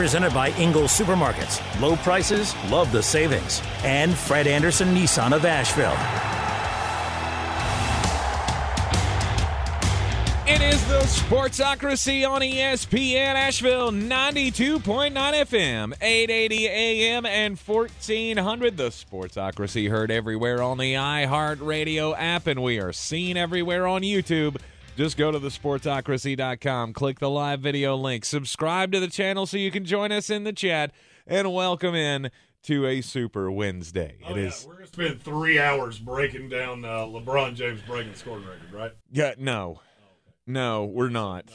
[0.00, 1.60] Presented by Ingles Supermarkets.
[1.78, 3.60] Low prices, love the savings.
[3.84, 5.92] And Fred Anderson Nissan of Asheville.
[10.46, 18.78] It is the Sportsocracy on ESPN Asheville 92.9 FM, 880 AM, and 1400.
[18.78, 24.56] The Sportsocracy heard everywhere on the iHeartRadio app, and we are seen everywhere on YouTube.
[24.96, 29.70] Just go to thesportsocracy.com, click the live video link, subscribe to the channel so you
[29.70, 30.92] can join us in the chat,
[31.26, 32.30] and welcome in
[32.64, 34.18] to a Super Wednesday.
[34.26, 34.48] Oh, It yeah.
[34.48, 38.72] is We're gonna spend three hours breaking down uh, LeBron James breaking the scoring record,
[38.72, 38.92] right?
[39.10, 39.80] Yeah, no,
[40.46, 41.46] no, we're not.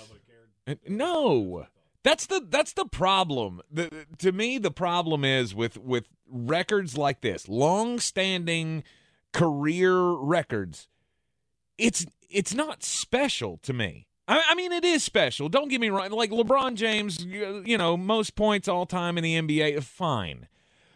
[0.88, 1.68] No,
[2.02, 3.62] that's the that's the problem.
[3.72, 8.84] The, to me, the problem is with with records like this, long-standing
[9.34, 10.88] career records.
[11.78, 14.08] It's it's not special to me.
[14.28, 15.50] I, I mean, it is special.
[15.50, 16.10] Don't get me wrong.
[16.12, 20.48] Like LeBron James, you know, most points all time in the NBA, fine,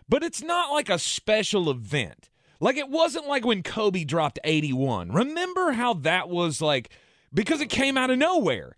[0.07, 2.29] but it's not like a special event.
[2.59, 5.11] Like it wasn't like when Kobe dropped 81.
[5.11, 6.89] Remember how that was like
[7.33, 8.75] because it came out of nowhere.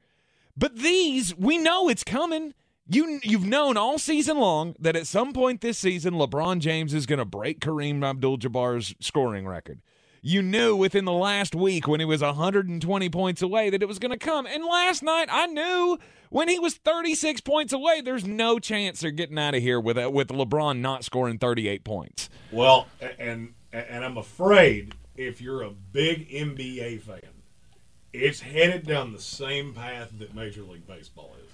[0.55, 2.53] But these, we know it's coming.
[2.87, 7.05] You you've known all season long that at some point this season LeBron James is
[7.05, 9.81] going to break Kareem Abdul-Jabbar's scoring record.
[10.23, 13.97] You knew within the last week when he was 120 points away that it was
[13.97, 14.45] going to come.
[14.45, 15.97] And last night I knew
[16.29, 19.97] when he was 36 points away there's no chance they're getting out of here with
[19.97, 22.29] uh, with LeBron not scoring 38 points.
[22.51, 22.85] Well,
[23.17, 27.21] and and I'm afraid if you're a big NBA fan,
[28.13, 31.49] it's headed down the same path that Major League Baseball is.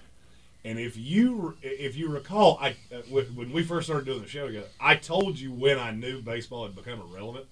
[0.65, 4.27] And if you if you recall, I uh, when when we first started doing the
[4.27, 7.45] show together, I told you when I knew baseball had become irrelevant,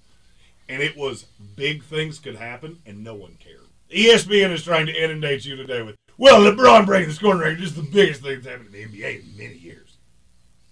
[0.69, 1.23] and it was
[1.55, 3.59] big things could happen and no one cared.
[3.91, 7.75] ESPN is trying to inundate you today with, well, LeBron breaking the scoring record is
[7.75, 9.97] the biggest thing that's happened in the NBA in many years.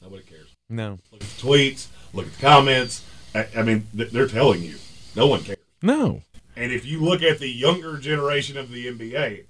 [0.01, 0.53] Nobody cares.
[0.69, 0.97] No.
[1.11, 3.03] Look at the tweets, look at the comments.
[3.35, 4.75] I, I mean, th- they're telling you
[5.15, 5.59] no one cares.
[5.81, 6.21] No.
[6.55, 9.45] And if you look at the younger generation of the NBA,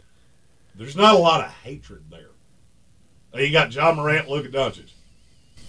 [0.76, 2.30] there's not a lot of hatred there.
[3.34, 4.92] Uh, You got Ja Morant, Luka Doncic.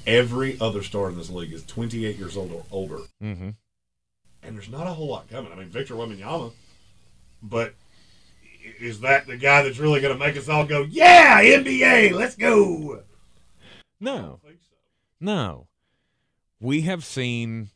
[0.07, 3.51] Every other star in this league is 28 years old or older, Mm-hmm.
[4.45, 5.53] And there's not a whole lot coming.
[5.53, 6.53] I mean, Victor Wembanyama,
[7.43, 7.75] but
[8.81, 12.37] is that the guy that's really going to make us all go, "Yeah, NBA, let's
[12.37, 13.03] go"?
[14.01, 14.41] No.
[14.45, 14.75] I think so.
[15.21, 15.67] No.
[16.61, 17.71] We have seen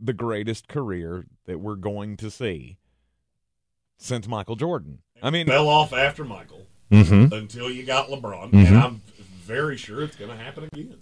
[0.00, 2.78] the greatest career that we're going to see
[3.98, 5.00] since Michael Jordan.
[5.22, 6.66] I mean, Fell off after Michael.
[6.90, 7.30] Mhm.
[7.32, 8.66] until you got LeBron, Mhm.
[8.66, 9.02] and I'm
[9.44, 11.00] very sure it's going to happen again.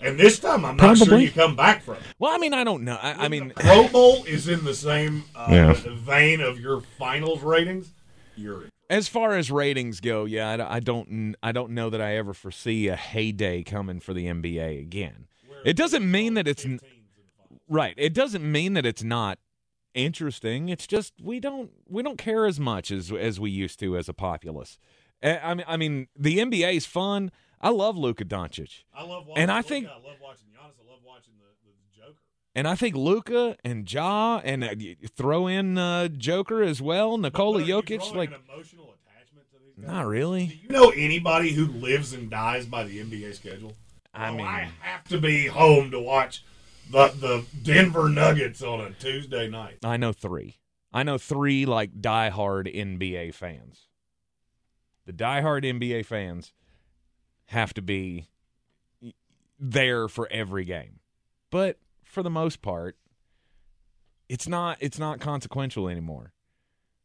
[0.00, 1.94] And this time, I'm not sure you come back from.
[1.94, 2.02] it.
[2.18, 2.96] well, I mean, I don't know.
[3.02, 5.72] I, I mean, the Pro Bowl is in the same uh, Yeah.
[5.74, 7.90] vein of your finals ratings.
[8.36, 12.16] You're as far as ratings go, yeah, I, I don't, I don't know that I
[12.16, 15.26] ever foresee a heyday coming for the NBA again.
[15.64, 16.80] It doesn't mean that it's n-
[17.68, 17.92] right.
[17.98, 19.38] It doesn't mean that it's not
[19.94, 20.68] interesting.
[20.68, 24.08] It's just we don't we don't care as much as as we used to as
[24.08, 24.78] a populace.
[25.22, 27.30] Eh, I mean, I mean, the NBA is fun.
[27.60, 28.84] I love Luka Doncic.
[28.94, 29.42] I love watching.
[29.42, 30.74] And I Luka, think- I love watching Giannis.
[30.84, 32.18] I love watching the, the Joker.
[32.54, 34.74] And I think Luka and Ja and uh,
[35.16, 38.14] throw in uh, Joker as well, Nikola But Jokic.
[38.14, 39.86] Like, an emotional attachment to these guys?
[39.86, 40.60] not Do really.
[40.62, 43.74] you know anybody who lives and dies by the NBA schedule?
[44.14, 46.42] I Oh, mean, I have to be home to watch
[46.90, 49.78] the the Denver Nuggets on a Tuesday night.
[49.84, 50.56] I know three.
[50.92, 53.82] I know three like diehard NBA fans.
[55.06, 56.52] The diehard NBA fans
[57.48, 58.28] have to be
[59.58, 61.00] there for every game,
[61.50, 62.96] but for the most part,
[64.28, 64.78] it's not.
[64.80, 66.32] It's not consequential anymore.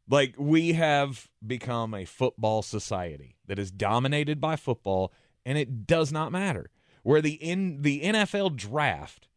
[0.08, 5.12] Like we have become a football society that is dominated by football,
[5.46, 6.70] and it does not matter
[7.02, 9.28] where the in the NFL draft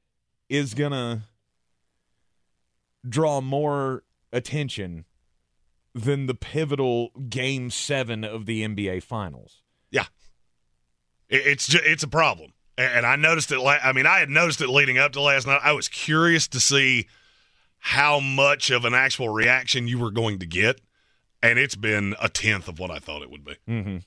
[0.50, 1.24] is gonna
[3.08, 4.04] draw more
[4.34, 5.06] attention
[5.94, 9.62] than the pivotal game seven of the NBA Finals.
[9.92, 10.10] It-
[11.30, 13.60] It's ju- it's a problem, and I noticed it.
[13.60, 15.60] La- I mean, I had noticed it leading up to last night.
[15.64, 17.08] I was curious to see
[17.80, 20.80] how much of an actual reaction you were going to get,
[21.44, 23.56] and it's been a tenth of what I thought it would be.
[23.68, 23.98] Mm-hmm.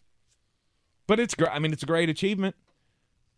[1.06, 1.50] But it's great.
[1.52, 2.56] I mean, it's a great achievement.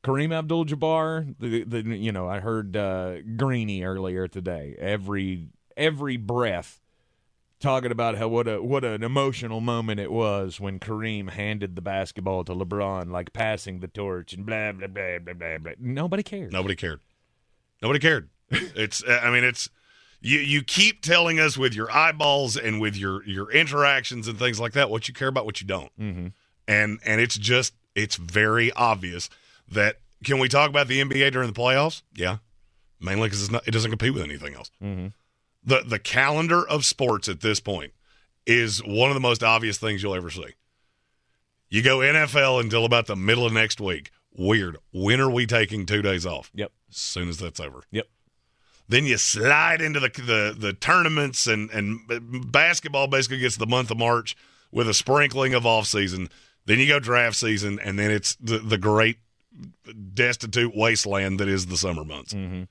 [0.04, 4.76] Kareem Abdul-Jabbar, the, the you know I heard uh, Greeny earlier today.
[4.78, 6.81] Every every breath
[7.62, 11.80] talking about how what a what an emotional moment it was when Kareem handed the
[11.82, 15.58] basketball to LeBron, like passing the torch and blah blah blah blah blah.
[15.58, 15.72] blah.
[15.78, 16.52] Nobody cared.
[16.52, 17.00] Nobody cared.
[17.80, 18.28] Nobody cared.
[18.50, 19.02] it's.
[19.08, 19.70] I mean, it's.
[20.20, 24.60] You you keep telling us with your eyeballs and with your your interactions and things
[24.60, 26.26] like that what you care about, what you don't, Mm-hmm.
[26.68, 29.28] and and it's just it's very obvious
[29.68, 32.02] that can we talk about the NBA during the playoffs?
[32.14, 32.36] Yeah,
[33.00, 34.70] mainly because it doesn't compete with anything else.
[34.80, 35.08] Mm-hmm.
[35.64, 37.92] The the calendar of sports at this point
[38.46, 40.54] is one of the most obvious things you'll ever see.
[41.68, 44.10] You go NFL until about the middle of next week.
[44.36, 44.76] Weird.
[44.92, 46.50] When are we taking two days off?
[46.54, 46.72] Yep.
[46.90, 47.82] As soon as that's over.
[47.90, 48.06] Yep.
[48.88, 53.90] Then you slide into the the, the tournaments and and basketball basically gets the month
[53.90, 54.36] of March
[54.70, 56.28] with a sprinkling of off season.
[56.66, 59.18] Then you go draft season, and then it's the the great
[60.14, 62.34] destitute wasteland that is the summer months.
[62.34, 62.64] Mm-hmm.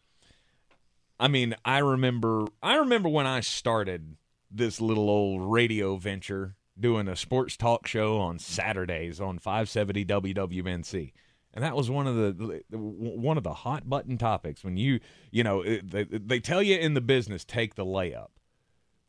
[1.22, 4.18] I mean, I remember I remember when I started
[4.50, 11.14] this little old radio venture doing a sports talk show on Saturdays on 570 WWNC.
[11.54, 15.44] And that was one of the one of the hot button topics when you, you
[15.44, 18.30] know, they, they tell you in the business take the layup.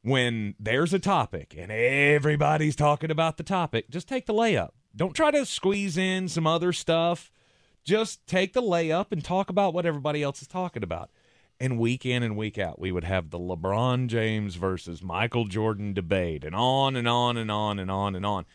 [0.03, 4.71] When there's a topic and everybody's talking about the topic, just take the layup.
[4.95, 7.31] Don't try to squeeze in some other stuff.
[7.85, 11.11] Just take the layup and talk about what everybody else is talking about.
[11.63, 15.93] And week in and week out, we would have the LeBron James versus Michael Jordan
[15.95, 18.47] debate, and on and on and on and on and on.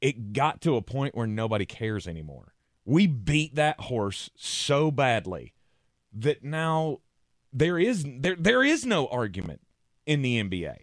[0.00, 2.54] It got to a point where nobody cares anymore.
[2.84, 5.54] We beat that horse so badly
[6.12, 7.00] that now
[7.52, 9.62] there is there there is no argument
[10.06, 10.76] in the NBA.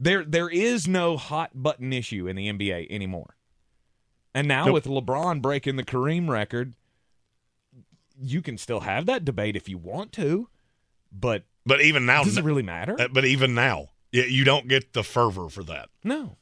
[0.00, 3.36] There there is no hot button issue in the NBA anymore.
[4.34, 4.74] And now Nope.
[4.74, 6.74] with LeBron breaking the Kareem record,
[8.20, 10.48] you can still have that debate if you want to,
[11.12, 12.96] but But even now, does it really matter?
[12.98, 15.88] Uh, but even now, you don't get the fervor for that.
[16.02, 16.36] no.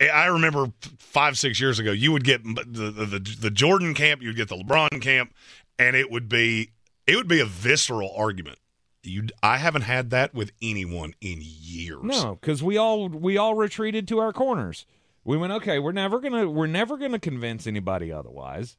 [0.00, 4.22] I remember five, six years ago, you would get the, the the the Jordan camp,
[4.22, 5.34] you'd get the LeBron camp,
[5.78, 6.70] and it would be
[7.06, 8.58] it would be a visceral argument.
[9.02, 12.00] You, I haven't had that with anyone in years.
[12.02, 14.86] No, because we all we all retreated to our corners.
[15.22, 18.78] We went, okay, we're never gonna we're never gonna convince anybody otherwise.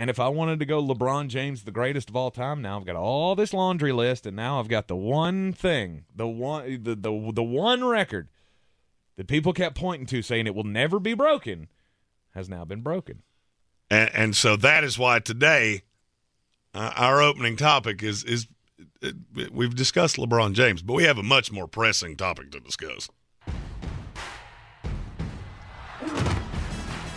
[0.00, 2.86] And if I wanted to go LeBron James, the greatest of all time, now I've
[2.86, 6.94] got all this laundry list, and now I've got the one thing, the one the
[6.94, 8.28] the, the one record
[9.16, 11.68] that people kept pointing to, saying it will never be broken,
[12.30, 13.24] has now been broken.
[13.90, 15.82] and, and so that is why today
[16.72, 18.48] uh, our opening topic is is
[19.02, 19.10] uh,
[19.52, 23.10] we've discussed LeBron James, but we have a much more pressing topic to discuss.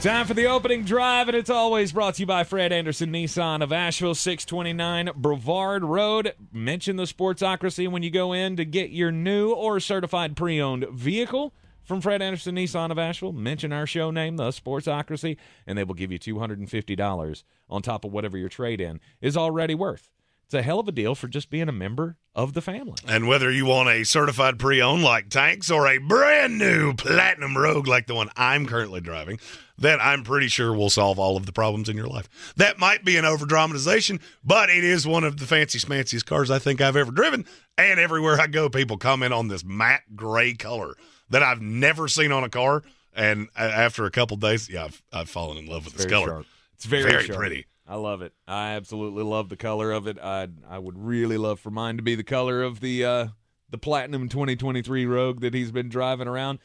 [0.03, 3.63] Time for the opening drive, and it's always brought to you by Fred Anderson Nissan
[3.63, 6.33] of Asheville, 629 Brevard Road.
[6.51, 10.85] Mention the Sportsocracy when you go in to get your new or certified pre owned
[10.89, 11.53] vehicle
[11.85, 13.31] from Fred Anderson Nissan of Asheville.
[13.31, 18.11] Mention our show name, The Sportsocracy, and they will give you $250 on top of
[18.11, 20.09] whatever your trade in is already worth.
[20.53, 22.93] It's a hell of a deal for just being a member of the family.
[23.07, 27.87] And whether you want a certified pre-owned like Tanks or a brand new Platinum Rogue
[27.87, 29.39] like the one I'm currently driving,
[29.79, 32.29] that I'm pretty sure will solve all of the problems in your life.
[32.55, 36.51] That might be an over dramatization, but it is one of the fancy smanciest cars
[36.51, 37.45] I think I've ever driven.
[37.75, 40.93] And everywhere I go, people comment on this matte gray color
[41.31, 42.83] that I've never seen on a car.
[43.15, 46.27] And after a couple days, yeah, I've, I've fallen in love with this color.
[46.27, 46.45] sharp.
[46.75, 47.39] It's very, Very sharp.
[47.39, 47.65] pretty.
[47.87, 48.33] I love it.
[48.47, 50.17] I absolutely love the color of it.
[50.21, 53.27] I I would really love for mine to be the color of the uh,
[53.69, 56.59] the Platinum 2023 Rogue that he's been driving around.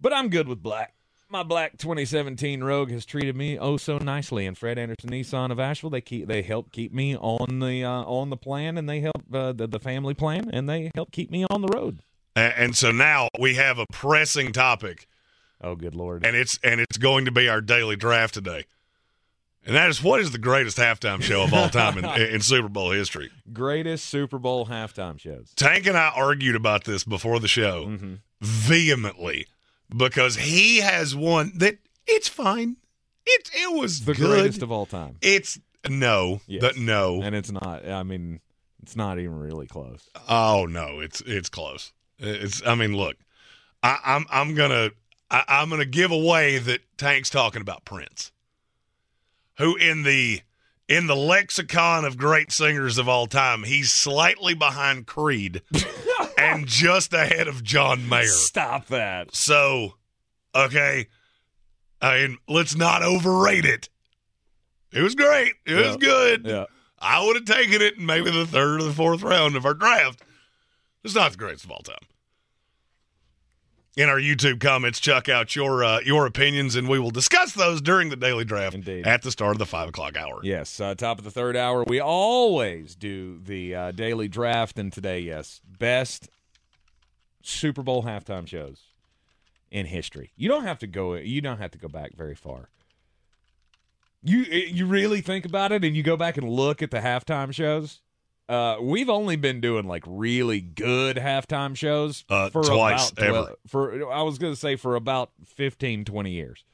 [0.00, 0.94] But I'm good with black.
[1.28, 4.44] My black 2017 Rogue has treated me oh so nicely.
[4.44, 8.02] And Fred Anderson Nissan of Asheville, they keep they help keep me on the uh,
[8.02, 11.30] on the plan, and they help uh, the the family plan, and they help keep
[11.30, 12.00] me on the road.
[12.36, 15.06] A- And so now we have a pressing topic
[15.60, 16.26] Oh, good lord!
[16.26, 18.64] and it's and it's going to be our daily draft today.
[19.64, 22.68] And that is what is the greatest halftime show of all time in, in Super
[22.68, 23.30] Bowl history.
[23.52, 25.52] Greatest Super Bowl halftime shows.
[25.54, 28.18] Tank and I argued about this before the show Mhm.
[28.40, 29.46] vehemently
[29.96, 32.76] because he has one that it's fine.
[33.24, 34.26] It it was The good.
[34.26, 35.16] greatest of all time.
[35.22, 36.62] It's no, Yes.
[36.62, 37.22] that no.
[37.22, 37.86] and it's not.
[37.88, 38.40] I mean,
[38.82, 40.08] it's not even really close.
[40.28, 41.92] Oh no, it's it's close.
[42.18, 43.16] It's I mean, look,
[43.82, 44.90] I, I'm I'm gonna
[45.30, 48.32] I, I'm gonna give away that Tank's talking about Prince,
[49.62, 50.40] who in the
[50.88, 55.62] in the lexicon of great singers of all time, he's slightly behind Creed
[56.38, 58.26] and just ahead of John Mayer.
[58.26, 59.34] Stop that.
[59.34, 59.94] So,
[60.54, 61.06] okay,
[62.02, 63.88] uh, I mean, let's not overrate it.
[64.92, 65.52] It was great.
[65.64, 65.86] It Yeah.
[65.86, 66.46] was good.
[66.46, 66.64] Yeah.
[66.98, 69.74] I would have taken it in maybe the third or the fourth round of our
[69.74, 70.22] draft.
[71.04, 71.96] It's not the greatest of all time.
[73.94, 77.82] In our YouTube comments, chuck out your uh, your opinions, and we will discuss those
[77.82, 79.06] during the daily draft Indeed.
[79.06, 80.40] at the start of the five o'clock hour.
[80.42, 81.84] Yes, uh, top of the third hour.
[81.86, 86.30] We always do the uh, daily draft, and today, yes, best
[87.42, 88.80] Super Bowl halftime shows
[89.70, 90.32] in history.
[90.36, 91.12] You don't have to go.
[91.14, 92.70] You don't have to go back very far.
[94.22, 97.52] You you really think about it, and you go back and look at the halftime
[97.52, 98.00] shows.
[98.48, 103.36] Uh, we've only been doing like really good halftime shows Uh, for twice, about 12
[103.46, 103.54] ever.
[103.66, 106.64] For I was going to say for about 15, 20 years.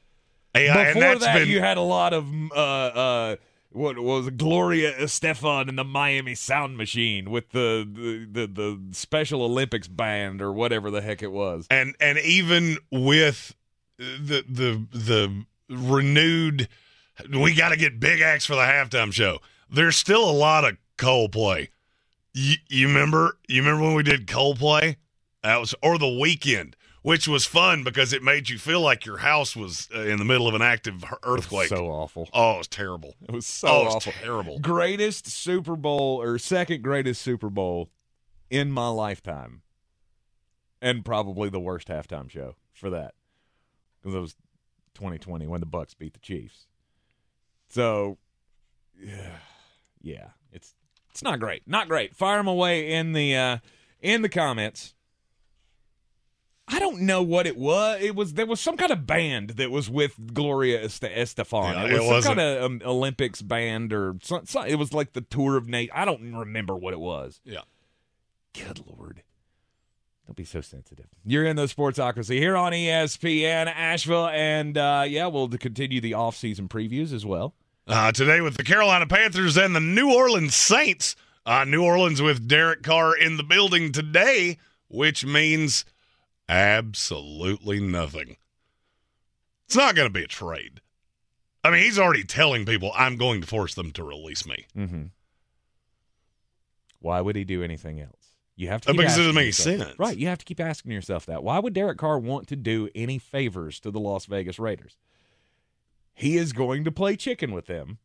[0.55, 3.35] Yeah, Before that, been you had a lot of uh, uh,
[3.71, 9.43] what was Gloria Estefan and the Miami Sound Machine with the, the the the Special
[9.43, 11.67] Olympics band or whatever the heck it was.
[11.69, 13.55] and and even with
[13.97, 16.67] the the the renewed
[17.31, 20.77] we got to get big acts for the halftime show there's still a lot of
[20.99, 21.69] coldplay
[22.33, 24.95] you, you remember you remember when we did coldplay
[25.43, 29.17] that was or the Weeknd which was fun because it made you feel like your
[29.17, 31.69] house was uh, in the middle of an active earthquake.
[31.69, 32.27] So awful.
[32.33, 33.15] oh it was terrible.
[33.27, 34.13] It was so oh it was awful.
[34.21, 34.59] terrible.
[34.59, 37.89] Greatest Super Bowl or second greatest Super Bowl
[38.49, 39.61] in my lifetime,
[40.81, 43.13] and probably the worst halftime show for that.
[44.01, 44.35] Because it was
[44.95, 46.67] 2020 when the Bucs beat the Chiefs.
[47.69, 48.17] So,
[49.01, 49.37] yeah,
[50.01, 50.73] yeah, it's
[51.11, 52.15] it's not great, not great.
[52.15, 53.57] Fire them away in the uh,
[54.01, 54.93] in the comments.
[56.71, 57.99] I don't know what it was.
[58.01, 61.73] It was there was some kind of band that was with Gloria Est- Estefan.
[61.73, 64.75] Yeah, it it was some wasn't- kind of um, Olympics band or some, some, It
[64.75, 65.89] was like the tour of Nate.
[65.93, 67.41] I don't remember what it was.
[67.43, 67.61] yeah
[68.53, 69.23] Good lord.
[70.27, 71.07] Don't be so sensitive.
[71.25, 76.67] You're in the Sportsocracy here on ESPN Asheville, and uh, yeah, we'll continue the off-season
[76.67, 77.55] previews as well.
[77.89, 81.15] Uh, today with the Carolina Panthers and the New Orleans Saints.
[81.43, 85.85] Uh, New Orleans with Derek Carr in the building today, which means
[86.47, 88.37] absolutely nothing.
[89.65, 90.81] It's not going to be a trade.
[91.63, 94.67] I mean, he's already telling people, I'm going to force them to release me.
[94.77, 95.03] Mm-hmm.
[96.99, 98.13] Why would he do anything else?
[98.55, 99.99] You have to Uh, because it doesn't make yourself- sense.
[99.99, 100.15] right?
[100.15, 101.41] You have to keep asking yourself that.
[101.43, 104.97] Why would Derek Carr want to do any favors to the Las Vegas Raiders?
[106.19, 107.97] He is going to play chicken with them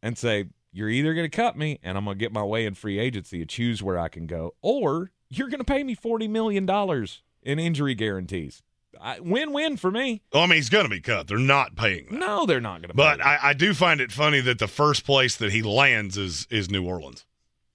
[0.00, 2.64] and say, "You're either going to cut me, and I'm going to get my way
[2.66, 5.96] in free agency and choose where I can go, or you're going to pay me
[5.96, 8.62] forty million dollars in injury guarantees.
[9.00, 10.22] I, win-win for me.
[10.32, 11.26] Well, I mean, he's going to be cut.
[11.26, 12.18] They're not paying that.
[12.20, 12.94] No, they're not going to.
[12.94, 16.46] But I, I do find it funny that the first place that he lands is
[16.48, 17.26] is New Orleans,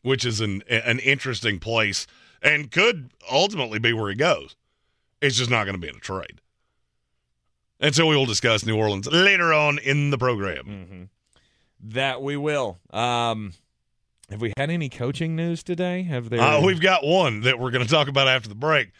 [0.02, 2.08] which is an an interesting place
[2.42, 4.56] and could ultimately be where he goes.
[5.22, 6.40] It's just not going to be in a trade.
[7.80, 10.66] And so we will discuss New Orleans later on in the program.
[10.66, 11.04] hmm
[11.92, 12.80] That we will.
[12.92, 13.54] Um,
[14.30, 16.04] have we had any coaching news today?
[16.04, 16.42] Have there?
[16.42, 18.92] Uh, we've got one that we're going to talk about after the break.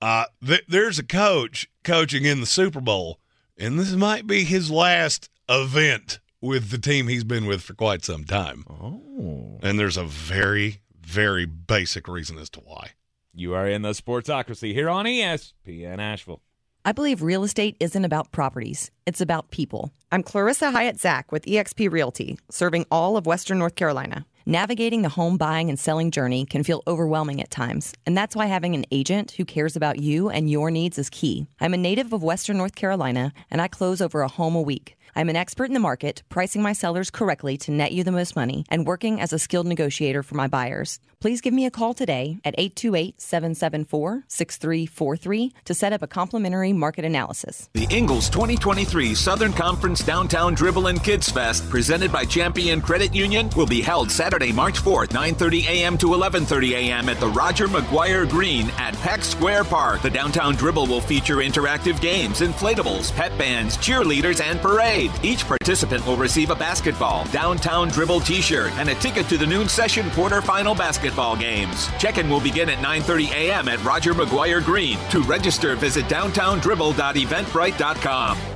[0.00, 3.20] Uh, th- there's a coach coaching in the Super Bowl,
[3.56, 8.04] and this might be his last event with the team he's been with for quite
[8.04, 8.64] some time.
[8.68, 12.90] Oh, And there's a very, very basic reason as to why.
[13.34, 16.42] you are in the Sportsocracy here on ESPN Asheville.
[16.86, 19.90] I believe real estate isn't about properties, it's about people.
[20.12, 24.24] I'm Clarissa Hyatt Zach with eXp Realty, serving all of Western North Carolina.
[24.46, 28.46] Navigating the home buying and selling journey can feel overwhelming at times, and that's why
[28.46, 31.48] having an agent who cares about you and your needs is key.
[31.58, 34.96] I'm a native of Western North Carolina, and I close over a home a week.
[35.16, 38.36] I'm an expert in the market, pricing my sellers correctly to net you the most
[38.36, 41.00] money, and working as a skilled negotiator for my buyers.
[41.18, 46.74] Please give me a call today at 828 774 6343 to set up a complimentary
[46.74, 47.70] market analysis.
[47.72, 53.48] The Ingles 2023 Southern Conference Downtown Dribble and Kids Fest, presented by Champion Credit Union,
[53.56, 55.96] will be held Saturday, March 4th, 9:30 a.m.
[55.98, 57.08] to 11:30 a.m.
[57.08, 60.02] at the Roger McGuire Green at Pack Square Park.
[60.02, 65.10] The Downtown Dribble will feature interactive games, inflatables, pet bands, cheerleaders, and parade.
[65.22, 69.66] Each participant will receive a basketball, Downtown Dribble T-shirt, and a ticket to the noon
[69.66, 71.88] session quarterfinal basketball games.
[71.98, 73.68] Check-in will begin at 9:30 a.m.
[73.68, 74.98] at Roger McGuire Green.
[75.10, 78.55] To register, visit downtowndribble.eventbrite.com.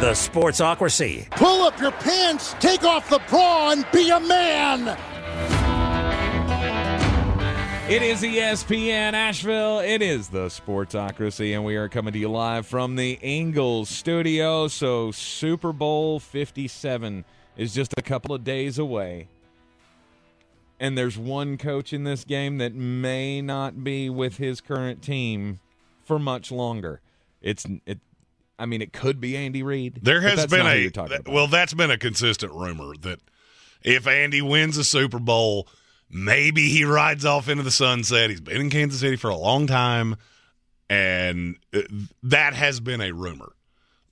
[0.00, 1.28] The Sportsocracy.
[1.32, 4.96] Pull up your pants, take off the bra, and be a man.
[7.86, 9.80] It is ESPN Asheville.
[9.80, 14.68] It is the Sportsocracy, and we are coming to you live from the Ingles studio.
[14.68, 17.26] So, Super Bowl 57
[17.58, 19.28] is just a couple of days away.
[20.80, 25.60] And there's one coach in this game that may not be with his current team
[26.04, 27.02] for much longer.
[27.42, 27.98] It's it.
[28.60, 30.00] I mean, it could be Andy Reid.
[30.02, 31.32] There has been a you're talking about.
[31.32, 33.20] well, that's been a consistent rumor that
[33.82, 35.66] if Andy wins a Super Bowl,
[36.10, 38.28] maybe he rides off into the sunset.
[38.28, 40.16] He's been in Kansas City for a long time,
[40.90, 41.80] and uh,
[42.22, 43.52] that has been a rumor.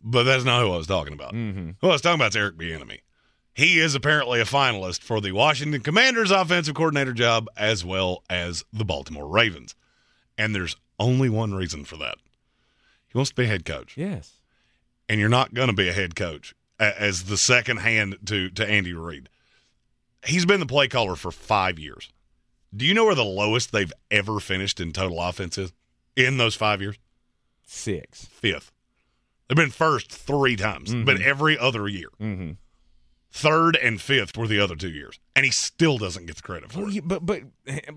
[0.03, 1.35] But that's not who I was talking about.
[1.35, 1.71] Mm-hmm.
[1.81, 3.01] Who I was talking about is Eric Bieniemy.
[3.53, 8.65] He is apparently a finalist for the Washington Commanders offensive coordinator job as well as
[8.73, 9.75] the Baltimore Ravens.
[10.39, 12.19] And there's only one reason for that.
[13.09, 14.38] He wants to be head coach yes.
[15.09, 18.69] And you're not going to be a head coach as the second hand to to
[18.69, 19.29] Andy Reid.
[20.27, 22.11] He's been the play caller for five years.
[22.75, 25.73] Do you know where the lowest they've ever finished in total offense is
[26.17, 26.97] in those five years?
[27.63, 28.27] Six.
[28.27, 28.73] Fifth.
[29.49, 32.09] They've been first three times, but every other year.
[32.21, 32.53] Mm-hmm.
[33.31, 36.73] Third and fifth were the other two years, and he still doesn't get the credit
[36.73, 37.43] for Well, it but but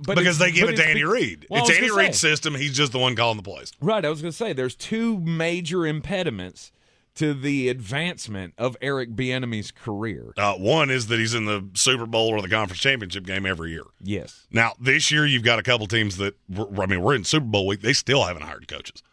[0.05, 1.47] but because they give it to Andy Reid.
[1.49, 2.53] Well, it's Andy Reid's system.
[2.53, 3.71] He's just the one calling the plays.
[3.81, 6.71] Right, I was going to say there's two major impediments
[7.15, 10.33] to the advancement of Eric Bieniemy's career.
[10.37, 13.71] Uh, one is that he's in the Super Bowl or the conference championship game every
[13.71, 13.83] year.
[13.99, 14.47] Yes.
[14.49, 17.67] Now, this year, you've got a couple teams that, I mean, we're in Super Bowl
[17.67, 17.81] week.
[17.81, 19.03] They still haven't hired coaches.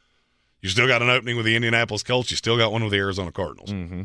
[0.62, 2.30] You still got an opening with the Indianapolis Colts.
[2.30, 3.70] You still got one with the Arizona Cardinals.
[3.70, 4.02] Mm-hmm.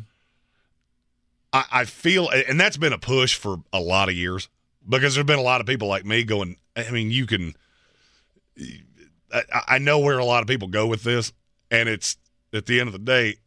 [1.52, 4.50] I, I feel, and that's been a push for a lot of years
[4.88, 7.54] because there's been a lot of people like me going, I mean, you can,
[9.32, 11.32] I, I know where a lot of people go with this,
[11.70, 12.18] and it's
[12.54, 13.38] at the end of the day,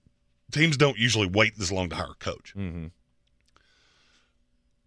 [0.53, 2.87] teams don't usually wait this long to hire a coach Mm-hmm.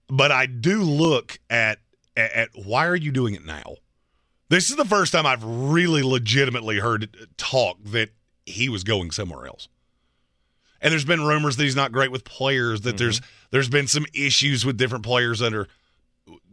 [0.09, 1.79] but I do look at,
[2.17, 3.75] at at why are you doing it now?
[4.50, 8.09] This is the first time I've really legitimately heard talk that
[8.45, 9.67] he was going somewhere else.
[10.81, 12.81] And there's been rumors that he's not great with players.
[12.81, 15.67] That there's there's been some issues with different players under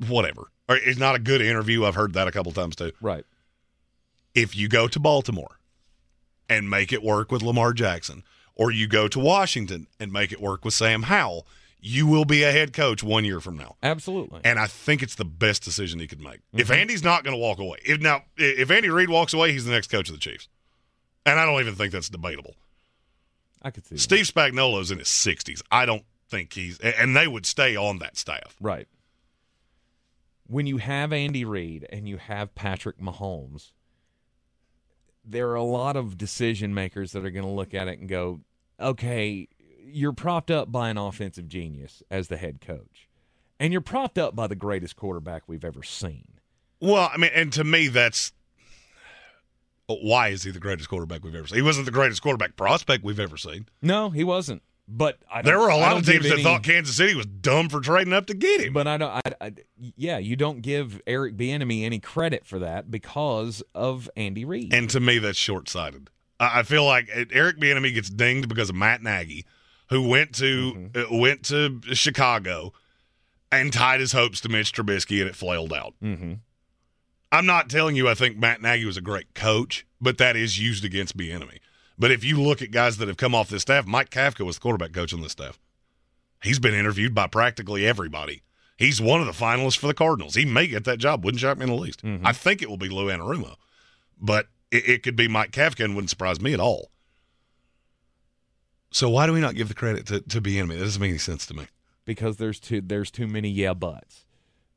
[0.07, 0.51] whatever.
[0.69, 1.85] Or it's not a good interview.
[1.85, 2.93] I've heard that a couple times too.
[3.01, 3.25] Right.
[4.35, 5.59] If you go to Baltimore
[6.49, 8.25] and make it work with Lamar Jackson,
[8.57, 11.47] or you go to Washington and make it work with Sam Howell,
[11.79, 13.77] you will be a head coach one year from now.
[13.83, 14.41] Absolutely.
[14.43, 16.41] And I think it's the best decision he could make.
[16.53, 16.81] If mm-hmm.
[16.81, 19.71] Andy's not going to walk away, if now if Andy Reid walks away, he's the
[19.71, 20.49] next coach of the Chiefs,
[21.25, 22.55] and I don't even think that's debatable.
[23.63, 24.01] I could see that.
[24.01, 25.63] Steve Spagnuolo's in his sixties.
[25.71, 28.57] I don't think he's, and they would stay on that staff.
[28.61, 28.89] Right.
[30.49, 33.73] When you have Andy Reid and you have Patrick Mahomes,
[35.27, 38.09] there are a lot of decision makers that are going to look at it and
[38.09, 38.41] go,
[38.81, 39.49] okay,
[39.85, 43.09] you're propped up by an offensive genius as the head coach,
[43.59, 46.41] and you're propped up by the greatest quarterback we've ever seen.
[46.81, 48.33] Well, I mean, and to me, that's
[49.87, 51.57] why is he the greatest quarterback we've ever seen?
[51.57, 53.67] He wasn't the greatest quarterback prospect we've ever seen.
[53.81, 54.63] No, he wasn't.
[54.89, 57.69] But There were a lot of teams give that any- thought Kansas City was dumb
[57.69, 58.73] for trading up to get him.
[58.73, 59.11] But I don't.
[59.11, 59.53] I, I,
[59.97, 64.73] yeah, you don't give Eric Bieniemy any credit for that because of Andy Reid.
[64.73, 66.09] And to me, that's short sighted.
[66.39, 69.45] I I feel like Eric Bieniemy gets dinged because of Matt Nagy,
[69.89, 72.73] who went to uh, went to Chicago
[73.51, 75.95] and tied his hopes to Mitch Trubisky, and it flailed out.
[76.03, 76.35] mm-hmm.
[77.33, 80.61] I'm not telling you I think Matt Nagy was a great coach, but that is
[80.61, 81.59] used against Bieniemy.
[81.99, 84.57] But if you look at guys that have come off this staff, Mike Kafka was
[84.57, 85.59] the quarterback coach on this staff.
[86.43, 88.43] He's been interviewed by practically everybody.
[88.77, 90.35] He's one of the finalists for the Cardinals.
[90.35, 91.25] He may get that job.
[91.25, 92.05] Wouldn't shock me in the least.
[92.05, 92.27] Mm-hmm.
[92.27, 93.55] I think it will be Lou Anarumo,
[94.21, 96.91] but it, it could be Mike Kafka and wouldn't surprise me at all.
[98.91, 100.75] So why do we not give the credit to, to Bieniemy?
[100.79, 101.67] That doesn't make any sense to me.
[102.05, 104.26] because there's too there's too many yeah buts.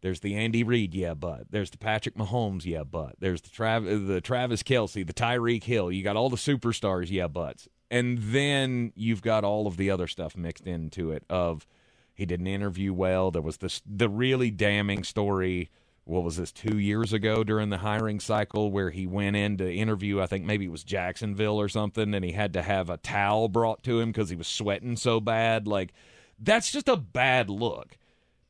[0.01, 1.51] There's the Andy Reid yeah but.
[1.51, 3.15] There's the Patrick Mahomes yeah but.
[3.19, 5.91] There's the Trav uh, the Travis Kelce, the Tyreek Hill.
[5.91, 10.07] You got all the superstars yeah buts, and then you've got all of the other
[10.07, 11.23] stuff mixed into it.
[11.29, 11.67] Of
[12.13, 13.31] he didn't interview well.
[13.31, 15.69] There was this the really damning story.
[16.05, 19.71] What was this two years ago during the hiring cycle where he went in to
[19.71, 20.19] interview?
[20.19, 23.47] I think maybe it was Jacksonville or something, and he had to have a towel
[23.47, 25.67] brought to him because he was sweating so bad.
[25.67, 25.93] Like
[26.39, 27.97] that's just a bad look.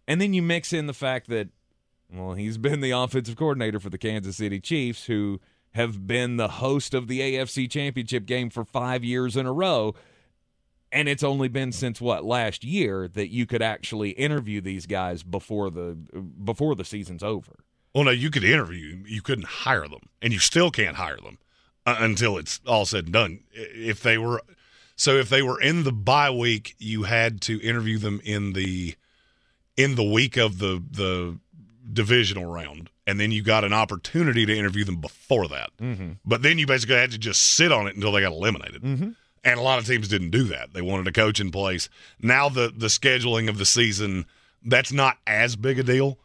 [0.09, 1.49] And then you mix in the fact that,
[2.11, 5.39] well, he's been the offensive coordinator for the Kansas City Chiefs, who
[5.73, 9.93] have been the host of the AFC Championship game for five years in a row.
[10.91, 15.21] And it's only been since what last year that you could actually interview these guys
[15.21, 15.95] before the
[16.43, 17.59] before the season's over.
[17.93, 21.37] Well, no, you could interview, you couldn't hire them, and you still can't hire them
[21.85, 23.41] uh, until it's all said and done.
[23.51, 24.41] If they were,
[24.95, 28.95] So if they were in the bye week, you had to interview them in the
[29.79, 31.39] in the week of the the
[31.91, 35.71] divisional round, and then you got an opportunity to interview them before that.
[35.81, 36.11] Mm-hmm.
[36.25, 38.83] But then you basically had to just sit on it until they got eliminated.
[38.83, 39.09] Mm-hmm.
[39.45, 40.73] And a lot of teams didn't do that.
[40.73, 41.87] They wanted a coach in place.
[42.21, 44.25] Now the the scheduling of the season
[44.63, 46.19] that's not as big a deal.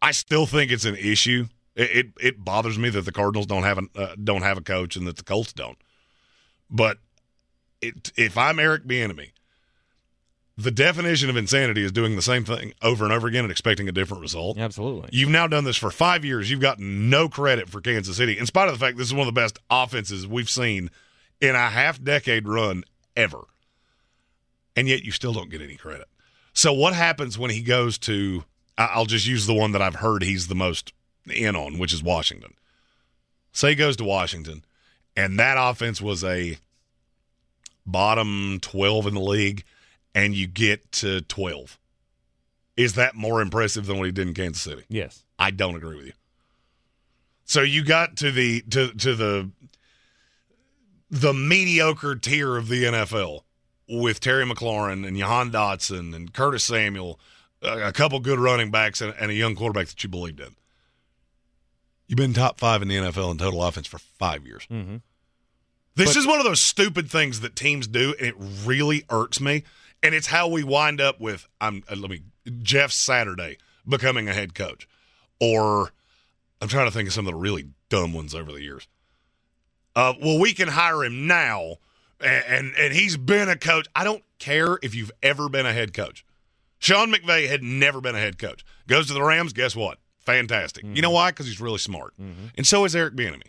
[0.00, 1.48] I still think it's an issue.
[1.74, 4.62] It it, it bothers me that the Cardinals don't have a uh, don't have a
[4.62, 5.78] coach and that the Colts don't.
[6.70, 6.98] But
[7.82, 9.32] it, if I'm Eric Bieniemy,
[10.62, 13.88] the definition of insanity is doing the same thing over and over again and expecting
[13.88, 14.58] a different result.
[14.58, 15.10] Absolutely.
[15.12, 16.50] You've now done this for five years.
[16.50, 19.26] You've gotten no credit for Kansas City, in spite of the fact this is one
[19.26, 20.90] of the best offenses we've seen
[21.40, 22.84] in a half decade run
[23.16, 23.40] ever.
[24.76, 26.06] And yet you still don't get any credit.
[26.52, 28.44] So what happens when he goes to
[28.80, 30.92] I'll just use the one that I've heard he's the most
[31.26, 32.54] in on, which is Washington.
[33.52, 34.64] Say he goes to Washington,
[35.16, 36.56] and that offense was a
[37.84, 39.64] bottom 12 in the league,
[40.14, 41.78] and you get to 12.
[42.76, 44.84] Is that more impressive than what he did in Kansas City?
[44.88, 45.24] Yes.
[45.38, 46.12] I don't agree with you.
[47.44, 49.50] So you got to the to to the
[51.10, 53.40] the mediocre tier of the NFL
[53.88, 57.18] with Terry McLaurin and Jahan Dotson and Curtis Samuel,
[57.60, 60.54] a, a couple good running backs and, and, a young quarterback that you believed in.
[62.06, 64.66] You've been top five in the NFL in total offense for five years.
[64.70, 64.98] Mm-hmm.
[65.96, 69.40] This but, is one of those stupid things that teams do, and it really irks
[69.40, 69.64] me.
[70.02, 72.22] And it's how we wind up with I'm uh, let me
[72.62, 74.88] Jeff Saturday becoming a head coach,
[75.40, 75.92] or
[76.60, 78.88] I'm trying to think of some of the really dumb ones over the years.
[79.94, 81.76] Uh, well, we can hire him now,
[82.20, 83.86] and, and and he's been a coach.
[83.94, 86.24] I don't care if you've ever been a head coach.
[86.78, 88.64] Sean McVay had never been a head coach.
[88.86, 89.52] Goes to the Rams.
[89.52, 89.98] Guess what?
[90.20, 90.84] Fantastic.
[90.84, 90.96] Mm-hmm.
[90.96, 91.14] You know mm-hmm.
[91.14, 91.30] why?
[91.30, 92.46] Because he's really smart, mm-hmm.
[92.56, 93.48] and so is Eric Bieniemy.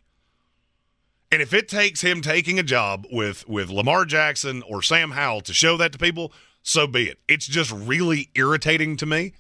[1.32, 5.42] And if it takes him taking a job with with Lamar Jackson or Sam Howell
[5.42, 7.20] to show that to people, so be it.
[7.28, 9.34] It's just really irritating to me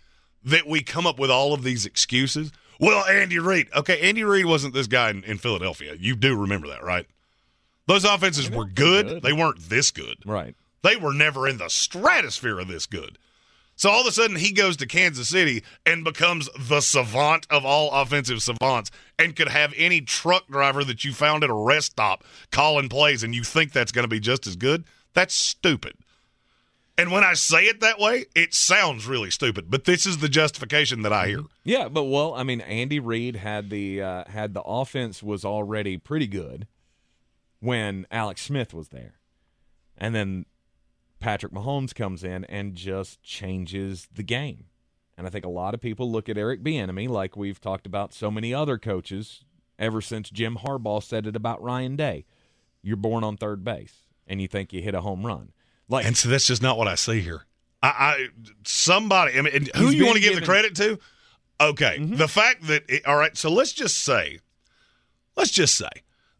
[0.43, 2.51] that we come up with all of these excuses.
[2.79, 3.67] Well, Andy Reid.
[3.75, 5.95] Okay, Andy Reid wasn't this guy in, in Philadelphia.
[5.99, 7.05] You do remember that, right?
[7.87, 9.07] Those offenses were good.
[9.07, 9.21] good.
[9.21, 10.17] They weren't this good.
[10.25, 10.55] Right.
[10.81, 13.17] They were never in the stratosphere of this good.
[13.75, 17.65] So all of a sudden he goes to Kansas City and becomes the savant of
[17.65, 21.91] all offensive savants and could have any truck driver that you found at a rest
[21.91, 24.83] stop calling plays and you think that's going to be just as good.
[25.13, 25.95] That's stupid.
[26.97, 30.29] And when I say it that way, it sounds really stupid, but this is the
[30.29, 31.41] justification that I hear.
[31.63, 35.97] Yeah, but well, I mean, Andy Reid had the uh, had the offense was already
[35.97, 36.67] pretty good
[37.59, 39.13] when Alex Smith was there,
[39.97, 40.45] and then
[41.19, 44.65] Patrick Mahomes comes in and just changes the game.
[45.21, 48.11] And I think a lot of people look at Eric Bieniemy like we've talked about
[48.11, 49.43] so many other coaches
[49.77, 52.25] ever since Jim Harbaugh said it about Ryan Day.
[52.81, 53.93] You're born on third base,
[54.25, 55.51] and you think you hit a home run.
[55.87, 57.45] Like, and so that's just not what I see here.
[57.83, 58.27] I, I
[58.65, 59.37] somebody.
[59.37, 60.97] I mean, who you want to give the credit to?
[61.61, 62.15] Okay, mm-hmm.
[62.15, 63.37] the fact that it, all right.
[63.37, 64.39] So let's just say,
[65.37, 65.91] let's just say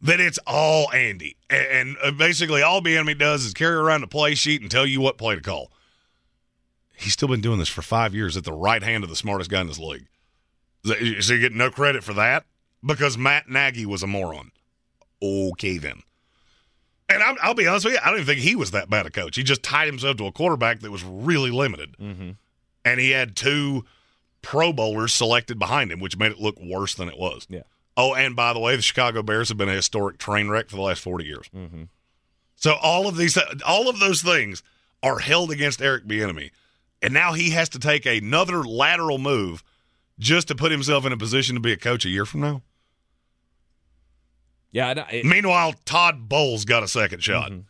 [0.02, 4.08] that it's all Andy, and, and uh, basically all Bieniemy does is carry around a
[4.08, 5.72] play sheet and tell you what play to call.
[7.02, 9.50] He's still been doing this for five years at the right hand of the smartest
[9.50, 10.08] guy in this league.
[10.86, 10.96] So
[11.34, 12.46] you get no credit for that
[12.84, 14.52] because Matt Nagy was a moron.
[15.22, 16.02] Okay, then.
[17.10, 19.06] And i will be honest with you, I don't even think he was that bad
[19.06, 19.36] a coach.
[19.36, 21.96] He just tied himself to a quarterback that was really limited.
[22.00, 22.32] Mm-hmm.
[22.86, 23.86] And he had two
[24.42, 27.46] Pro Bowlers selected behind him, which made it look worse than it was.
[27.50, 27.64] Yeah.
[27.98, 30.78] Oh, and by the way, the Chicago Bears have been a historic train wreck for
[30.78, 31.50] the last 40 years.
[31.56, 31.84] Mm-hmm.
[32.56, 34.64] So all of these, all of those things
[35.04, 36.52] are held against Eric Bieniemy.
[37.02, 39.64] And now he has to take another lateral move
[40.20, 42.62] just to put himself in a position to be a coach a year from now.
[44.72, 45.06] Yeah.
[45.10, 47.52] It, Meanwhile, Todd Bowles got a second shot.
[47.52, 47.62] Mm-hmm.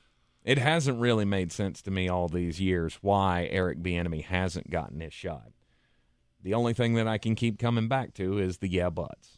[0.44, 5.00] It hasn't really made sense to me all these years why Eric Bieniemy hasn't gotten
[5.00, 5.52] his shot.
[6.44, 9.38] The only thing that I can keep coming back to is the yeah buts.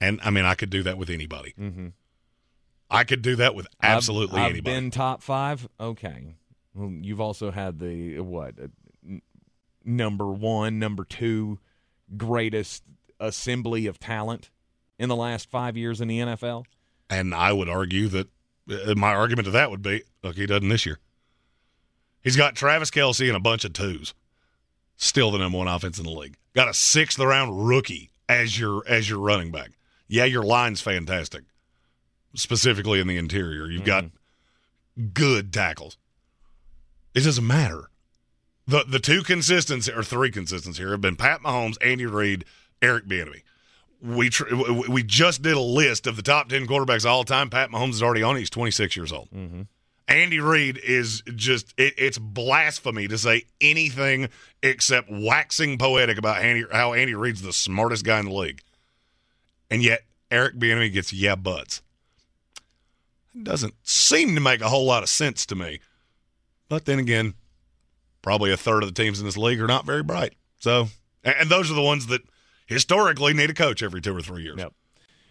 [0.00, 1.54] And I mean, I could do that with anybody.
[1.58, 1.88] Mm-hmm.
[2.90, 4.76] I could do that with absolutely I've, I've anybody.
[4.76, 5.68] Been top five.
[5.78, 6.34] Okay.
[6.78, 9.16] Well, you've also had the what uh,
[9.84, 11.58] number one, number two
[12.16, 12.84] greatest
[13.18, 14.50] assembly of talent
[14.98, 16.64] in the last five years in the NFL.
[17.10, 18.28] And I would argue that
[18.70, 20.98] uh, my argument to that would be, look, he doesn't this year.
[22.22, 24.14] He's got Travis Kelce and a bunch of twos.
[24.96, 26.36] Still the number one offense in the league.
[26.54, 29.70] Got a sixth round rookie as your as your running back.
[30.08, 31.44] Yeah, your line's fantastic,
[32.34, 33.66] specifically in the interior.
[33.66, 34.08] You've mm-hmm.
[34.98, 35.98] got good tackles.
[37.22, 37.90] It doesn't matter.
[38.66, 42.44] The the two consistents or three consistents here have been Pat Mahomes, Andy Reid,
[42.82, 43.42] Eric Bieniemy
[44.00, 44.54] we tr-
[44.88, 47.50] we just did a list of the top 10 quarterbacks all time.
[47.50, 48.40] Pat Mahomes is already on it.
[48.40, 49.28] He's 26 years old.
[49.30, 49.62] Mm-hmm.
[50.06, 54.28] Andy Reid is just it, it's blasphemy to say anything
[54.62, 58.62] except waxing poetic about Andy, how Andy Reid's the smartest guy in the league.
[59.70, 61.82] And yet Eric Bieniemy gets yeah buts.
[63.34, 65.80] It doesn't seem to make a whole lot of sense to me.
[66.68, 67.34] But then again,
[68.22, 70.34] probably a third of the teams in this league are not very bright.
[70.58, 70.88] So,
[71.24, 72.22] and those are the ones that
[72.66, 74.56] historically need a coach every two or three years.
[74.58, 74.72] Yep.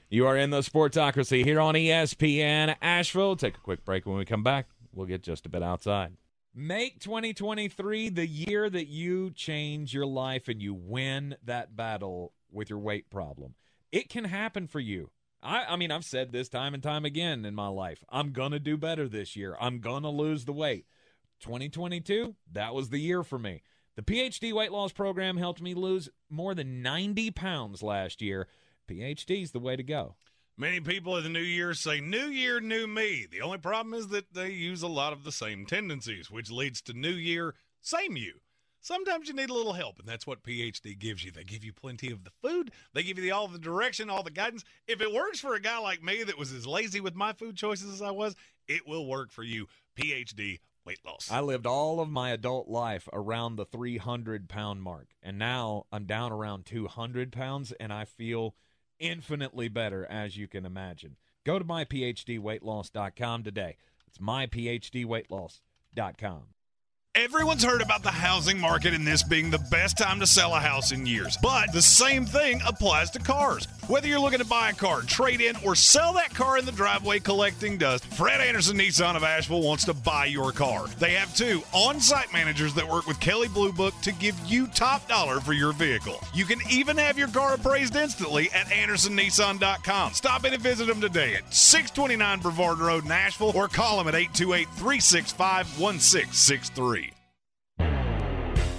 [0.10, 3.36] You are in the Sportsocracy here on ESPN Asheville.
[3.36, 4.06] Take a quick break.
[4.06, 6.14] When we come back, we'll get just a bit outside.
[6.56, 12.70] Make 2023 the year that you change your life and you win that battle with
[12.70, 13.56] your weight problem.
[13.92, 15.12] It can happen for you.
[15.44, 18.04] I, I mean, I've said this time and time again in my life.
[18.10, 19.56] I'm going to do better this year.
[19.60, 20.86] I'm going to lose the weight.
[21.40, 23.62] 2022, that was the year for me.
[23.96, 28.48] The PhD weight loss program helped me lose more than 90 pounds last year.
[28.88, 30.16] PhD is the way to go.
[30.56, 33.28] Many people in the new year say, New year, new me.
[33.30, 36.82] The only problem is that they use a lot of the same tendencies, which leads
[36.84, 38.40] to new year, same you.
[38.82, 41.32] Sometimes you need a little help, and that's what PhD gives you.
[41.32, 44.24] They give you plenty of the food, they give you the, all the direction, all
[44.24, 44.64] the guidance.
[44.88, 47.56] If it works for a guy like me that was as lazy with my food
[47.56, 48.36] choices as I was,
[48.68, 49.68] it will work for you.
[50.00, 51.30] PhD weight loss.
[51.30, 56.06] I lived all of my adult life around the 300 pound mark, and now I'm
[56.06, 58.56] down around 200 pounds, and I feel
[58.98, 61.18] infinitely better, as you can imagine.
[61.46, 63.78] Go to myphdweightloss.com today.
[64.08, 66.44] It's myphdweightloss.com.
[67.18, 70.60] Everyone's heard about the housing market and this being the best time to sell a
[70.60, 71.36] house in years.
[71.42, 73.68] But the same thing applies to cars.
[73.88, 76.72] Whether you're looking to buy a car, trade in, or sell that car in the
[76.72, 80.86] driveway collecting dust, Fred Anderson Nissan of Asheville wants to buy your car.
[81.00, 84.68] They have two on site managers that work with Kelley Blue Book to give you
[84.68, 86.20] top dollar for your vehicle.
[86.36, 90.14] You can even have your car appraised instantly at AndersonNissan.com.
[90.14, 94.14] Stop in and visit them today at 629 Brevard Road, Nashville, or call them at
[94.14, 97.07] 828 365 1663.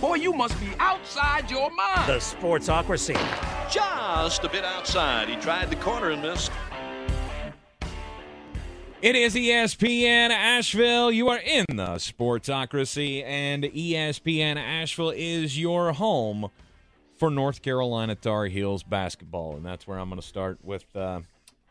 [0.00, 2.08] Boy, you must be outside your mind.
[2.08, 3.18] The Sportsocracy.
[3.68, 5.28] Just a bit outside.
[5.28, 6.52] He tried the corner and missed.
[9.02, 11.10] It is ESPN Asheville.
[11.10, 16.50] You are in the Sportsocracy, and ESPN Asheville is your home
[17.16, 21.22] for North Carolina Tar Heels basketball, and that's where I'm going to start with uh,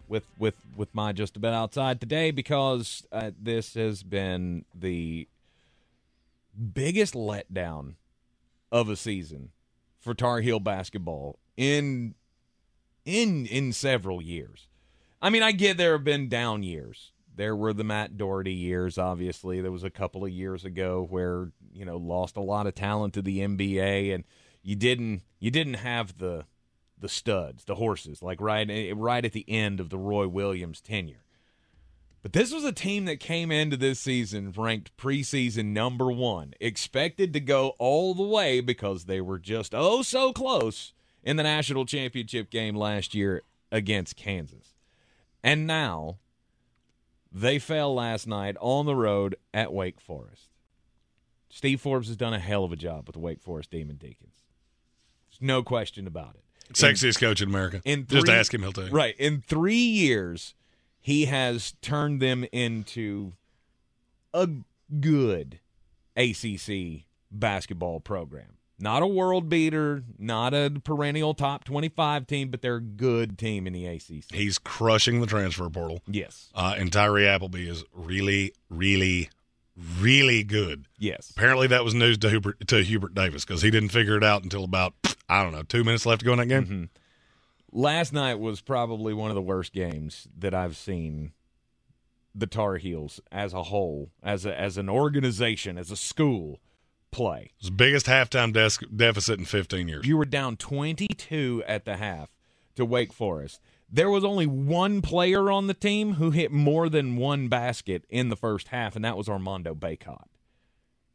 [0.09, 5.29] with with with my just a bit outside today because uh, this has been the
[6.73, 7.93] biggest letdown
[8.71, 9.51] of a season
[9.99, 12.15] for Tar Heel basketball in
[13.05, 14.67] in in several years.
[15.21, 17.11] I mean, I get there have been down years.
[17.35, 19.61] There were the Matt Doherty years, obviously.
[19.61, 23.13] There was a couple of years ago where, you know, lost a lot of talent
[23.13, 24.23] to the NBA and
[24.63, 26.45] you didn't you didn't have the
[26.99, 31.23] the studs, the horses, like right right at the end of the Roy Williams tenure.
[32.23, 37.31] But this was a team that came into this season ranked preseason number one, expected
[37.33, 41.85] to go all the way because they were just oh so close in the national
[41.85, 44.73] championship game last year against Kansas.
[45.43, 46.17] And now
[47.31, 50.49] they fell last night on the road at Wake Forest.
[51.49, 54.43] Steve Forbes has done a hell of a job with the Wake Forest Demon Deacons.
[55.29, 56.73] There's no question about it.
[56.73, 57.81] Sexiest in, coach in America.
[57.85, 58.91] In three, Just ask him, he'll tell you.
[58.91, 59.15] Right.
[59.17, 60.53] In three years,
[61.07, 63.31] he has turned them into
[64.33, 64.49] a
[64.99, 65.61] good
[66.17, 68.57] ACC basketball program.
[68.77, 73.65] Not a world beater, not a perennial top 25 team, but they're a good team
[73.67, 74.33] in the ACC.
[74.33, 76.01] He's crushing the transfer portal.
[76.07, 76.49] Yes.
[76.53, 79.29] Uh, and Tyree Appleby is really, really,
[80.01, 80.87] really good.
[80.99, 81.29] Yes.
[81.29, 84.43] Apparently that was news to Hubert, to Hubert Davis because he didn't figure it out
[84.43, 84.93] until about,
[85.29, 86.65] I don't know, two minutes left to go in that game.
[86.65, 86.83] Mm-hmm
[87.71, 91.33] last night was probably one of the worst games that I've seen
[92.33, 96.59] the Tar Heels as a whole, as a, as an organization, as a school
[97.11, 97.51] play.
[97.57, 100.05] It's the biggest halftime des- deficit in 15 years.
[100.05, 102.29] You were down 22 at the half
[102.75, 103.61] to Wake Forest.
[103.89, 108.29] There was only one player on the team who hit more than one basket in
[108.29, 110.25] the first half, and that was Armando Bacot.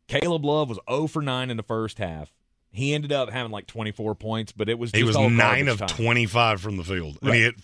[0.09, 2.33] Caleb Love was 0 for 9 in the first half.
[2.73, 5.89] He ended up having like 24 points, but it was he was nine of time.
[5.89, 7.29] 25 from the field, right.
[7.29, 7.55] and he hit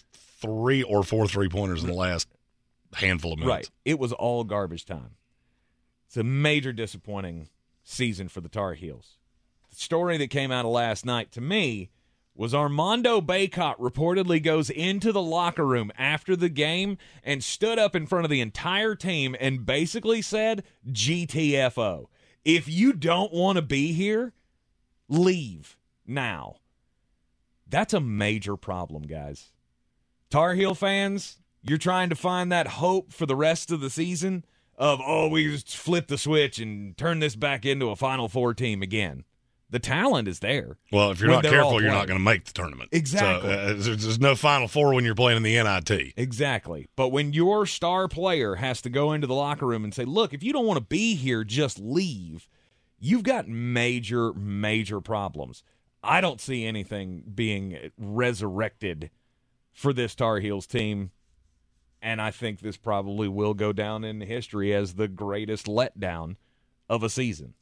[0.41, 2.29] three or four three pointers in the last
[2.95, 3.55] handful of minutes.
[3.55, 5.17] Right, it was all garbage time.
[6.07, 7.49] It's a major disappointing
[7.85, 9.17] season for the Tar Heels.
[9.71, 11.91] The story that came out of last night to me
[12.35, 17.97] was Armando Bacot reportedly goes into the locker room after the game and stood up
[17.97, 22.07] in front of the entire team and basically said, GTFO.
[22.45, 24.33] If you don't want to be here,
[25.09, 26.57] leave now.
[27.69, 29.51] That's a major problem, guys.
[30.31, 34.45] Tar Heel fans, you're trying to find that hope for the rest of the season
[34.77, 38.55] of oh we just flip the switch and turn this back into a Final Four
[38.55, 39.25] team again.
[39.71, 40.79] The talent is there.
[40.91, 42.89] Well, if you're not careful, you're not going to make the tournament.
[42.91, 43.51] Exactly.
[43.51, 46.15] So, uh, there's, there's no Final Four when you're playing in the NIT.
[46.17, 46.89] Exactly.
[46.97, 50.33] But when your star player has to go into the locker room and say, look,
[50.33, 52.49] if you don't want to be here, just leave,
[52.99, 55.63] you've got major, major problems.
[56.03, 59.11] I don't see anything being resurrected
[59.73, 61.11] for this Tar Heels team.
[62.01, 66.37] And I think this probably will go down in history as the greatest letdown
[66.89, 67.55] of a season.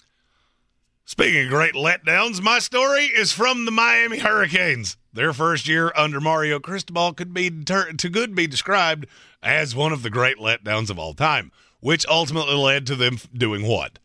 [1.09, 4.96] Speaking of great letdowns, my story is from the Miami Hurricanes.
[5.12, 9.07] Their first year under Mario Cristobal could be ter- to good be described
[9.42, 13.66] as one of the great letdowns of all time, which ultimately led to them doing
[13.66, 14.01] what?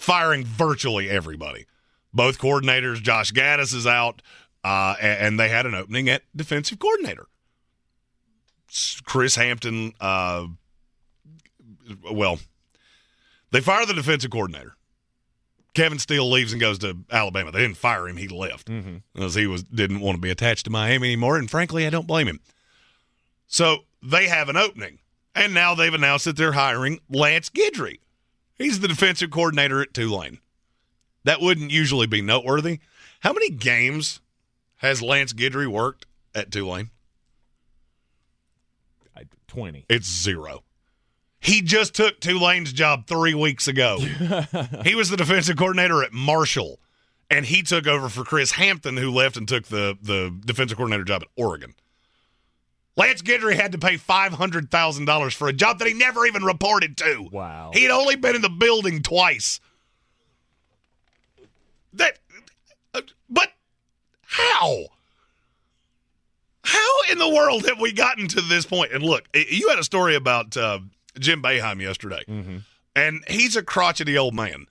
[0.00, 1.66] Firing virtually everybody.
[2.14, 4.22] Both coordinators, Josh Gattis is out,
[4.64, 7.26] uh, and they had an opening at defensive coordinator.
[9.04, 10.46] Chris Hampton, uh,
[12.10, 12.38] well,
[13.50, 14.74] they fire the defensive coordinator.
[15.74, 17.52] Kevin Steele leaves and goes to Alabama.
[17.52, 18.70] They didn't fire him; he left
[19.12, 21.36] because he was didn't want to be attached to Miami anymore.
[21.36, 22.40] And frankly, I don't blame him.
[23.46, 25.00] So they have an opening,
[25.34, 27.98] and now they've announced that they're hiring Lance Guidry.
[28.60, 30.38] He's the defensive coordinator at Tulane.
[31.24, 32.80] That wouldn't usually be noteworthy.
[33.20, 34.20] How many games
[34.76, 36.90] has Lance Guidry worked at Tulane?
[39.50, 39.84] 20.
[39.88, 40.62] It's zero.
[41.40, 43.98] He just took Tulane's job three weeks ago.
[44.84, 46.78] he was the defensive coordinator at Marshall,
[47.28, 51.04] and he took over for Chris Hampton, who left and took the, the defensive coordinator
[51.04, 51.74] job at Oregon.
[53.00, 57.28] Lance Guidry had to pay $500,000 for a job that he never even reported to.
[57.32, 57.70] Wow.
[57.72, 59.58] He'd only been in the building twice.
[61.94, 62.18] That,
[62.92, 63.48] uh, but
[64.20, 64.84] how?
[66.62, 68.92] How in the world have we gotten to this point?
[68.92, 70.80] And look, you had a story about uh,
[71.18, 72.22] Jim Boeheim yesterday,
[72.94, 74.66] and he's a crotchety old man.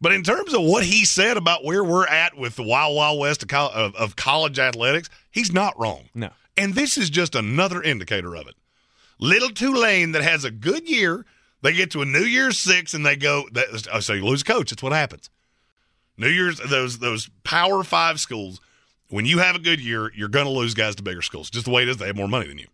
[0.00, 3.18] But in terms of what he said about where we're at with the wild, wild
[3.20, 6.08] west of, col- of, of college athletics, he's not wrong.
[6.14, 6.30] No.
[6.58, 8.56] And this is just another indicator of it.
[9.20, 11.24] Little Tulane that has a good year,
[11.62, 13.48] they get to a New Year's Six and they go.
[13.92, 14.70] Oh, so you lose a coach.
[14.70, 15.30] That's what happens.
[16.16, 18.60] New Year's those those Power Five schools.
[19.08, 21.48] When you have a good year, you're going to lose guys to bigger schools.
[21.48, 21.96] Just the way it is.
[21.96, 22.66] They have more money than you.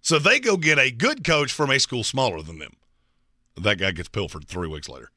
[0.00, 2.74] So they go get a good coach from a school smaller than them.
[3.56, 5.10] That guy gets pilfered three weeks later.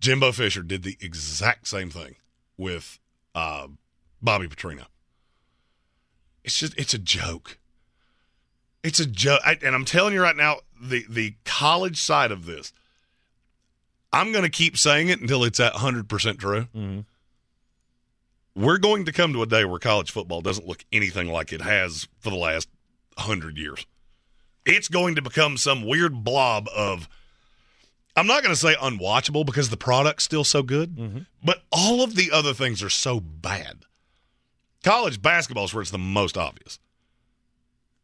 [0.00, 2.16] Jimbo Fisher did the exact same thing
[2.56, 2.98] with
[3.34, 3.68] uh,
[4.20, 4.86] Bobby Petrino.
[6.48, 7.58] It's just it's a joke.
[8.82, 12.72] It's a joke, and I'm telling you right now, the the college side of this,
[14.14, 16.62] I'm going to keep saying it until it's at 100 percent true.
[16.74, 17.00] Mm-hmm.
[18.56, 21.60] We're going to come to a day where college football doesn't look anything like it
[21.60, 22.70] has for the last
[23.18, 23.84] hundred years.
[24.64, 27.10] It's going to become some weird blob of.
[28.16, 31.18] I'm not going to say unwatchable because the product's still so good, mm-hmm.
[31.44, 33.84] but all of the other things are so bad.
[34.84, 36.78] College basketball is where it's the most obvious.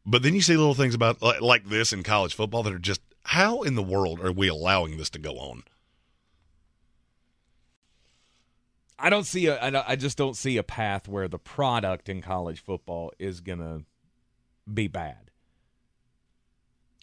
[0.07, 3.01] But then you see little things about like, this in college football that are just
[3.25, 5.65] how in the world are we allowing this to go on?
[8.99, 9.85] I don't see a.
[9.87, 13.83] I just don't see a path where the product in college football is gonna
[14.73, 15.25] be bad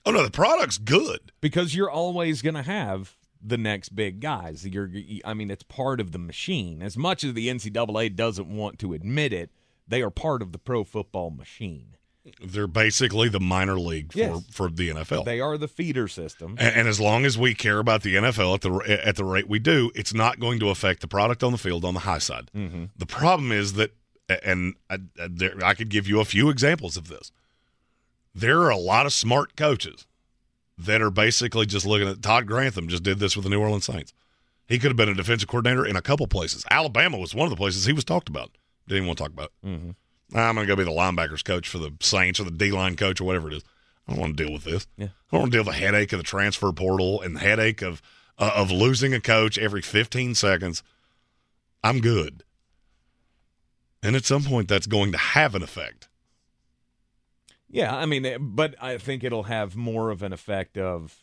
[0.05, 1.31] Oh no, the product's good.
[1.41, 4.65] because you're always gonna have the next big guys.
[4.65, 4.89] You're.
[5.23, 6.81] I mean, it's part of the machine.
[6.81, 9.51] As much as the NCAA doesn't want to admit it,
[9.91, 11.87] they are part of the pro football machine.
[12.43, 14.43] They're basically the minor league for, Yes.
[14.51, 15.25] for the NFL.
[15.25, 16.55] They are the feeder system.
[16.59, 19.49] And, and as long as we care about the NFL at the at the rate
[19.49, 22.19] we do, it's not going to affect the product on the field on the high
[22.19, 22.51] side.
[22.55, 22.85] Mm-hmm.
[22.95, 23.91] The problem is that,
[24.43, 27.31] and I, I- there, I could give you a few examples of this.
[28.35, 30.05] There are a lot of smart coaches
[30.77, 32.87] that are basically just looking at Todd Grantham.
[32.87, 34.13] Just did this with the New Orleans Saints.
[34.67, 36.63] He could have been a defensive coordinator in a couple places.
[36.71, 38.51] Alabama was one of the places he was talked about.
[38.87, 39.51] Didn't even want to talk about.
[39.63, 39.95] it.
[40.33, 42.95] I'm going to go be the linebackers coach for the Saints or the D line
[42.95, 43.63] coach or whatever it is.
[44.07, 44.87] I don't want to deal with this.
[44.97, 45.07] Yeah.
[45.07, 47.81] I don't want to deal with the headache of the transfer portal and the headache
[47.81, 48.01] of
[48.37, 50.83] uh, of losing a coach every 15 seconds.
[51.83, 52.43] I'm good.
[54.03, 56.07] And at some point, that's going to have an effect.
[57.69, 61.19] Yeah, I mean, eh, but I think it'll have more of an effect of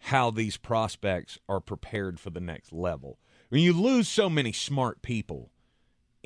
[0.00, 3.18] how these prospects are prepared for the next level.
[3.50, 5.50] When you lose so many smart people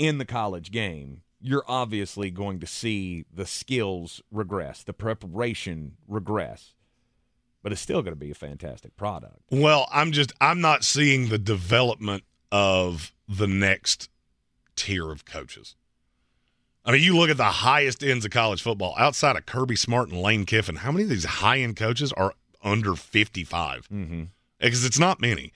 [0.00, 6.74] in the college game, you're obviously going to see the skills regress, the preparation regress.
[7.62, 9.36] But it's still going to be a fantastic product.
[9.50, 14.08] Well, I'm just I'm not seeing the development of the next
[14.76, 15.76] tier of coaches.
[16.84, 20.08] I mean, you look at the highest ends of college football outside of Kirby Smart
[20.08, 20.76] and Lane Kiffin.
[20.76, 22.32] How many of these high end coaches are
[22.62, 23.88] under 55.
[23.88, 24.22] Mm-hmm.
[24.58, 25.52] Because it's not many.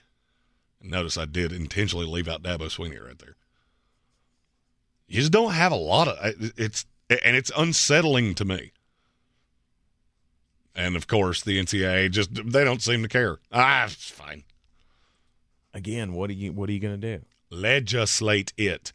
[0.81, 3.37] Notice I did intentionally leave out Dabo Swinney right there.
[5.07, 6.17] You just don't have a lot of
[6.57, 8.73] it's and it's unsettling to me.
[10.75, 13.39] And of course, the NCAA just they don't seem to care.
[13.53, 14.45] Ah, it's fine.
[15.73, 17.25] Again, what are you what are you going to do?
[17.51, 18.93] Legislate it.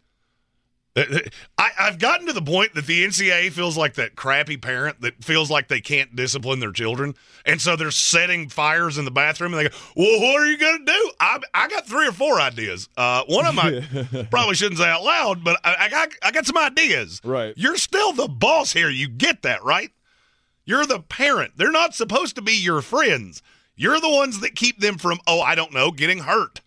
[1.57, 5.23] I, I've gotten to the point that the NCAA feels like that crappy parent that
[5.23, 9.53] feels like they can't discipline their children, and so they're setting fires in the bathroom,
[9.53, 12.11] and they go, "Well, what are you going to do?" I, I got three or
[12.11, 12.89] four ideas.
[12.97, 16.31] Uh, one of them I probably shouldn't say out loud, but I, I got I
[16.31, 17.21] got some ideas.
[17.23, 17.53] Right.
[17.57, 18.89] You're still the boss here.
[18.89, 19.91] You get that, right?
[20.69, 21.53] You're the parent.
[21.57, 23.41] They're not supposed to be your friends.
[23.75, 26.61] You're the ones that keep them from, oh, I don't know, getting hurt.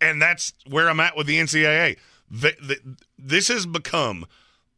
[0.00, 1.98] And that's where I'm at with the NCAA.
[2.30, 4.26] The, the, this has become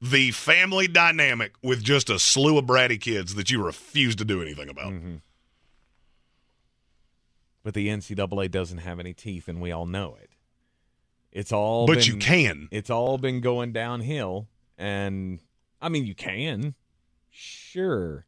[0.01, 4.43] the family dynamic with just a slew of bratty kids that you refuse to do
[4.43, 4.93] anything about.
[4.93, 5.17] Mm-hmm.
[7.63, 10.31] But the NCAA doesn't have any teeth, and we all know it.
[11.33, 11.87] It's all.
[11.87, 12.69] But been, you can.
[12.71, 15.41] It's all been going downhill, and
[15.81, 16.75] I mean, you can.
[17.31, 18.27] Sure.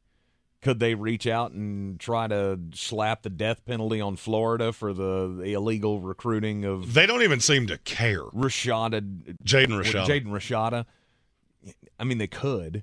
[0.62, 5.38] Could they reach out and try to slap the death penalty on Florida for the,
[5.40, 6.94] the illegal recruiting of?
[6.94, 8.22] They don't even seem to care.
[8.22, 9.00] Rashada,
[9.44, 10.86] Jaden Rashada, Jaden Rashada.
[11.98, 12.82] I mean, they could.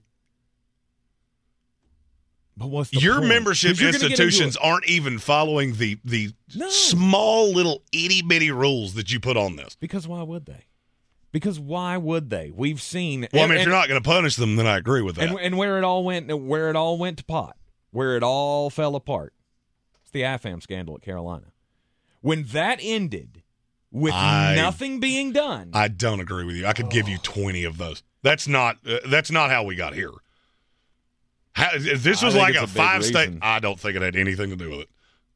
[2.55, 3.30] But what's the your point?
[3.30, 6.69] membership institutions aren't even following the the no.
[6.69, 9.76] small little itty bitty rules that you put on this?
[9.80, 10.65] Because why would they?
[11.32, 12.51] Because why would they?
[12.55, 13.28] We've seen.
[13.34, 15.01] Well, and, I mean, if and, you're not going to punish them, then I agree
[15.01, 15.30] with that.
[15.30, 17.57] And, and where it all went, where it all went to pot,
[17.94, 19.34] where it all fell apart,
[20.02, 21.54] it's the AFAM scandal at Carolina.
[22.22, 23.44] When that ended,
[23.91, 26.66] with I, nothing being done, I don't agree with you.
[26.66, 26.89] I could oh.
[26.89, 28.04] give you twenty of those.
[28.22, 28.78] That's not.
[28.86, 30.12] Uh, that's not how we got here.
[31.54, 34.56] How, this was like a, a five state, I don't think it had anything to
[34.56, 34.89] do with it.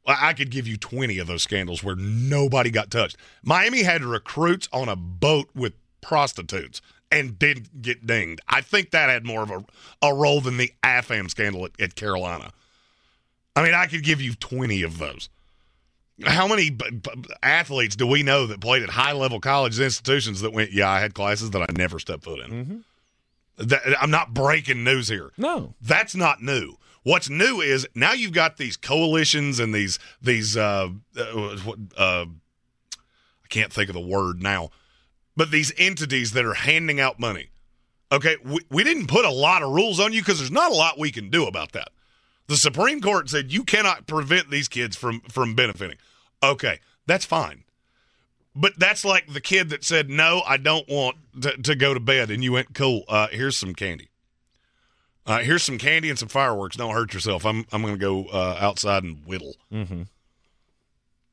[0.04, 3.18] I could give you 20 of those scandals where nobody got touched.
[3.44, 6.80] Miami had recruits on a boat with prostitutes
[7.10, 8.40] and didn't get dinged.
[8.48, 9.64] I think that had more of a,
[10.02, 12.50] a role than the AFAM scandal at, at Carolina.
[13.56, 15.28] I mean, I could give you 20 of those.
[16.24, 17.10] How many b- b-
[17.42, 21.00] athletes do we know that played at high level college institutions that went, yeah, I
[21.00, 22.50] had classes that I never stepped foot in?
[22.50, 23.66] Mm-hmm.
[23.66, 25.30] That, I'm not breaking news here.
[25.36, 25.74] No.
[25.80, 26.76] That's not new.
[27.04, 31.56] What's new is now you've got these coalitions and these these uh, uh,
[31.96, 34.70] uh, I can't think of the word now,
[35.38, 37.50] but these entities that are handing out money.
[38.10, 40.74] Okay, we, we didn't put a lot of rules on you because there's not a
[40.74, 41.90] lot we can do about that.
[42.48, 45.98] The Supreme Court said you cannot prevent these kids from from benefiting.
[46.42, 47.62] Okay, that's fine.
[48.56, 52.00] But that's like the kid that said, "No, I don't want to, to go to
[52.00, 54.08] bed," and you went, "Cool, uh, here's some candy.
[55.24, 56.76] Uh, here's some candy and some fireworks.
[56.76, 57.46] Don't hurt yourself.
[57.46, 60.02] I'm I'm going to go uh, outside and whittle." Mm-hmm.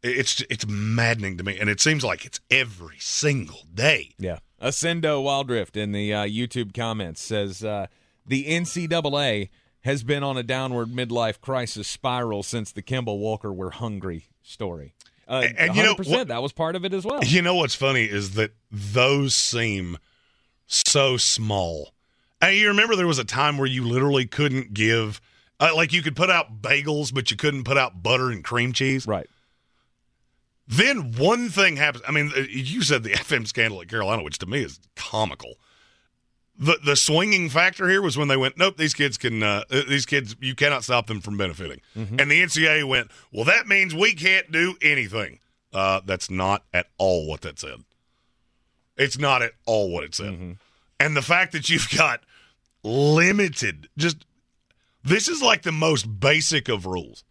[0.07, 4.11] It's it's maddening to me, and it seems like it's every single day.
[4.19, 4.39] Yeah.
[4.61, 7.87] Ascendo Wildrift in the uh, YouTube comments says uh,
[8.25, 9.49] the NCAA
[9.81, 14.93] has been on a downward midlife crisis spiral since the Kemba Walker "We're Hungry" story.
[15.27, 17.23] Uh, and, and you know what, that was part of it as well.
[17.23, 19.97] You know what's funny is that those seem
[20.67, 21.93] so small.
[22.41, 25.19] And you remember there was a time where you literally couldn't give,
[25.59, 28.71] uh, like you could put out bagels, but you couldn't put out butter and cream
[28.71, 29.07] cheese.
[29.07, 29.27] Right.
[30.67, 32.03] Then one thing happens.
[32.07, 35.55] I mean, uh, you said the FM scandal at Carolina, which to me is comical.
[36.57, 39.81] The the swinging factor here was when they went, nope, these kids can, uh, uh
[39.89, 41.81] these kids, you cannot stop them from benefiting.
[41.97, 42.19] Mm-hmm.
[42.19, 45.39] And the NCAA went, well, that means we can't do anything.
[45.73, 47.83] Uh, that's not at all what that said.
[48.95, 50.33] It's not at all what it said.
[50.33, 50.51] Mm-hmm.
[51.01, 52.21] And the fact that you've got
[52.83, 54.25] limited, just
[55.03, 57.25] this is like the most basic of rules.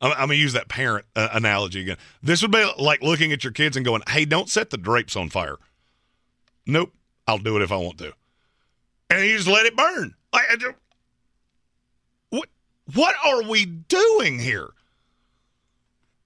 [0.00, 1.96] I'm, I'm going to use that parent uh, analogy again.
[2.22, 5.16] This would be like looking at your kids and going, hey, don't set the drapes
[5.16, 5.56] on fire.
[6.66, 6.92] Nope,
[7.26, 8.12] I'll do it if I want to.
[9.08, 10.14] And you just let it burn.
[10.32, 10.44] Like,
[12.30, 12.48] what,
[12.94, 14.70] what are we doing here?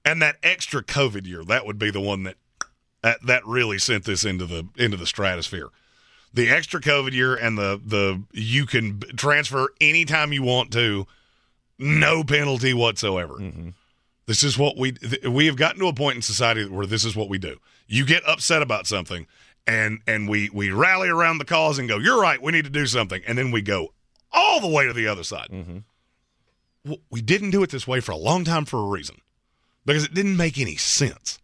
[0.05, 2.37] And that extra COVID year, that would be the one that
[3.05, 5.69] that, that really sent this into the into the stratosphere.
[6.33, 11.07] The extra COVID year and the the you can transfer anytime you want to,
[11.79, 13.35] no penalty whatsoever.
[13.35, 13.71] Mm-hmm.
[14.27, 14.95] This is what we
[15.29, 17.59] we have gotten to a point in society where this is what we do.
[17.87, 19.27] You get upset about something,
[19.67, 22.71] and and we we rally around the cause and go, "You're right, we need to
[22.71, 23.93] do something," and then we go
[24.33, 25.49] all the way to the other side.
[25.51, 26.93] Mm-hmm.
[27.11, 29.21] We didn't do it this way for a long time for a reason,
[29.85, 31.39] because it didn't make any sense.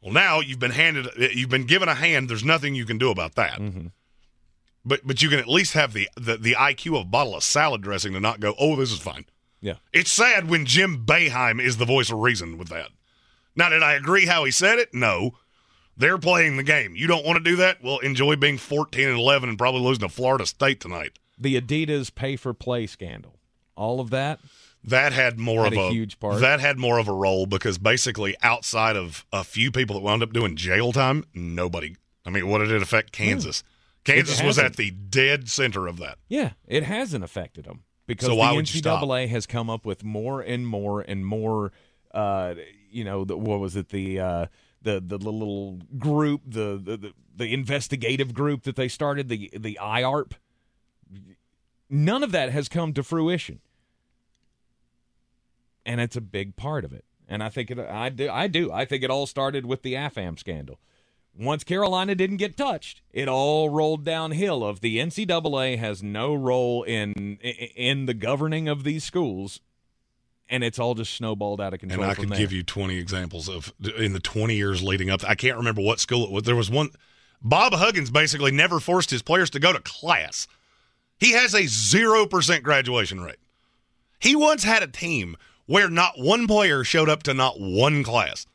[0.00, 2.28] Well, now you've been handed, you've been given a hand.
[2.28, 3.58] There's nothing you can do about that.
[3.58, 3.86] Mm-hmm.
[4.84, 7.42] But but you can at least have the, the the IQ of a bottle of
[7.42, 9.24] salad dressing to not go, oh, this is fine.
[9.60, 9.76] Yeah.
[9.92, 12.90] It's sad when Jim Boeheim is the voice of reason with that.
[13.56, 14.92] Now, did I agree how he said it?
[14.92, 15.32] No.
[15.96, 16.94] They're playing the game.
[16.96, 17.82] You don't want to do that?
[17.82, 21.18] Well, enjoy being 14 and 11 and probably losing to Florida State tonight.
[21.38, 23.38] The Adidas pay for play scandal.
[23.76, 24.40] All of that.
[24.82, 26.40] That had more Had of a a, huge part.
[26.40, 30.22] That had more of a role because basically, outside of a few people that wound
[30.22, 31.96] up doing jail time, nobody.
[32.26, 33.64] I mean, what did it affect Kansas?
[34.04, 36.18] Kansas was at the dead center of that.
[36.28, 38.82] Yeah, it hasn't affected them because So why the would you?
[38.82, 41.72] NCAA has come up with more and more and more.
[42.12, 42.54] Uh,
[42.90, 43.88] you know, the, what was it?
[43.88, 44.46] The uh,
[44.82, 49.78] the the little group, the, the the the investigative group that they started, the the
[49.80, 50.32] IARP.
[51.90, 53.60] None of that has come to fruition,
[55.84, 57.04] and it's a big part of it.
[57.28, 59.94] And I think it, I do, I do, I think it all started with the
[59.94, 60.78] AFAM scandal
[61.36, 64.64] once Carolina didn't get touched, it all rolled downhill.
[64.64, 69.60] Of the NCAA has no role in in the governing of these schools,
[70.48, 72.02] and it's all just snowballed out of control.
[72.02, 72.38] And I could there.
[72.38, 75.28] give you 20 examples of in the 20 years leading up.
[75.28, 76.44] I can't remember what school it was.
[76.44, 76.90] There was one.
[77.42, 80.46] Bob Huggins basically never forced his players to go to class.
[81.18, 83.36] He has a 0% graduation rate.
[84.18, 88.46] He once had a team where not one player showed up to not one class.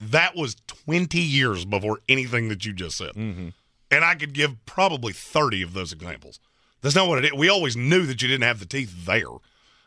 [0.00, 3.12] That was 20 years before anything that you just said.
[3.14, 3.48] Mm-hmm.
[3.90, 6.38] And I could give probably 30 of those examples.
[6.82, 7.32] That's not what it is.
[7.32, 9.26] We always knew that you didn't have the teeth there.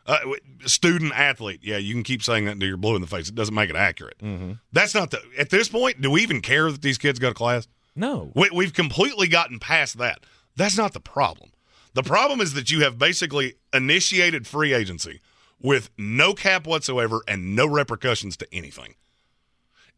[0.04, 0.18] Uh,
[0.66, 3.28] student athlete, yeah, you can keep saying that until you're blue in the face.
[3.28, 4.18] It doesn't make it accurate.
[4.18, 4.52] Mm-hmm.
[4.72, 5.20] That's not the.
[5.38, 7.68] At this point, do we even care that these kids go to class?
[7.94, 8.32] No.
[8.34, 10.20] We, we've completely gotten past that.
[10.56, 11.50] That's not the problem.
[11.94, 15.20] The problem is that you have basically initiated free agency
[15.60, 18.94] with no cap whatsoever and no repercussions to anything.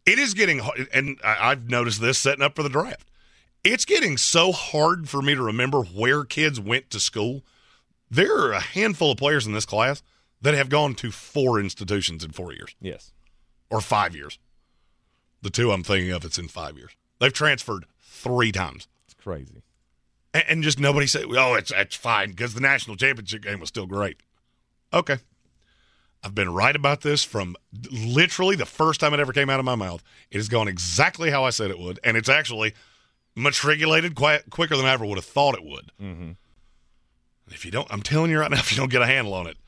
[0.07, 0.61] It is getting,
[0.93, 3.07] and I- I've noticed this setting up for the draft.
[3.63, 7.43] It's getting so hard for me to remember where kids went to school.
[8.11, 10.03] There are a handful of players in this class
[10.43, 13.13] that have gone to four institutions in four years Yes.
[13.71, 14.39] or five years.
[15.41, 16.93] The two I'm thinking of, it's in five years.
[17.19, 18.87] They've transferred three times.
[19.07, 19.63] It's crazy.
[20.35, 23.71] And, and just nobody said, oh, it's, it's fine because the national championship game was
[23.71, 24.19] still great.
[24.93, 25.19] Okay.
[26.25, 27.55] I've been right about this from
[27.91, 30.03] literally the first time it ever came out of my mouth.
[30.31, 32.01] It has gone exactly how I said it would.
[32.03, 32.73] And it's actually
[33.37, 35.93] matriculated quite quicker than I ever would have thought it would.
[36.01, 36.31] Mm-hmm.
[37.49, 39.47] If you don't, I'm telling you right now, if you don't get a handle on
[39.47, 39.59] it,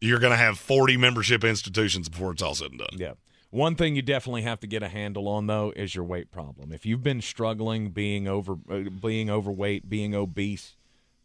[0.00, 2.88] you're going to have 40 membership institutions before it's all said and done.
[2.92, 3.12] Yeah.
[3.50, 6.72] One thing you definitely have to get a handle on though is your weight problem.
[6.72, 10.76] If you've been struggling being over uh, being overweight, being obese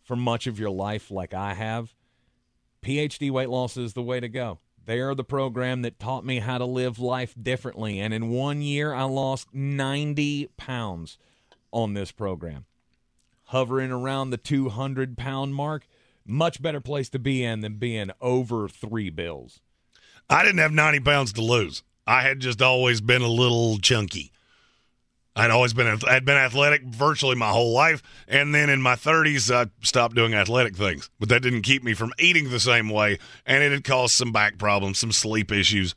[0.04, 1.94] for much of your life like I have,
[2.86, 4.60] PhD weight loss is the way to go.
[4.86, 8.62] They are the program that taught me how to live life differently and in 1
[8.62, 11.18] year I lost 90 pounds
[11.72, 12.66] on this program.
[13.46, 15.88] Hovering around the 200 pound mark,
[16.26, 19.60] much better place to be in than being over 3 bills.
[20.30, 21.84] I didn't have 90 pounds to lose.
[22.08, 24.32] I had just always been a little chunky.
[25.36, 29.54] I'd always been I'd been athletic virtually my whole life, and then in my 30s
[29.54, 31.10] I stopped doing athletic things.
[31.20, 34.32] But that didn't keep me from eating the same way, and it had caused some
[34.32, 35.96] back problems, some sleep issues.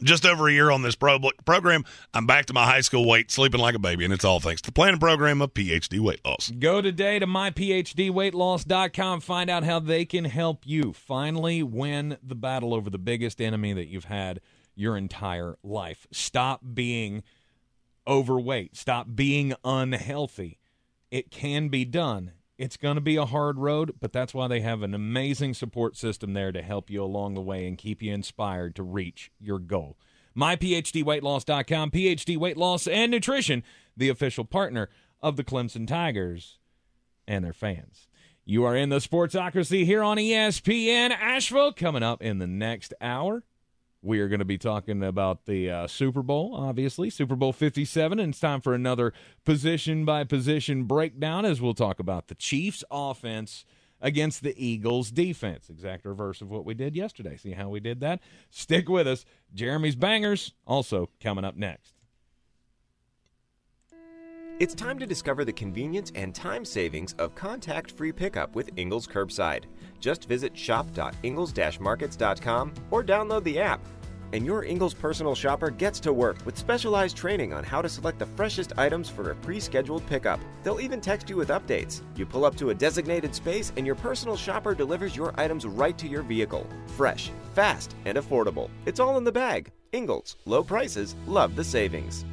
[0.00, 1.84] Just over a year on this pro- program,
[2.14, 4.62] I'm back to my high school weight, sleeping like a baby, and it's all thanks
[4.62, 6.52] to the planning program of PhD weight loss.
[6.56, 9.20] Go today to myphdweightloss.com.
[9.20, 13.72] Find out how they can help you finally win the battle over the biggest enemy
[13.72, 14.40] that you've had
[14.76, 16.06] your entire life.
[16.12, 17.24] Stop being
[18.08, 18.76] overweight.
[18.76, 20.58] Stop being unhealthy.
[21.10, 22.32] It can be done.
[22.56, 25.96] It's going to be a hard road, but that's why they have an amazing support
[25.96, 29.60] system there to help you along the way and keep you inspired to reach your
[29.60, 29.96] goal.
[30.36, 33.62] MyPhDWeightLoss.com, PhD Weight Loss and Nutrition,
[33.96, 34.88] the official partner
[35.20, 36.58] of the Clemson Tigers
[37.26, 38.08] and their fans.
[38.44, 41.72] You are in the Sportsocracy here on ESPN Asheville.
[41.72, 43.44] Coming up in the next hour,
[44.02, 48.18] we are going to be talking about the uh, Super Bowl, obviously, Super Bowl 57.
[48.18, 49.12] And it's time for another
[49.44, 53.64] position by position breakdown as we'll talk about the Chiefs' offense
[54.00, 55.68] against the Eagles' defense.
[55.68, 57.36] Exact reverse of what we did yesterday.
[57.36, 58.20] See how we did that?
[58.50, 59.24] Stick with us.
[59.52, 61.94] Jeremy's Bangers also coming up next.
[64.60, 69.06] It's time to discover the convenience and time savings of contact free pickup with Ingles
[69.06, 69.64] Curbside.
[70.00, 73.80] Just visit shop.ingles-markets.com or download the app.
[74.32, 78.18] And your Ingles personal shopper gets to work with specialized training on how to select
[78.18, 80.38] the freshest items for a pre scheduled pickup.
[80.62, 82.02] They'll even text you with updates.
[82.14, 85.96] You pull up to a designated space, and your personal shopper delivers your items right
[85.96, 86.66] to your vehicle.
[86.88, 88.68] Fresh, fast, and affordable.
[88.84, 89.72] It's all in the bag.
[89.92, 92.26] Ingles, low prices, love the savings.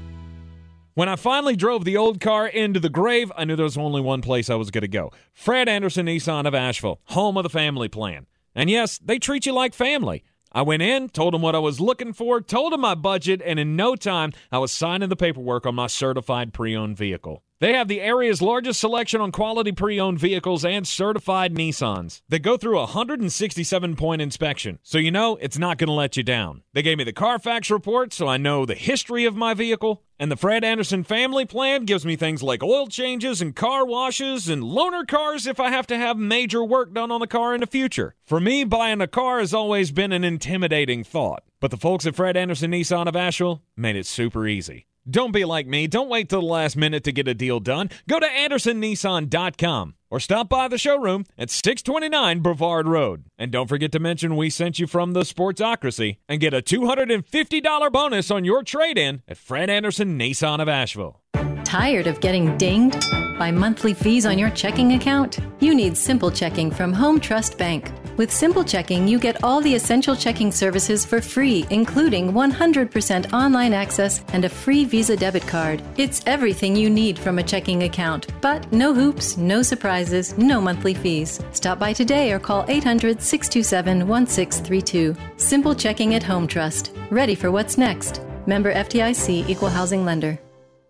[0.95, 3.99] When I finally drove the old car into the grave, I knew there was only
[3.99, 7.49] one place I was going to go Fred Anderson Nissan of Asheville, home of the
[7.49, 8.27] family plan.
[8.55, 10.23] And yes, they treat you like family.
[10.53, 13.59] I went in, told them what I was looking for, told them my budget, and
[13.59, 17.43] in no time, I was signing the paperwork on my certified pre owned vehicle.
[17.61, 22.21] They have the area's largest selection on quality pre owned vehicles and certified Nissans.
[22.27, 26.17] They go through a 167 point inspection, so you know it's not going to let
[26.17, 26.63] you down.
[26.73, 30.03] They gave me the Carfax report, so I know the history of my vehicle.
[30.19, 34.47] And the Fred Anderson family plan gives me things like oil changes and car washes
[34.47, 37.61] and loaner cars if I have to have major work done on the car in
[37.61, 38.15] the future.
[38.25, 42.15] For me, buying a car has always been an intimidating thought, but the folks at
[42.15, 44.87] Fred Anderson Nissan of Asheville made it super easy.
[45.09, 45.85] Don't be like me.
[45.87, 47.89] Don't wait till the last minute to get a deal done.
[48.09, 53.25] Go to AndersonNissan.com or stop by the showroom at 629 Brevard Road.
[53.37, 57.91] And don't forget to mention we sent you from the Sportsocracy and get a $250
[57.91, 61.21] bonus on your trade in at Fred Anderson Nissan of Asheville.
[61.63, 63.03] Tired of getting dinged
[63.37, 65.39] by monthly fees on your checking account?
[65.59, 67.91] You need Simple Checking from Home Trust Bank.
[68.17, 73.73] With Simple Checking, you get all the essential checking services for free, including 100% online
[73.73, 75.81] access and a free Visa debit card.
[75.97, 80.93] It's everything you need from a checking account, but no hoops, no surprises, no monthly
[80.93, 81.41] fees.
[81.51, 85.15] Stop by today or call 800 627 1632.
[85.35, 86.93] Simple Checking at Home Trust.
[87.09, 88.21] Ready for what's next.
[88.47, 90.39] Member FDIC Equal Housing Lender.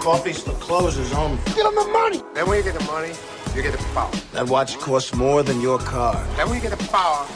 [0.00, 1.36] Coffee closes on.
[1.44, 2.22] Get him the money.
[2.32, 3.12] Then when you get the money,
[3.54, 4.10] you get the power.
[4.32, 6.14] That watch costs more than your car.
[6.36, 7.26] Then when you get the power,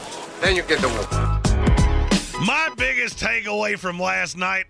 [0.41, 2.45] then you get the woman.
[2.45, 4.65] My biggest takeaway from last night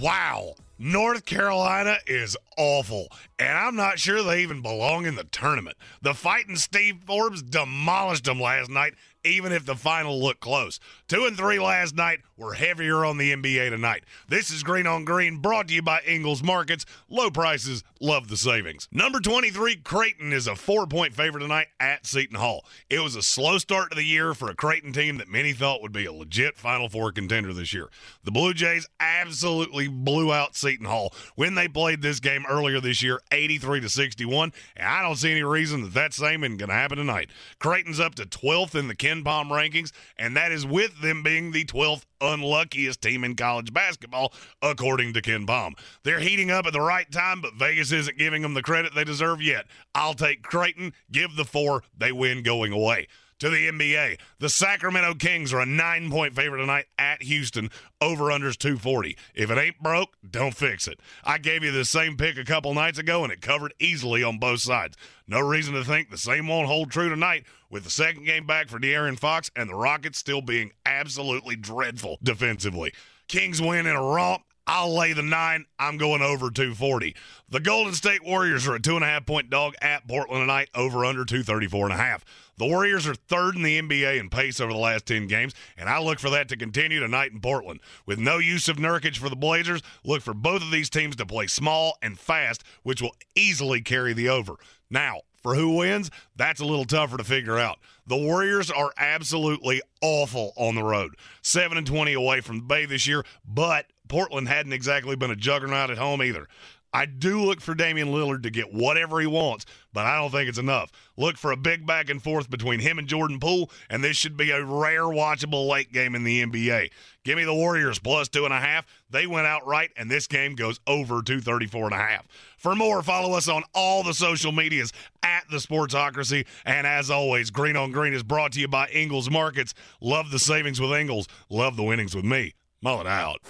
[0.00, 3.08] wow, North Carolina is awful.
[3.38, 5.76] And I'm not sure they even belong in the tournament.
[6.02, 8.94] The fighting Steve Forbes demolished them last night,
[9.24, 10.80] even if the final looked close.
[11.08, 14.04] Two and three last night were heavier on the NBA tonight.
[14.28, 16.84] This is Green on Green, brought to you by Ingles Markets.
[17.08, 18.88] Low prices, love the savings.
[18.92, 22.64] Number 23, Creighton is a four point favorite tonight at Seton Hall.
[22.90, 25.80] It was a slow start to the year for a Creighton team that many thought
[25.80, 27.88] would be a legit Final Four contender this year.
[28.24, 33.02] The Blue Jays absolutely blew out Seton Hall when they played this game earlier this
[33.02, 34.52] year, 83 to 61.
[34.76, 37.30] And I don't see any reason that that same isn't going to happen tonight.
[37.58, 41.64] Creighton's up to 12th in the KenPom rankings, and that is with them being the
[41.64, 45.74] 12th unluckiest team in college basketball, according to KenPom.
[46.02, 49.04] They're heating up at the right time, but Vegas isn't giving them the credit they
[49.04, 49.66] deserve yet.
[49.94, 53.08] I'll take Creighton, give the four, they win going away
[53.38, 54.18] to the NBA.
[54.38, 57.70] The Sacramento Kings are a nine point favorite tonight at Houston.
[58.00, 59.16] Over unders 240.
[59.34, 61.00] If it ain't broke, don't fix it.
[61.24, 64.38] I gave you the same pick a couple nights ago, and it covered easily on
[64.38, 64.96] both sides.
[65.26, 68.68] No reason to think the same won't hold true tonight with the second game back
[68.68, 72.92] for De'Aaron Fox and the Rockets still being absolutely dreadful defensively.
[73.28, 74.42] Kings win in a romp.
[74.68, 75.66] I'll lay the nine.
[75.78, 77.14] I'm going over 240.
[77.48, 80.70] The Golden State Warriors are a two and a half point dog at Portland tonight,
[80.74, 82.24] over under 234 and a half.
[82.58, 85.88] The Warriors are third in the NBA in pace over the last 10 games, and
[85.88, 87.80] I look for that to continue tonight in Portland.
[88.06, 91.26] With no use of Nurkic for the Blazers, look for both of these teams to
[91.26, 94.54] play small and fast, which will easily carry the over.
[94.90, 97.78] Now, for who wins, that's a little tougher to figure out.
[98.04, 101.14] The Warriors are absolutely awful on the road.
[101.42, 105.36] 7 and 20 away from the Bay this year, but Portland hadn't exactly been a
[105.36, 106.48] juggernaut at home either.
[106.92, 110.48] I do look for Damian Lillard to get whatever he wants, but I don't think
[110.48, 110.90] it's enough.
[111.16, 114.36] Look for a big back and forth between him and Jordan Poole, and this should
[114.36, 116.90] be a rare watchable late game in the NBA.
[117.24, 118.86] Give me the Warriors plus two and a half.
[119.10, 122.26] They went outright, and this game goes over 234 and a half.
[122.56, 126.46] For more, follow us on all the social medias at the Sportsocracy.
[126.64, 129.74] And as always, Green on Green is brought to you by Ingles Markets.
[130.00, 131.26] Love the savings with Ingles.
[131.50, 132.54] Love the winnings with me.
[132.80, 133.40] Mull it out.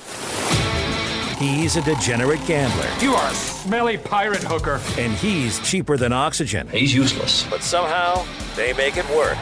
[1.38, 2.88] He's a degenerate gambler.
[2.98, 4.80] You are a smelly pirate hooker.
[4.98, 6.66] And he's cheaper than oxygen.
[6.68, 7.46] He's useless.
[7.50, 8.24] But somehow,
[8.56, 9.36] they make it work.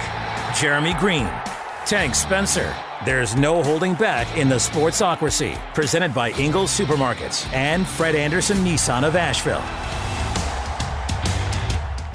[0.60, 1.30] Jeremy Green,
[1.86, 2.74] Tank Spencer.
[3.04, 5.56] There's no holding back in the Sportsocracy.
[5.72, 9.62] Presented by Ingles Supermarkets and Fred Anderson Nissan of Asheville.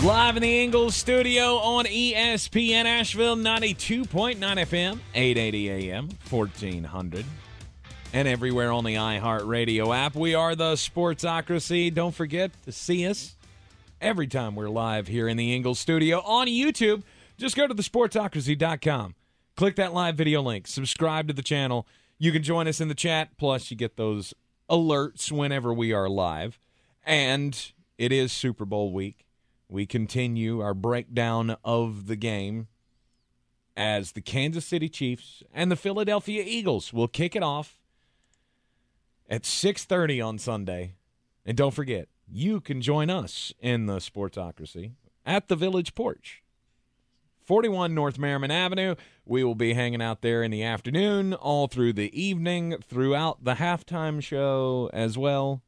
[0.05, 7.25] Live in the Ingles studio on ESPN Asheville 92.9 FM, 880 AM, 1400
[8.13, 10.15] and everywhere on the iHeartRadio app.
[10.15, 11.93] We are the Sportsocracy.
[11.93, 13.35] Don't forget to see us
[14.01, 17.03] every time we're live here in the Ingles studio on YouTube.
[17.37, 19.15] Just go to thesportsocracy.com.
[19.55, 20.67] Click that live video link.
[20.67, 21.85] Subscribe to the channel.
[22.17, 23.37] You can join us in the chat.
[23.37, 24.33] Plus, you get those
[24.69, 26.59] alerts whenever we are live.
[27.05, 29.25] And it is Super Bowl week.
[29.67, 32.67] We continue our breakdown of the game
[33.77, 37.78] as the Kansas City Chiefs and the Philadelphia Eagles will kick it off
[39.29, 40.95] at 6:30 on Sunday.
[41.45, 44.91] And don't forget, you can join us in the Sportsocracy
[45.25, 46.43] at the Village Porch.
[47.45, 48.93] 41 North Merrimon Avenue.
[49.25, 53.55] We will be hanging out there in the afternoon, all through the evening, throughout the
[53.55, 55.63] halftime show as well.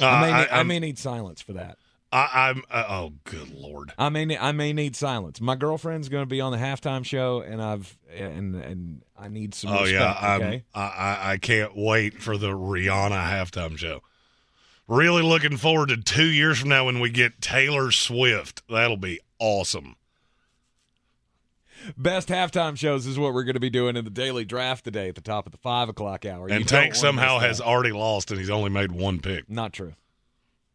[0.00, 1.78] Uh, I, may I- need, I may need silence for that.
[2.12, 3.92] I, I'm uh, oh, good lord.
[3.96, 5.40] I may I may need silence.
[5.40, 9.54] My girlfriend's going to be on the halftime show, and I've and and I need
[9.54, 9.70] some.
[9.70, 9.92] Oh respect,
[10.22, 10.64] yeah, okay?
[10.74, 14.02] I, I I can't wait for the Rihanna halftime show.
[14.88, 18.62] Really looking forward to two years from now when we get Taylor Swift.
[18.68, 19.94] That'll be awesome.
[21.96, 25.08] Best halftime shows is what we're going to be doing in the daily draft today
[25.08, 26.48] at the top of the five o'clock hour.
[26.48, 29.48] And don't Tank somehow has already lost, and he's only made one pick.
[29.48, 29.94] not true.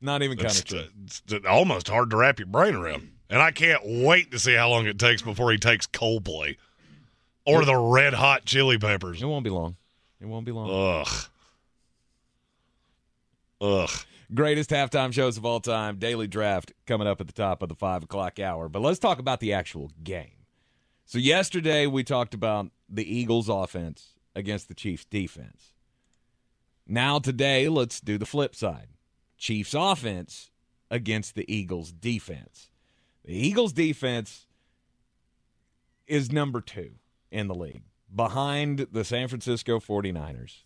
[0.06, 0.84] Not even kind It's, of true.
[1.04, 3.10] it's almost hard to wrap your brain around.
[3.30, 6.58] And I can't wait to see how long it takes before he takes Coldplay
[7.46, 9.22] or the Red Hot Chili Peppers.
[9.22, 9.76] It won't be long.
[10.22, 10.70] It won't be long.
[11.02, 11.26] Ugh.
[13.62, 13.90] Ugh.
[14.34, 15.98] Greatest halftime shows of all time.
[15.98, 18.70] Daily draft coming up at the top of the five o'clock hour.
[18.70, 20.32] But let's talk about the actual game.
[21.06, 25.74] So yesterday we talked about the Eagles' offense against the Chiefs' defense.
[26.88, 28.88] Now today, let's do the flip side.
[29.38, 30.50] Chiefs' offense
[30.90, 32.70] against the Eagles' defense.
[33.24, 34.48] The Eagles' defense
[36.08, 36.92] is number two
[37.32, 37.84] in the league,
[38.14, 40.64] behind the San Francisco 49ers.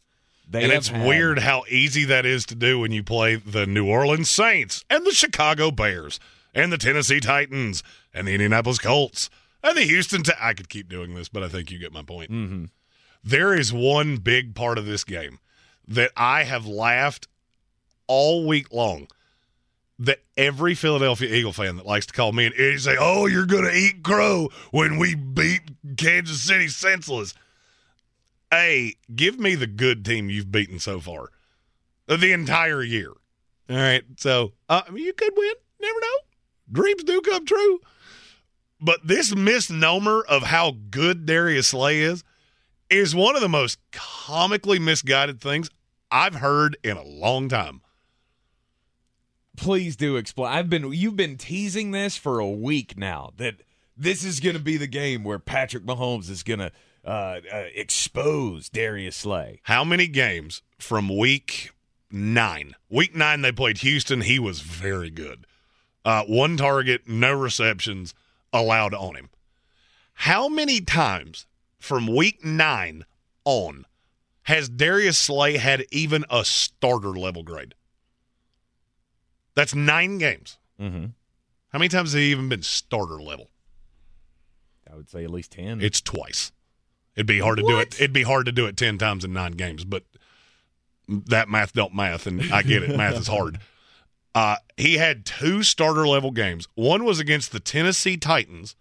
[0.47, 3.65] They and it's had- weird how easy that is to do when you play the
[3.65, 6.19] New Orleans Saints and the Chicago Bears
[6.53, 9.29] and the Tennessee Titans and the Indianapolis Colts
[9.63, 10.23] and the Houston.
[10.23, 12.31] Te- I could keep doing this, but I think you get my point.
[12.31, 12.65] Mm-hmm.
[13.23, 15.39] There is one big part of this game
[15.87, 17.27] that I have laughed
[18.09, 19.07] all week long.
[19.99, 23.45] That every Philadelphia Eagle fan that likes to call me an idiot say, "Oh, you're
[23.45, 25.61] going to eat crow when we beat
[25.97, 27.33] Kansas City senseless."
[28.49, 31.29] Hey, give me the good team you've beaten so far,
[32.07, 33.11] the entire year.
[33.69, 35.53] All right, so uh, you could win.
[35.81, 36.17] Never know.
[36.71, 37.79] Dreams do come true.
[38.81, 42.23] But this misnomer of how good Darius Slay is
[42.89, 45.69] is one of the most comically misguided things
[46.09, 47.81] I've heard in a long time.
[49.59, 50.51] Please do explain.
[50.51, 53.55] I've been you've been teasing this for a week now that
[53.95, 56.71] this is going to be the game where Patrick Mahomes is going to
[57.05, 59.59] uh, uh, expose Darius Slay.
[59.63, 61.71] How many games from week
[62.09, 62.75] nine?
[62.89, 64.21] Week nine, they played Houston.
[64.21, 65.45] He was very good.
[66.05, 68.13] Uh, one target, no receptions
[68.53, 69.29] allowed on him.
[70.13, 71.45] How many times
[71.77, 73.03] from week nine
[73.43, 73.85] on
[74.43, 77.75] has Darius Slay had even a starter level grade?
[79.55, 80.57] That's nine games.
[80.79, 81.05] Mm-hmm.
[81.69, 83.49] How many times has he even been starter level?
[84.91, 85.81] I would say at least ten.
[85.81, 86.51] It's twice.
[87.15, 87.95] It'd be hard to do it.
[87.95, 90.03] It'd be hard to do it ten times in nine games, but
[91.07, 92.95] that math don't math, and I get it.
[92.95, 93.59] math is hard.
[94.33, 96.67] Uh, he had two starter level games.
[96.75, 98.75] One was against the Tennessee Titans.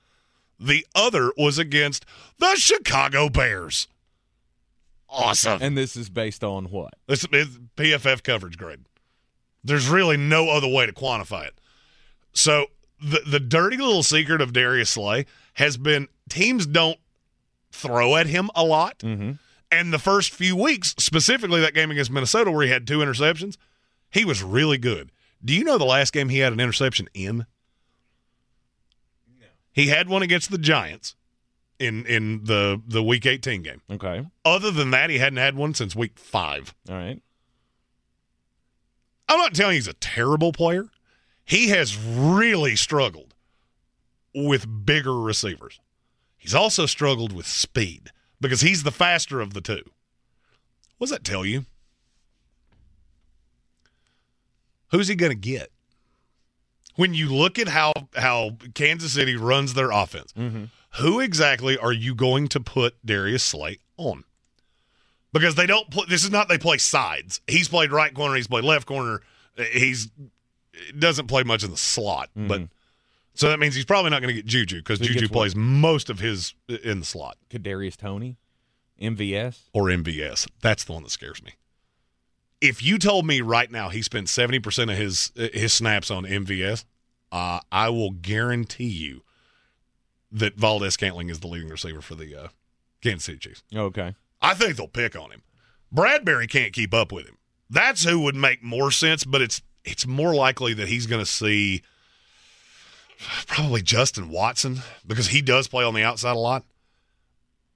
[0.60, 2.04] The other was against
[2.38, 3.88] the Chicago Bears.
[5.08, 5.62] Awesome.
[5.62, 6.94] and this is based on what?
[7.06, 8.80] This is PFF coverage grade.
[9.64, 11.54] There's really no other way to quantify it.
[12.32, 12.66] So
[13.00, 16.98] the the dirty little secret of Darius Slay has been teams don't
[17.72, 18.98] throw at him a lot.
[19.00, 19.32] Mm-hmm.
[19.70, 23.56] And the first few weeks, specifically that game against Minnesota where he had two interceptions,
[24.10, 25.12] he was really good.
[25.44, 27.46] Do you know the last game he had an interception in?
[29.38, 29.46] No.
[29.72, 31.14] He had one against the Giants
[31.78, 33.82] in in the the week 18 game.
[33.90, 34.26] Okay.
[34.44, 36.74] Other than that, he hadn't had one since week 5.
[36.88, 37.20] All right.
[39.28, 40.86] I'm not telling you he's a terrible player.
[41.44, 43.34] He has really struggled
[44.34, 45.80] with bigger receivers.
[46.36, 48.10] He's also struggled with speed
[48.40, 49.82] because he's the faster of the two.
[50.98, 51.66] What does that tell you?
[54.90, 55.70] Who's he going to get?
[56.96, 60.64] When you look at how how Kansas City runs their offense, mm-hmm.
[60.94, 64.24] who exactly are you going to put Darius Slay on?
[65.38, 66.04] Because they don't play.
[66.08, 67.40] This is not they play sides.
[67.46, 68.34] He's played right corner.
[68.36, 69.20] He's played left corner.
[69.72, 70.08] He's
[70.98, 72.62] doesn't play much in the slot, but
[73.34, 75.38] so that means he's probably not going to get Juju because So Juju gets what?
[75.40, 78.36] plays most of his in the slot Kadarius Toney,
[79.00, 79.58] MVS.
[79.72, 80.48] or MVS.
[80.60, 81.54] That's the one that scares me.
[82.60, 86.24] If you told me right now he spent seventy percent of his his snaps on
[86.24, 86.84] MVS,
[87.32, 89.22] uh, I will guarantee you
[90.30, 92.48] that Valdez Scantling is the leading receiver for the uh,
[93.02, 93.62] Kansas City Chiefs.
[93.74, 94.14] Okay.
[94.40, 95.42] I think they'll pick on him.
[95.94, 97.36] Bradberry can't keep up with him.
[97.70, 101.30] That's who would make more sense, but it's it's more likely that he's going to
[101.30, 101.82] see
[103.46, 106.64] probably Justin Watson because he does play on the outside a lot.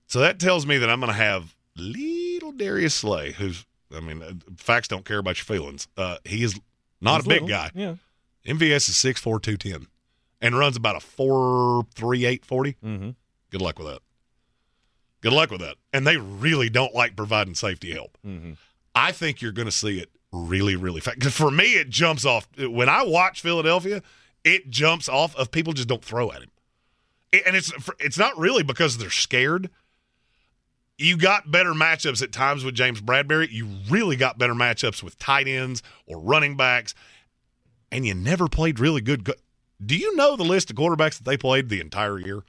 [0.07, 4.23] So that tells me that I'm going to have little Darius Slay, who's I mean,
[4.23, 5.89] uh, facts don't care about your feelings.
[5.97, 6.59] Uh, he is
[7.01, 7.71] not He's a big little, guy.
[7.75, 7.95] yeah.
[8.47, 9.87] MVS is six four two ten,
[10.41, 12.77] and runs about a four three eight forty.
[12.85, 13.11] Mm-hmm.
[13.51, 14.01] Good luck with that.
[15.23, 15.77] Good luck with that.
[15.93, 18.19] And they really don't like providing safety help.
[18.27, 18.53] Mm-hmm.
[18.95, 21.23] I think you're going to see it really, really fast.
[21.31, 22.47] for me, it jumps off.
[22.59, 24.03] When I watch Philadelphia,
[24.45, 26.51] it jumps off of people just don't throw at him.
[27.47, 29.71] And it's it's not really because they're scared.
[30.99, 33.51] You got better matchups at times with James Bradberry.
[33.51, 36.95] You really got better matchups with tight ends or running backs,
[37.91, 39.25] and you never played really good.
[39.25, 39.33] go-
[39.85, 42.45] Do you know the list of quarterbacks that they played the entire year?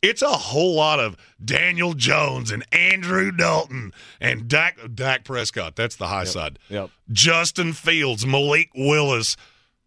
[0.00, 5.74] It's a whole lot of Daniel Jones and Andrew Dalton and Dak, Dak Prescott.
[5.74, 6.58] That's the high side.
[6.68, 6.90] Yep.
[7.10, 9.36] Justin Fields, Malik Willis.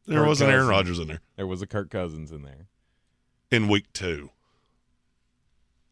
[0.06, 2.68] There Kirk wasn't Aaron Rodgers in there There was a Kirk Cousins in there.
[3.52, 4.32] in week two.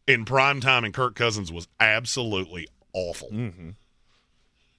[0.06, 3.28] In prime time, and Kirk Cousins was absolutely awful.
[3.30, 3.70] Mm-hmm.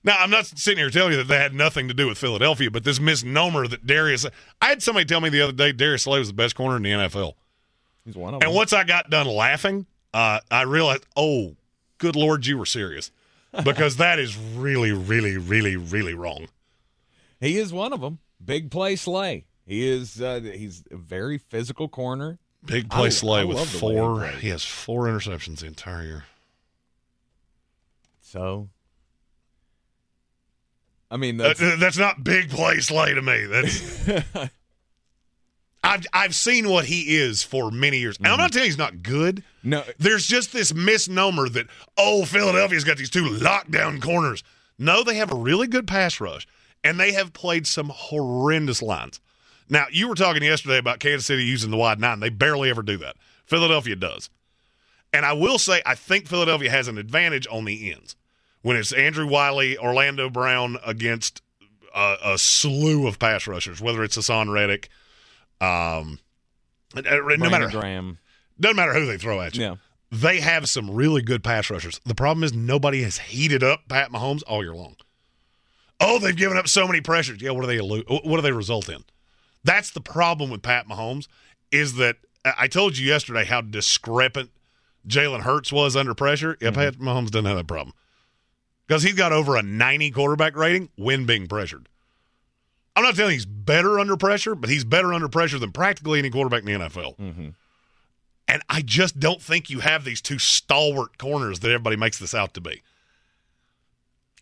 [0.03, 2.69] Now, I'm not sitting here telling you that they had nothing to do with Philadelphia,
[2.69, 4.25] but this misnomer that Darius.
[4.61, 6.83] I had somebody tell me the other day Darius Slay was the best corner in
[6.83, 7.33] the NFL.
[8.05, 8.49] He's one of And them.
[8.49, 11.55] And once I got done laughing, uh, I realized, oh,
[11.97, 13.11] good Lord, you were serious.
[13.63, 16.47] Because that is really, really, really, really wrong.
[17.41, 18.19] He is one of them.
[18.43, 19.45] Big play Slay.
[19.65, 20.21] He is.
[20.21, 22.39] Uh, he's a very physical corner.
[22.63, 24.27] Big play I Slay with love he four.
[24.27, 26.23] He has four interceptions the entire year.
[28.21, 28.69] So,
[31.09, 33.45] I mean, That's, that's, that's not big play Slay to me.
[33.47, 34.49] That's
[35.91, 38.17] I've I've seen what he is for many years.
[38.17, 38.51] And I'm not mm-hmm.
[38.53, 39.43] telling you he's not good.
[39.61, 39.83] no.
[39.99, 41.67] There's just this misnomer that
[41.97, 44.43] oh Philadelphia's got these two lockdown corners.
[44.79, 46.47] No, they have a really good pass rush,
[46.83, 49.19] and they have played some horrendous lines.
[49.69, 52.21] Now you were talking yesterday about Kansas City using the wide nine.
[52.21, 53.17] They barely ever do that.
[53.45, 54.29] Philadelphia does,
[55.11, 58.15] and I will say I think Philadelphia has an advantage on the ends
[58.61, 61.41] when it's Andrew Wylie, Orlando Brown against
[61.93, 64.89] a, a slew of pass rushers, whether it's Haason Reddick.
[65.61, 66.19] Um,
[66.95, 68.17] no matter Graham.
[68.59, 69.63] doesn't matter who they throw at you.
[69.63, 69.75] Yeah.
[70.11, 72.01] They have some really good pass rushers.
[72.05, 74.97] The problem is nobody has heated up Pat Mahomes all year long.
[76.01, 77.41] Oh, they've given up so many pressures.
[77.41, 79.03] Yeah, what do they what do they result in?
[79.63, 81.27] That's the problem with Pat Mahomes
[81.71, 84.49] is that I told you yesterday how discrepant
[85.07, 86.57] Jalen Hurts was under pressure.
[86.59, 87.93] Yeah, Pat Mahomes doesn't have that problem
[88.87, 91.87] because he's got over a 90 quarterback rating when being pressured.
[92.95, 96.29] I'm not telling he's better under pressure, but he's better under pressure than practically any
[96.29, 97.17] quarterback in the NFL.
[97.17, 97.49] Mm-hmm.
[98.47, 102.35] And I just don't think you have these two stalwart corners that everybody makes this
[102.35, 102.81] out to be.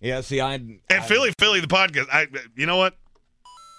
[0.01, 0.21] Yeah.
[0.21, 0.55] See, I.
[0.55, 2.07] And I- Philly, Philly, the podcast.
[2.11, 2.95] I, you know what?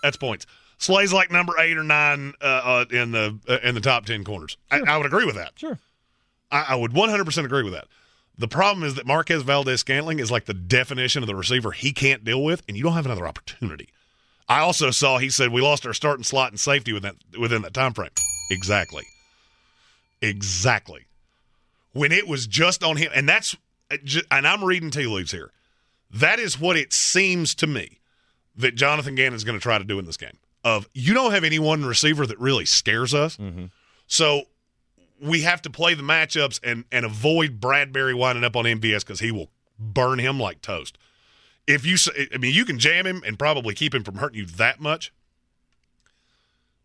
[0.02, 0.46] That's points.
[0.78, 4.24] Slay's like number eight or nine uh, uh, in the uh, in the top ten
[4.24, 4.56] corners.
[4.70, 5.52] I, I would agree with that.
[5.56, 5.78] Sure.
[6.50, 7.86] I, I would 100 percent agree with that.
[8.38, 11.92] The problem is that Marquez Valdez Scantling is like the definition of the receiver he
[11.92, 13.90] can't deal with, and you don't have another opportunity.
[14.50, 17.62] I also saw he said we lost our starting slot and safety within that within
[17.62, 18.10] that time frame.
[18.50, 19.04] Exactly.
[20.20, 21.06] Exactly.
[21.92, 23.56] When it was just on him, and that's
[24.30, 25.52] and I'm reading tea leaves here.
[26.12, 28.00] That is what it seems to me
[28.56, 30.36] that Jonathan Gannon is going to try to do in this game.
[30.64, 33.66] Of you don't have any one receiver that really scares us, mm-hmm.
[34.08, 34.42] so
[35.22, 39.20] we have to play the matchups and and avoid Bradberry winding up on MVS because
[39.20, 39.48] he will
[39.78, 40.98] burn him like toast.
[41.66, 41.96] If you,
[42.34, 45.12] I mean, you can jam him and probably keep him from hurting you that much.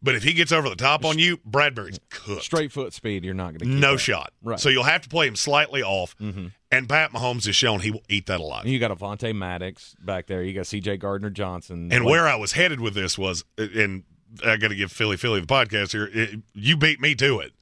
[0.03, 2.43] But if he gets over the top on you, Bradberry's cooked.
[2.43, 3.79] Straight foot speed, you're not going to.
[3.79, 4.33] no shot.
[4.43, 4.59] Right.
[4.59, 6.15] So you'll have to play him slightly off.
[6.19, 6.51] Mhm.
[6.71, 8.65] And Pat Mahomes has shown he will eat that alive.
[8.65, 10.43] And you got Avonte Maddox back there.
[10.43, 10.97] You got C.J.
[10.97, 11.89] Gardner Johnson.
[11.91, 14.03] And Like- where I was headed with this was, and
[14.45, 16.09] I got to give Philly Philly the podcast here.
[16.13, 17.53] It, you beat me to it.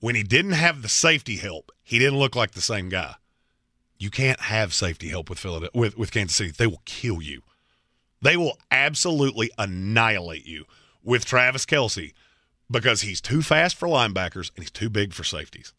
[0.00, 3.16] When he didn't have the safety help, he didn't look like the same guy.
[3.98, 6.50] You can't have safety help with Philadelphia, with with Kansas City.
[6.50, 7.42] They will kill you.
[8.20, 10.64] They will absolutely annihilate you
[11.02, 12.12] with Travis Kelce
[12.70, 15.72] because he's too fast for linebackers and he's too big for safeties.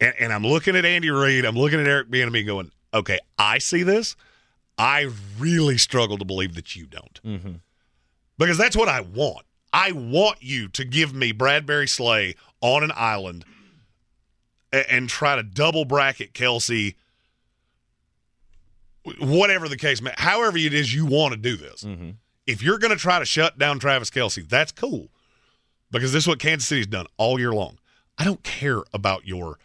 [0.00, 1.44] And, and I'm looking at Andy Reid.
[1.44, 4.16] I'm looking at Eric Bieniemy going, okay, I see this.
[4.78, 7.20] I really struggle to believe that you don't.
[7.24, 7.52] Mm-hmm.
[8.38, 9.46] Because that's what I want.
[9.72, 13.44] I want you to give me Bradberry Slay on an island
[14.72, 16.94] and, and try to double bracket Kelce,
[19.20, 21.84] whatever the case may however it is you want to do this.
[21.84, 22.10] Mm-hmm.
[22.46, 25.08] If you're going to try to shut down Travis Kelce, that's cool.
[25.90, 27.78] because this is what Kansas City's done all year long.
[28.18, 29.58] I don't care about your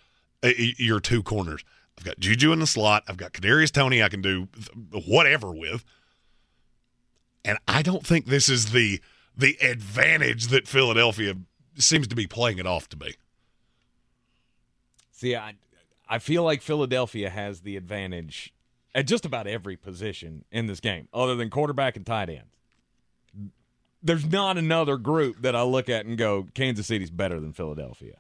[0.43, 1.63] uh, your two corners.
[1.97, 3.03] I've got Juju in the slot.
[3.07, 4.47] I've got Kadarius Toney I can do
[5.05, 5.83] whatever with,
[7.43, 9.01] and I don't think this is the
[9.35, 11.35] the advantage that Philadelphia
[11.75, 13.15] seems to be playing it off to be.
[15.11, 15.55] See, I
[16.07, 18.53] I feel like Philadelphia has the advantage
[18.95, 22.55] at just about every position in this game, other than quarterback and tight ends.
[24.01, 28.17] There's not another group that I look at and go, Kansas City's better than Philadelphia.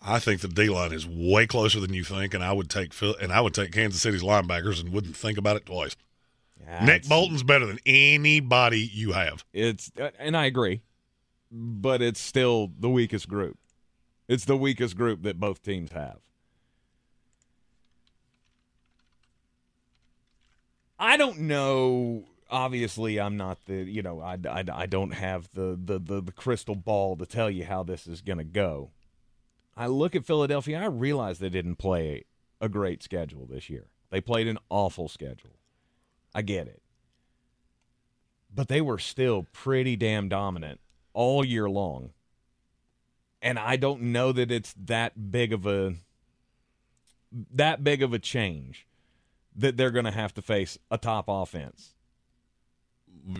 [0.00, 2.94] I think the D line is way closer than you think, and I would take
[2.94, 5.96] Phil, and I would take Kansas City's linebackers and wouldn't think about it twice.
[6.60, 9.44] Yeah, Nick Bolton's better than anybody you have.
[9.52, 10.82] It's uh, and I agree,
[11.50, 13.58] but it's still the weakest group.
[14.28, 16.18] It's the weakest group that both teams have.
[20.98, 22.24] I don't know.
[22.50, 26.32] Obviously, I'm not the you know I, I, I don't have the, the, the, the
[26.32, 28.90] crystal ball to tell you how this is going to go.
[29.76, 30.80] I look at Philadelphia.
[30.80, 32.24] I realize they didn't play
[32.60, 33.86] a great schedule this year.
[34.10, 35.58] They played an awful schedule.
[36.34, 36.82] I get it,
[38.52, 40.80] but they were still pretty damn dominant
[41.12, 42.10] all year long.
[43.40, 45.94] And I don't know that it's that big of a
[47.52, 48.87] that big of a change
[49.58, 51.94] that they're going to have to face a top offense.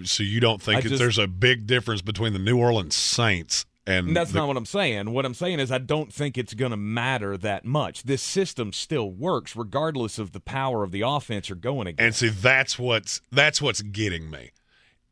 [0.05, 4.15] So you don't think just, there's a big difference between the New Orleans Saints and
[4.15, 5.13] that's the, not what I'm saying.
[5.13, 8.03] What I'm saying is I don't think it's going to matter that much.
[8.03, 12.23] This system still works regardless of the power of the offense you're going against.
[12.23, 14.51] And see that's what's that's what's getting me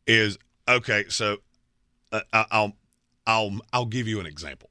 [0.07, 0.37] is
[0.69, 1.39] okay, so
[2.13, 2.75] uh, I'll
[3.27, 4.69] I'll I'll give you an example.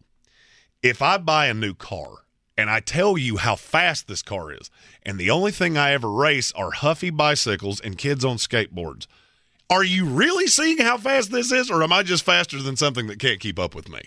[0.84, 2.25] If I buy a new car
[2.58, 4.70] and I tell you how fast this car is.
[5.04, 9.08] And the only thing I ever race are Huffy bicycles and kids on skateboards.
[9.70, 13.08] Are you really seeing how fast this is, or am I just faster than something
[13.08, 14.02] that can't keep up with me?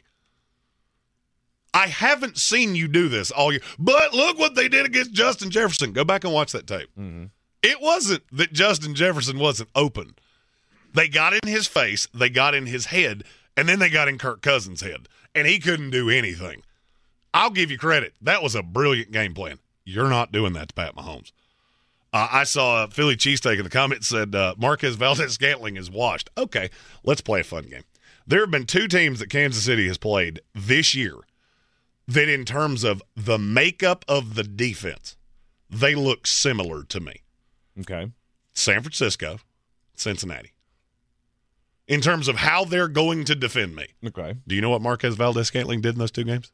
[1.74, 5.50] I haven't seen you do this all year, but look what they did against Justin
[5.50, 5.92] Jefferson.
[5.92, 6.88] Go back and watch that tape.
[6.98, 7.26] Mm-hmm.
[7.62, 10.14] It wasn't that Justin Jefferson wasn't open.
[10.94, 13.24] They got in his face, they got in his head,
[13.56, 16.62] and then they got in Kirk Cousins' head, and he couldn't do anything.
[17.34, 18.14] I'll give you credit.
[18.20, 19.58] That was a brilliant game plan.
[19.84, 21.32] You're not doing that to Pat Mahomes.
[22.12, 26.30] Uh, I saw a Philly cheesesteak in the comments said uh, Marquez Valdes-Scantling is washed.
[26.38, 26.70] Okay,
[27.04, 27.84] let's play a fun game.
[28.26, 31.14] There have been two teams that Kansas City has played this year
[32.06, 35.16] that, in terms of the makeup of the defense,
[35.68, 37.22] they look similar to me.
[37.80, 38.10] Okay.
[38.54, 39.38] San Francisco,
[39.94, 40.52] Cincinnati.
[41.86, 43.88] In terms of how they're going to defend me.
[44.06, 44.34] Okay.
[44.46, 46.52] Do you know what Marquez Valdes-Scantling did in those two games?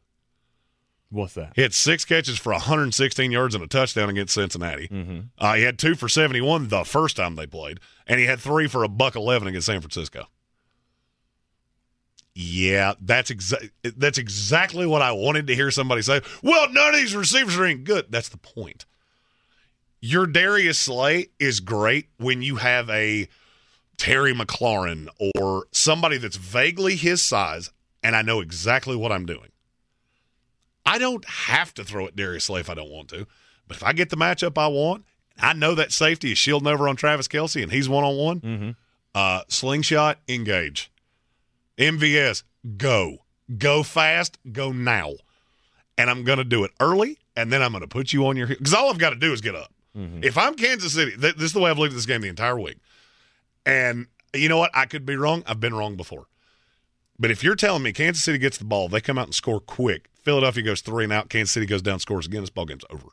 [1.11, 1.53] What's that?
[1.55, 4.89] He had six catches for 116 yards and a touchdown against Cincinnati.
[4.89, 5.21] Mm-hmm.
[5.39, 8.67] Uh, he had two for 71 the first time they played, and he had three
[8.67, 10.27] for a buck 11 against San Francisco.
[12.35, 16.21] Yeah, that's exa- that's exactly what I wanted to hear somebody say.
[16.43, 18.07] Well, none of these receivers are any good.
[18.11, 18.87] That's the point.
[20.01, 23.29] Your Darius Slay is great when you have a
[23.97, 25.07] Terry McLaurin
[25.39, 27.71] or somebody that's vaguely his size,
[28.03, 29.51] and I know exactly what I'm doing.
[30.87, 33.26] I don't have to throw at Darius Slay if I don't want to.
[33.66, 35.05] But if I get the matchup I want,
[35.39, 38.76] I know that safety is shielding over on Travis Kelce and he's one on one.
[39.49, 40.91] Slingshot, engage.
[41.78, 42.43] MVS,
[42.76, 43.18] go.
[43.59, 45.12] Go fast, go now.
[45.97, 48.37] And I'm going to do it early, and then I'm going to put you on
[48.37, 49.72] your Because all I've got to do is get up.
[49.97, 50.24] Mm-hmm.
[50.24, 52.28] If I'm Kansas City, th- this is the way I've looked at this game the
[52.28, 52.78] entire week.
[53.64, 54.72] And you know what?
[54.74, 55.45] I could be wrong.
[55.47, 56.26] I've been wrong before.
[57.19, 59.61] But if you're telling me Kansas City gets the ball, they come out and score
[59.61, 60.09] quick.
[60.23, 61.29] Philadelphia goes three and out.
[61.29, 62.41] Kansas City goes down, scores again.
[62.41, 63.09] This ball game's over.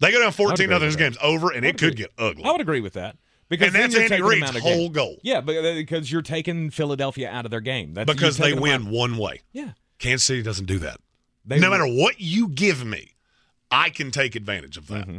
[0.00, 0.88] They go down 14 nothing.
[0.88, 2.44] This game's over, and it could get ugly.
[2.44, 3.16] I would agree with that.
[3.48, 5.18] Because and that's Andy Reid's whole goal.
[5.22, 7.94] Yeah, but, because you're taking Philadelphia out of their game.
[7.94, 9.42] That's, because they win one way.
[9.52, 9.72] Yeah.
[9.98, 10.98] Kansas City doesn't do that.
[11.44, 13.14] They no matter what you give me,
[13.70, 15.06] I can take advantage of that.
[15.06, 15.18] Mm-hmm.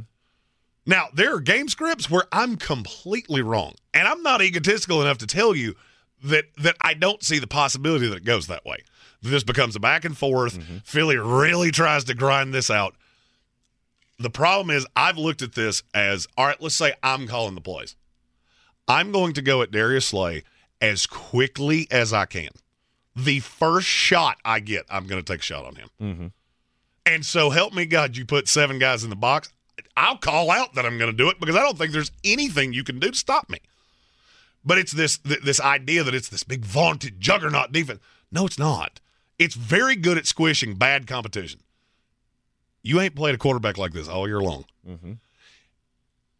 [0.86, 3.76] Now, there are game scripts where I'm completely wrong.
[3.94, 5.76] And I'm not egotistical enough to tell you
[6.24, 8.78] that that I don't see the possibility that it goes that way.
[9.22, 10.58] This becomes a back and forth.
[10.58, 10.78] Mm-hmm.
[10.84, 12.96] Philly really tries to grind this out.
[14.20, 17.62] The problem is, I've looked at this as all right, let's say I'm calling the
[17.62, 17.96] plays.
[18.88, 20.44] I'm going to go at Darius Slay
[20.82, 22.50] as quickly as I can.
[23.16, 25.90] The first shot I get, I'm going to take a shot on him.
[26.02, 26.28] Mm-hmm.
[27.06, 29.52] And so, help me God, you put seven guys in the box.
[29.96, 32.74] I'll call out that I'm going to do it because I don't think there's anything
[32.74, 33.60] you can do to stop me.
[34.66, 38.00] But it's this this idea that it's this big vaunted juggernaut defense.
[38.32, 39.00] No, it's not.
[39.38, 41.60] It's very good at squishing bad competition.
[42.82, 44.66] You ain't played a quarterback like this all year long.
[44.88, 45.14] Mm-hmm.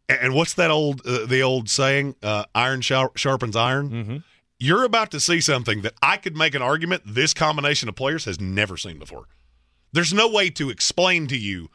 [0.08, 2.16] And what's that old uh, the old saying?
[2.22, 3.90] Uh, iron sharpens iron.
[3.90, 4.16] Mm-hmm.
[4.58, 8.24] you're about to see something that I could make an argument this combination of players
[8.24, 9.26] has never seen before.
[9.92, 11.70] There's no way to explain to you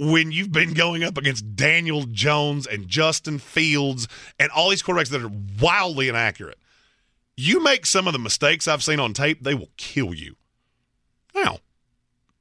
[0.00, 5.10] when you've been going up against Daniel Jones and Justin Fields and all these quarterbacks
[5.10, 5.30] that are
[5.60, 6.58] wildly inaccurate.
[7.36, 10.36] You make some of the mistakes I've seen on tape, they will kill you.
[11.34, 11.58] Now,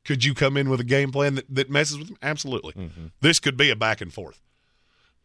[0.05, 2.17] could you come in with a game plan that, that messes with them?
[2.21, 2.73] Absolutely.
[2.73, 3.07] Mm-hmm.
[3.19, 4.41] This could be a back and forth.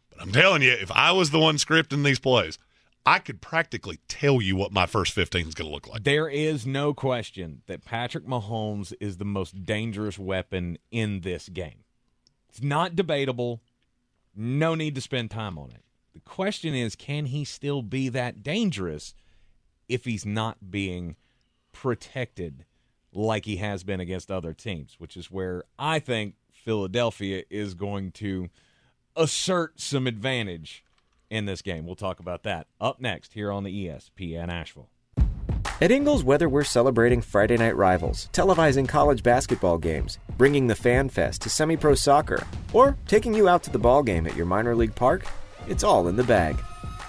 [0.09, 2.57] But I'm telling you, if I was the one scripting these plays,
[3.05, 6.03] I could practically tell you what my first 15 is going to look like.
[6.03, 11.84] There is no question that Patrick Mahomes is the most dangerous weapon in this game.
[12.55, 13.59] It's not debatable.
[14.33, 15.83] No need to spend time on it.
[16.13, 19.13] The question is can he still be that dangerous
[19.89, 21.17] if he's not being
[21.73, 22.63] protected
[23.11, 28.13] like he has been against other teams, which is where I think Philadelphia is going
[28.13, 28.47] to
[29.17, 30.85] assert some advantage
[31.29, 31.85] in this game.
[31.85, 34.87] We'll talk about that up next here on the ESPN Asheville.
[35.81, 41.09] At Ingles, whether we're celebrating Friday night rivals, televising college basketball games, bringing the Fan
[41.09, 44.45] Fest to semi pro soccer, or taking you out to the ball game at your
[44.45, 45.27] minor league park,
[45.67, 46.55] it's all in the bag.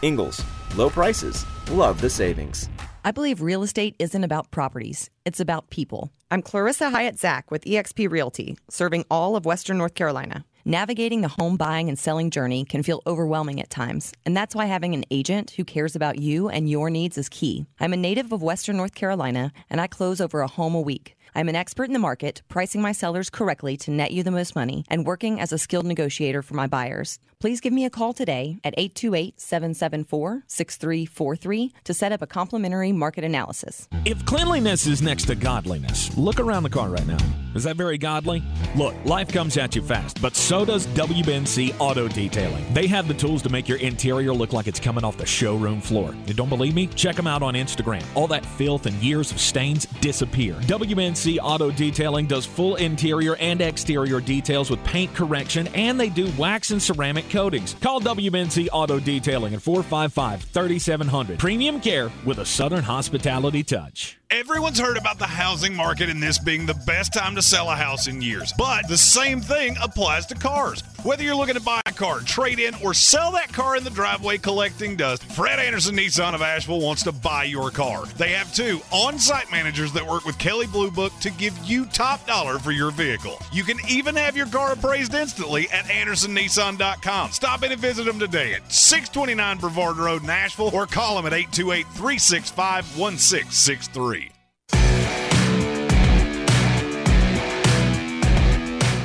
[0.03, 0.43] Ingles,
[0.75, 2.69] low prices, love the savings.
[3.05, 6.11] I believe real estate isn't about properties, it's about people.
[6.33, 10.45] I'm Clarissa Hyatt Zack with eXp Realty, serving all of Western North Carolina.
[10.69, 14.65] Navigating the home buying and selling journey can feel overwhelming at times, and that's why
[14.65, 17.67] having an agent who cares about you and your needs is key.
[17.79, 21.17] I'm a native of Western North Carolina, and I close over a home a week.
[21.37, 24.57] I'm an expert in the market, pricing my sellers correctly to net you the most
[24.57, 27.21] money, and working as a skilled negotiator for my buyers.
[27.39, 32.93] Please give me a call today at 828 774 6343 to set up a complimentary
[32.93, 33.89] market analysis.
[34.07, 37.19] If cleanliness is next to godliness, look around the car right now.
[37.55, 38.43] Is that very godly?
[38.75, 42.73] Look, life comes at you fast, but so does WBNC Auto Detailing.
[42.75, 45.81] They have the tools to make your interior look like it's coming off the showroom
[45.81, 46.15] floor.
[46.27, 46.87] You don't believe me?
[46.89, 48.05] Check them out on Instagram.
[48.15, 50.55] All that filth and years of stains disappear.
[50.63, 56.31] WBNC Auto Detailing does full interior and exterior details with paint correction, and they do
[56.37, 57.75] wax and ceramic coatings.
[57.75, 61.39] Call WBNC Auto Detailing at 455 3700.
[61.39, 64.19] Premium care with a Southern hospitality touch.
[64.29, 67.77] Everyone's heard about the housing market and this being the best time to sell a
[67.77, 68.53] house in years.
[68.59, 70.83] But the same thing applies to cars.
[71.05, 73.91] Whether you're looking to buy a car, trade in, or sell that car in the
[73.91, 78.05] driveway collecting dust, Fred Anderson Nissan of Asheville wants to buy your car.
[78.17, 81.87] They have two on site managers that work with Kelley Blue Book to give you
[81.87, 83.39] top dollar for your vehicle.
[83.53, 87.31] You can even have your car appraised instantly at AndersonNissan.com.
[87.31, 91.33] Stop in and visit them today at 629 Brevard Road, Asheville, or call them at
[91.33, 94.26] 828 365 1663.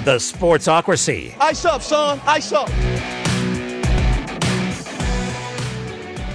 [0.04, 1.36] The Sportsocracy.
[1.40, 2.20] Ice up, son.
[2.26, 2.68] Ice up.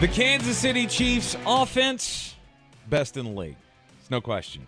[0.01, 2.37] The Kansas City Chiefs offense,
[2.89, 3.57] best in the league.
[4.01, 4.65] It's no question.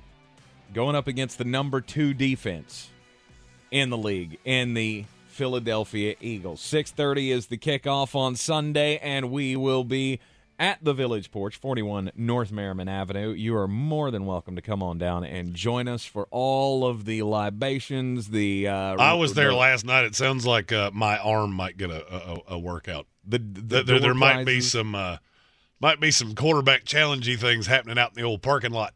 [0.75, 2.91] Going up against the number two defense
[3.71, 6.61] in the league in the Philadelphia Eagles.
[6.61, 10.19] 6:30 is the kickoff on Sunday, and we will be
[10.59, 13.31] at the Village Porch, 41 North Merrimon Avenue.
[13.31, 17.05] You are more than welcome to come on down and join us for all of
[17.05, 18.29] the libations.
[18.29, 20.05] The uh, I was there last night.
[20.05, 23.07] It sounds like uh, my arm might get a, a, a workout.
[23.27, 25.19] The, the there, there might be some uh,
[25.81, 28.95] might be some quarterback challengey things happening out in the old parking lot.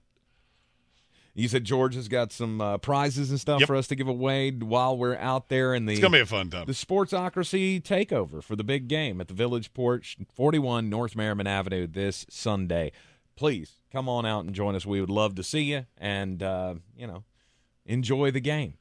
[1.34, 3.66] You said George has got some uh, prizes and stuff Yep.
[3.66, 5.92] for us to give away while we're out there in the.
[5.94, 6.66] It's gonna be a fun time.
[6.66, 11.86] The Sportsocracy takeover for the big game at the Village Porch, 41 North Merrimon Avenue
[11.86, 12.92] this Sunday.
[13.34, 14.84] Please come on out and join us.
[14.84, 17.24] We would love to see you and uh, you know
[17.86, 18.74] enjoy the game.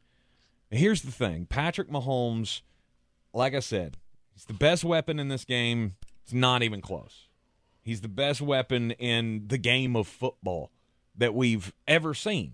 [0.70, 2.62] Here's the thing: Patrick Mahomes,
[3.34, 3.96] like I said,
[4.34, 5.96] he's the best weapon in this game.
[6.24, 7.28] It's not even close.
[7.82, 10.70] He's the best weapon in the game of football
[11.16, 12.54] that we've ever seen.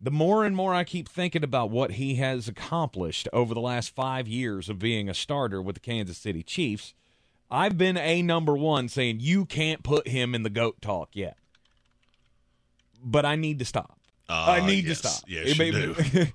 [0.00, 3.94] The more and more I keep thinking about what he has accomplished over the last
[3.94, 6.92] five years of being a starter with the Kansas City Chiefs,
[7.50, 11.38] I've been a number one saying you can't put him in the GOAT talk yet.
[13.02, 13.98] But I need to stop.
[14.28, 15.00] I Uh, need yes.
[15.00, 15.24] to stop.
[15.28, 16.26] Yes, It you do.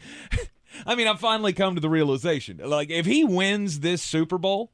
[0.85, 2.60] I mean, I've finally come to the realization.
[2.64, 4.72] Like, if he wins this Super Bowl,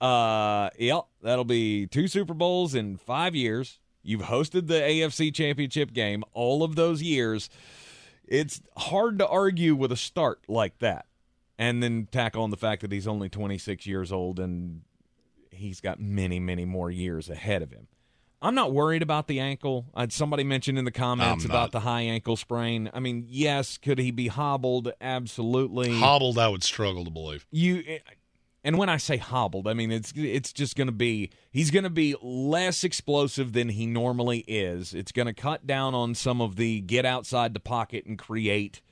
[0.00, 3.78] uh, yep, that'll be two Super Bowls in five years.
[4.08, 7.50] You've hosted the AFC Championship game all of those years.
[8.26, 11.04] It's hard to argue with a start like that,
[11.58, 14.80] and then tack on the fact that he's only 26 years old and
[15.50, 17.86] he's got many, many more years ahead of him.
[18.40, 19.84] I'm not worried about the ankle.
[19.94, 22.88] Uh, somebody mentioned in the comments about the high ankle sprain.
[22.94, 24.90] I mean, yes, could he be hobbled?
[25.02, 25.98] Absolutely.
[25.98, 27.46] Hobbled, I would struggle to believe.
[27.50, 27.98] You
[28.68, 31.84] And when I say hobbled, I mean it's it's just going to be he's going
[31.84, 34.92] to be less explosive than he normally is.
[34.92, 38.82] It's going to cut down on some of the get outside the pocket and create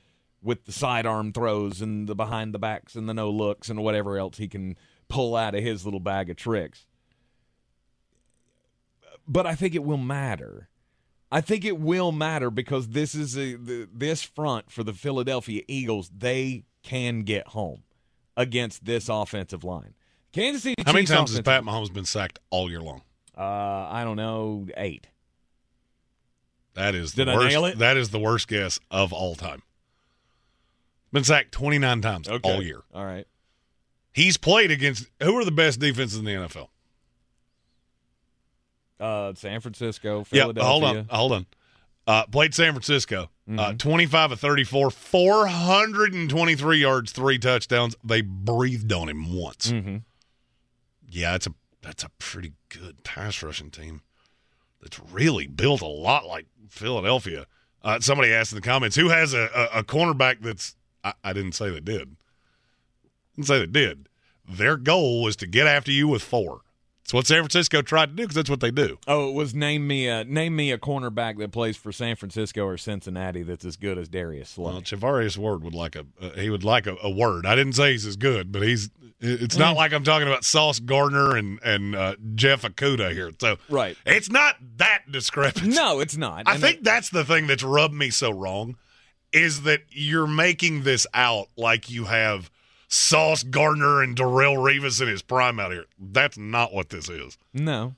[0.43, 4.17] with the sidearm throws and the behind the backs and the no looks and whatever
[4.17, 4.79] else he can
[5.09, 6.87] pull out of his little bag of tricks.
[9.29, 10.71] But I think it will matter.
[11.31, 15.61] I think it will matter because this is a the, this front for the Philadelphia
[15.69, 16.11] Eagles.
[16.17, 17.83] They can get home
[18.37, 19.95] against this offensive line.
[20.33, 20.75] Kansas City.
[20.85, 23.03] How many Chiefs times has Pat Mahomes been sacked all year long?
[23.37, 25.07] Uh, I don't know, eight.
[26.75, 27.79] That is Did the I worst, nail it?
[27.79, 29.63] That is the worst guess of all time.
[31.13, 32.53] Been sacked 29 times Okay.
[32.53, 32.83] all year.
[32.93, 33.27] All right.
[34.13, 36.69] He's played against who are the best defenses in the NFL?
[38.99, 40.65] Uh, San Francisco, Yeah, Philadelphia.
[40.65, 41.47] hold on, hold on.
[42.07, 43.23] Uh, played San Francisco.
[43.23, 43.77] Uh, Mm-hmm.
[43.77, 47.95] 25 of 34, 423 yards, three touchdowns.
[48.03, 49.71] They breathed on him once.
[49.71, 49.99] Mm-hmm.
[51.09, 54.03] Yeah, that's a that's a pretty good pass rushing team.
[54.83, 57.47] That's really built a lot like Philadelphia.
[57.85, 60.75] Uh, somebody asked in the comments, who has a, a, a cornerback that's
[61.05, 62.17] I, I didn't say they did.
[63.37, 64.09] didn't say they did.
[64.49, 66.63] Their goal was to get after you with four.
[67.07, 68.99] It's what San Francisco tried to do because that's what they do.
[69.07, 72.65] Oh, it was name me a name me a cornerback that plays for San Francisco
[72.67, 74.65] or Cincinnati that's as good as Darius Slay.
[74.73, 77.47] Well, Charvarius Ward would like a uh, he would like a, a word.
[77.47, 78.91] I didn't say he's as good, but he's.
[79.21, 79.77] It's not Mm.
[79.79, 83.31] like I'm talking about Sauce Gardner and and uh, Jeff Okudah here.
[83.41, 85.69] So right, it's not that discrepancy.
[85.77, 86.43] No, it's not.
[86.49, 88.77] I And think that's the thing that's rubbed me so wrong
[89.33, 92.51] is that you're making this out like you have
[92.89, 95.87] Sauce Gardner and Darrelle Revis in his prime out here.
[95.99, 97.37] That's not what this is.
[97.53, 97.95] No.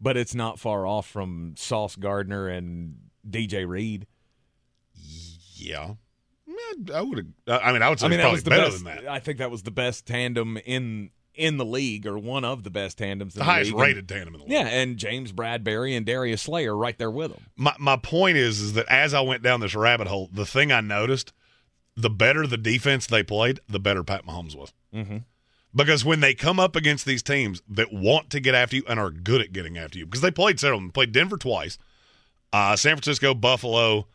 [0.00, 2.96] But it's not far off from Sauce Gardner and
[3.28, 4.06] DJ Reed.
[5.54, 5.94] Yeah.
[6.94, 7.32] I would.
[7.48, 8.84] I mean, I would say I mean, probably better best.
[8.84, 9.08] than that.
[9.08, 12.70] I think that was the best tandem in in the league, or one of the
[12.70, 13.34] best tandems.
[13.34, 13.80] In The the, highest league.
[13.80, 14.52] rated tandem in the league.
[14.52, 17.46] Yeah, and James Bradberry and Darius Slayer right there with him.
[17.56, 20.70] My my point is is that as I went down this rabbit hole, the thing
[20.70, 21.32] I noticed,
[21.98, 24.72] the better the defense they played, the better Pat Mahomes was.
[24.94, 25.18] Mm-hmm.
[25.74, 28.98] Because when they come up against these teams that want to get after you and
[28.98, 31.76] are good at getting after you, because they played several, of them played Denver twice,
[32.52, 34.06] uh, San Francisco, Buffalo,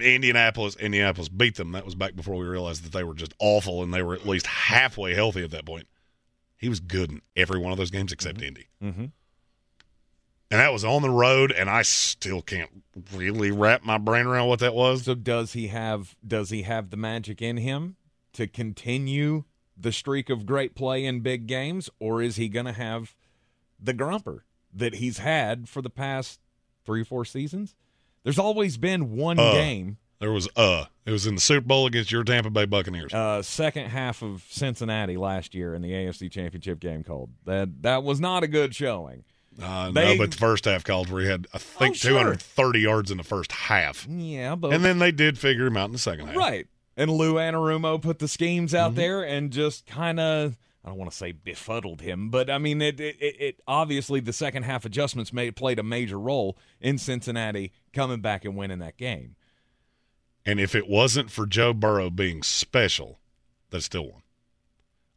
[0.00, 0.76] Indianapolis.
[0.76, 1.72] Indianapolis beat them.
[1.72, 4.26] That was back before we realized that they were just awful and they were at
[4.26, 5.88] least halfway healthy at that point.
[6.56, 8.68] He was good in every one of those games except Indy.
[8.82, 9.06] Mm-hmm.
[10.54, 12.70] And that was on the road, and I still can't
[13.12, 15.02] really wrap my brain around what that was.
[15.04, 17.96] So does he have does he have the magic in him
[18.34, 19.44] to continue
[19.76, 23.16] the streak of great play in big games, or is he going to have
[23.82, 26.38] the grumper that he's had for the past
[26.84, 27.74] three or four seasons?
[28.22, 31.86] There's always been one Uh, game, There was uh, it was in the Super Bowl
[31.86, 33.12] against your Tampa Bay Buccaneers.
[33.12, 37.82] uh, second half of Cincinnati last year in the AFC Championship game called that.
[37.82, 39.24] That was not a good showing.
[39.62, 42.10] Uh, They- no, but the first half called where he had I think Oh, sure.
[42.12, 45.86] 230 yards in the first half, Yeah, but and then they did figure him out
[45.86, 46.36] in the second half.
[46.36, 46.66] Right.
[46.96, 48.96] And Lou Anarumo put the schemes out Mm-hmm.
[49.00, 52.82] there and just kind of, I don't want to say befuddled him, but I mean,
[52.82, 56.98] it, it, it, it obviously the second half adjustments made played a major role in
[56.98, 59.36] Cincinnati coming back and winning that game.
[60.46, 63.18] And if it wasn't for Joe Burrow being special,
[63.70, 64.22] they still won.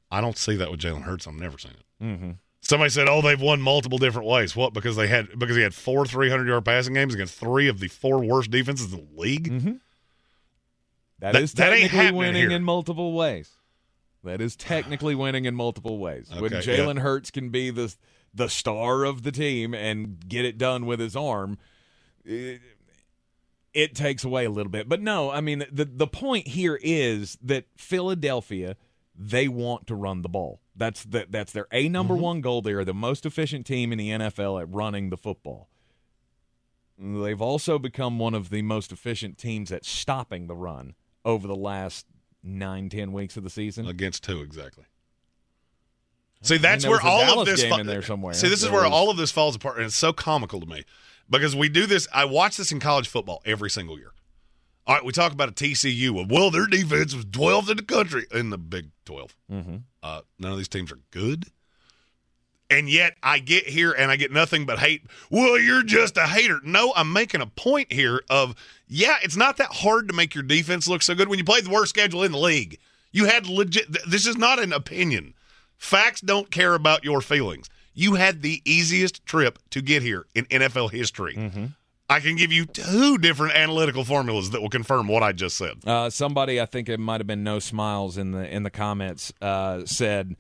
[0.10, 1.28] I don't see that with Jalen Hurts.
[1.28, 2.04] I've never seen it.
[2.04, 2.32] Mm-hmm.
[2.62, 4.74] Somebody said, "Oh, they've won multiple different ways." What?
[4.74, 7.88] Because they had because he had four 300 yard passing games against three of the
[7.88, 9.50] four worst defenses in the league.
[9.52, 9.72] Mm-hmm.
[11.20, 12.52] That- that is technically happening winning here.
[12.52, 13.52] in multiple ways.
[14.24, 16.30] That is technically winning in multiple ways.
[16.30, 17.96] when Okay, Jalen Hurts can be the
[18.34, 21.58] the star of the team and get it done with his arm,
[22.26, 22.62] it,
[23.74, 24.90] it takes away a little bit.
[24.90, 28.76] But no, I mean the the point here is that Philadelphia
[29.18, 30.62] they want to run the ball.
[30.76, 32.24] That's the, that's their a number Mm-hmm.
[32.24, 32.62] one goal.
[32.62, 35.70] They are the most efficient team in the NFL at running the football.
[37.00, 40.96] They've also become one of the most efficient teams at stopping the run
[41.26, 42.06] over the last
[42.44, 43.88] nine, ten weeks of the season.
[43.88, 44.86] Against who exactly?
[46.42, 48.34] See, that's where all Dallas of this game fa- in there somewhere.
[48.34, 50.66] See, this is where was- all of this falls apart, and it's so comical to
[50.68, 50.86] me
[51.30, 52.08] because we do this.
[52.14, 54.12] I watch this in college football every single year.
[54.88, 56.30] All right, we talk about a TCU.
[56.30, 59.36] Well, their defense was 12th in the country in the Big 12.
[59.52, 59.76] Mm-hmm.
[60.02, 61.48] Uh, none of these teams are good.
[62.70, 65.04] And yet I get here and I get nothing but hate.
[65.30, 66.60] Well, you're just a hater.
[66.64, 68.56] No, I'm making a point here of,
[68.88, 71.62] yeah, it's not that hard to make your defense look so good when you play
[71.62, 72.78] the worst schedule in the league.
[73.12, 75.34] You had legit, this is not an opinion.
[75.78, 77.70] Facts don't care about your feelings.
[77.94, 81.36] You had the easiest trip to get here in NFL history.
[82.10, 85.74] I can give you two different analytical formulas that will confirm what I just said.
[85.86, 89.34] Uh, somebody, I think it might have been No Smiles in the in the comments,
[89.42, 90.36] uh, said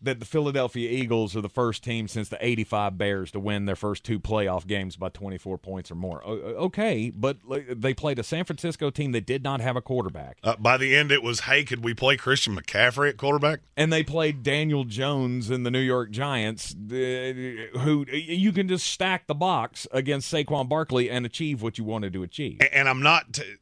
[0.00, 3.76] that the Philadelphia Eagles are the first team since the 85 Bears to win their
[3.76, 6.22] first two playoff games by 24 points or more.
[6.24, 7.38] Okay, but
[7.68, 10.38] they played a San Francisco team that did not have a quarterback.
[10.42, 13.60] Uh, by the end, it was, hey, could we play Christian McCaffrey at quarterback?
[13.76, 18.86] And they played Daniel Jones in the New York Giants, uh, who you can just
[18.86, 22.60] stack the box against Saquon Barkley and achieve what you wanted to achieve.
[22.72, 23.32] And I'm not.
[23.32, 23.56] T-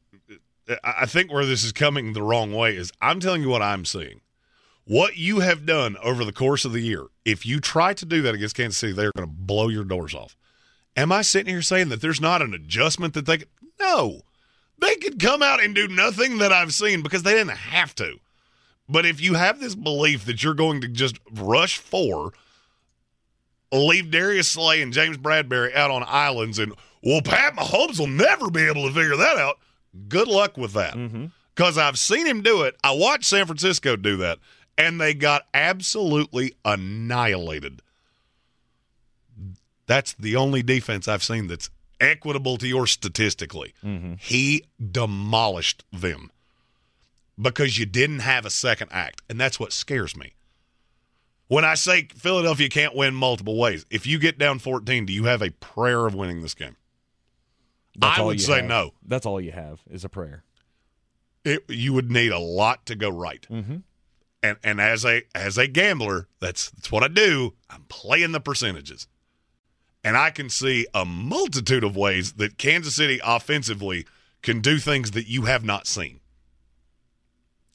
[0.83, 3.85] I think where this is coming the wrong way is I'm telling you what I'm
[3.85, 4.19] seeing
[4.87, 8.21] what you have done over the course of the year, if you try to do
[8.21, 10.37] that against Kansas City, they're going to blow your doors off.
[10.95, 13.49] Am I sitting here saying that there's not an adjustment that they could?
[13.79, 14.21] No.
[14.79, 18.15] They could come out and do nothing that I've seen because they didn't have to.
[18.87, 22.31] But if you have this belief that you're going to just rush four,
[23.71, 26.73] leave Darius Slay and James Bradberry out on islands, and,
[27.03, 29.57] well, Pat Mahomes will never be able to figure that out,
[30.07, 30.93] good luck with that.
[30.93, 31.87] Because mm-hmm.
[31.87, 32.77] I've seen him do it.
[32.83, 34.39] I watched San Francisco do that
[34.77, 37.81] and they got absolutely annihilated.
[39.87, 43.73] That's the only defense I've seen that's equitable to yours statistically.
[43.83, 44.13] Mm-hmm.
[44.19, 46.31] He demolished them
[47.41, 50.33] because you didn't have a second act, and that's what scares me.
[51.47, 55.23] When I say Philadelphia can't win multiple ways, if you get down 14, do you
[55.25, 56.75] have a prayer of winning this game?
[57.97, 58.65] That's I would say have.
[58.65, 58.91] no.
[59.05, 60.43] That's all you have is a prayer.
[61.45, 63.47] It, you would need a lot to go right.
[63.49, 63.77] Mm-hmm
[64.47, 67.53] and and as a as a gambler, that's that's what I do.
[67.69, 69.07] I'm playing the percentages.
[70.03, 74.05] And I can see a multitude of ways that Kansas City offensively
[74.41, 76.21] can do things that you have not seen.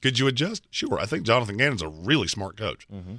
[0.01, 0.65] Could you adjust?
[0.71, 0.99] Sure.
[0.99, 2.87] I think Jonathan Gannon's a really smart coach.
[2.91, 3.15] Mm-hmm.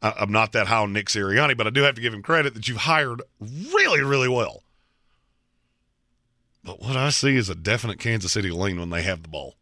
[0.00, 2.22] I, I'm not that high on Nick Sirianni, but I do have to give him
[2.22, 4.62] credit that you've hired really, really well.
[6.64, 9.56] But what I see is a definite Kansas City lean when they have the ball.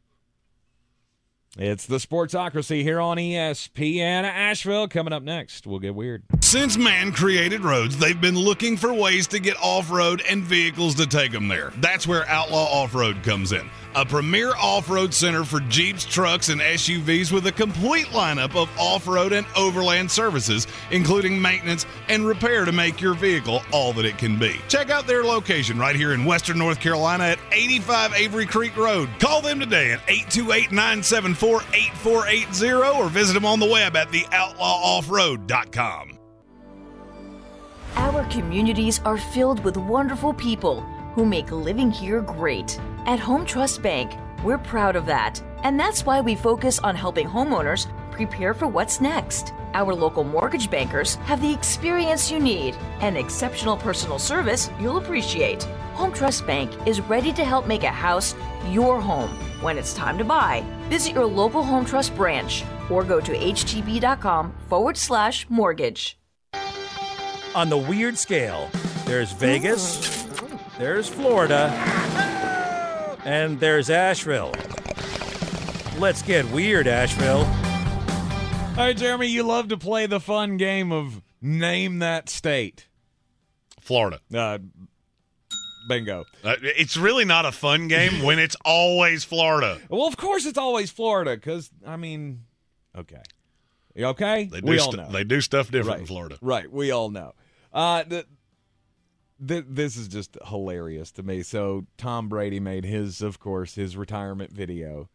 [1.61, 4.87] It's the Sportsocracy here on ESPN Asheville.
[4.87, 6.23] Coming up next, we'll get weird.
[6.39, 10.95] Since man created roads, they've been looking for ways to get off road and vehicles
[10.95, 11.73] to take them there.
[11.79, 16.51] That's where Outlaw Off Road comes in a premier off road center for Jeeps, trucks,
[16.51, 22.25] and SUVs with a complete lineup of off road and overland services, including maintenance and
[22.25, 24.61] repair to make your vehicle all that it can be.
[24.69, 29.09] Check out their location right here in Western North Carolina at 85 Avery Creek Road.
[29.19, 36.19] Call them today at 828 974 8480 or visit them on the web at theoutlawoffroad.com.
[37.97, 40.83] Our communities are filled with wonderful people
[41.15, 42.79] who make living here great.
[43.07, 44.13] At Home Trust Bank,
[44.43, 45.43] we're proud of that.
[45.63, 49.53] And that's why we focus on helping homeowners prepare for what's next.
[49.75, 55.65] Our local mortgage bankers have the experience you need and exceptional personal service you'll appreciate.
[55.95, 58.35] Home Trust Bank is ready to help make a house
[58.71, 59.31] your home.
[59.61, 64.55] When it's time to buy, visit your local Home Trust branch or go to htb.com
[64.69, 66.19] forward slash mortgage.
[67.55, 68.71] On the weird scale,
[69.05, 70.27] there's Vegas,
[70.79, 72.28] there's Florida
[73.29, 74.55] and there's Asheville.
[75.99, 77.45] Let's get weird, Asheville.
[77.45, 82.89] All right, Jeremy, you love to play the fun game of name that state.
[83.83, 84.21] Florida.
[84.35, 84.59] Uh,
[85.91, 86.25] bingo.
[86.43, 89.79] Uh, it's really not a fun game when it's always Florida.
[89.91, 92.45] Well, of course it's always Florida because, I mean,
[92.97, 93.23] okay.
[93.95, 94.45] You okay?
[94.45, 95.13] They do we all st- know.
[95.13, 96.01] They do stuff different right.
[96.01, 96.39] in Florida.
[96.41, 96.71] Right.
[96.71, 97.35] We all know.
[97.75, 98.25] Uh, the,
[99.47, 101.43] th- this is just hilarious to me.
[101.43, 105.09] So Tom Brady made his, of course, his retirement video,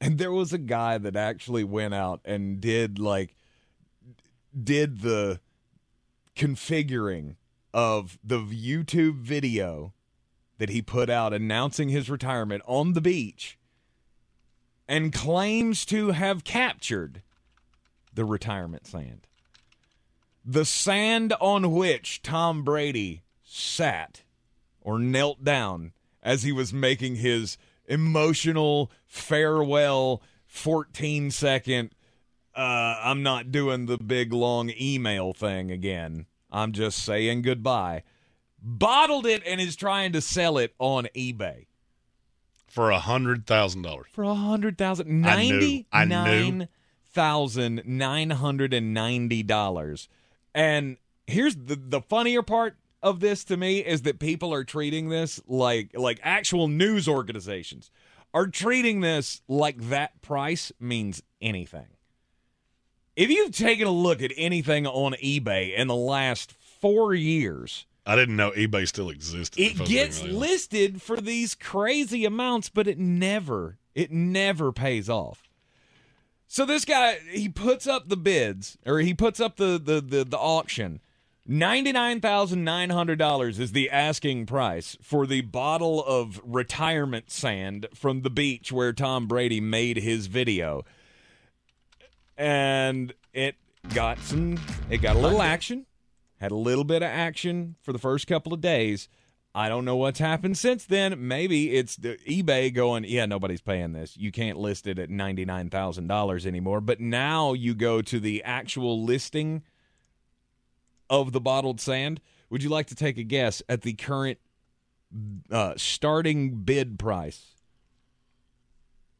[0.00, 3.36] and there was a guy that actually went out and did like
[4.62, 5.40] did the
[6.36, 7.36] configuring
[7.72, 9.92] of the YouTube video
[10.58, 13.58] that he put out announcing his retirement on the beach
[14.88, 17.22] and claims to have captured
[18.12, 19.26] the retirement sand
[20.50, 24.22] the sand on which Tom Brady sat
[24.80, 25.92] or knelt down
[26.24, 27.56] as he was making his
[27.86, 31.94] emotional farewell 14 second
[32.52, 36.26] uh, I'm not doing the big long email thing again.
[36.50, 38.02] I'm just saying goodbye.
[38.60, 41.66] Bottled it and is trying to sell it on eBay
[42.66, 44.08] for a hundred thousand dollars.
[44.12, 46.68] For a hundred thousand ninety nine
[47.12, 50.08] thousand nine hundred and ninety dollars.
[50.54, 50.96] And
[51.26, 55.40] here's the the funnier part of this to me is that people are treating this
[55.46, 57.90] like like actual news organizations
[58.32, 61.86] are treating this like that price means anything.
[63.16, 68.16] If you've taken a look at anything on eBay in the last 4 years, I
[68.16, 69.60] didn't know eBay still existed.
[69.60, 74.10] It I was being gets really listed for these crazy amounts, but it never, it
[74.10, 75.49] never pays off.
[76.52, 80.24] So this guy, he puts up the bids, or he puts up the the the,
[80.24, 81.00] the auction.
[81.46, 87.30] Ninety nine thousand nine hundred dollars is the asking price for the bottle of retirement
[87.30, 90.84] sand from the beach where Tom Brady made his video,
[92.36, 93.54] and it
[93.94, 94.58] got some,
[94.90, 95.86] it got a little action,
[96.40, 99.08] had a little bit of action for the first couple of days.
[99.54, 101.26] I don't know what's happened since then.
[101.26, 104.16] Maybe it's the eBay going, yeah, nobody's paying this.
[104.16, 106.80] You can't list it at $99,000 anymore.
[106.80, 109.62] But now you go to the actual listing
[111.08, 112.20] of the bottled sand.
[112.48, 114.38] Would you like to take a guess at the current
[115.50, 117.54] uh, starting bid price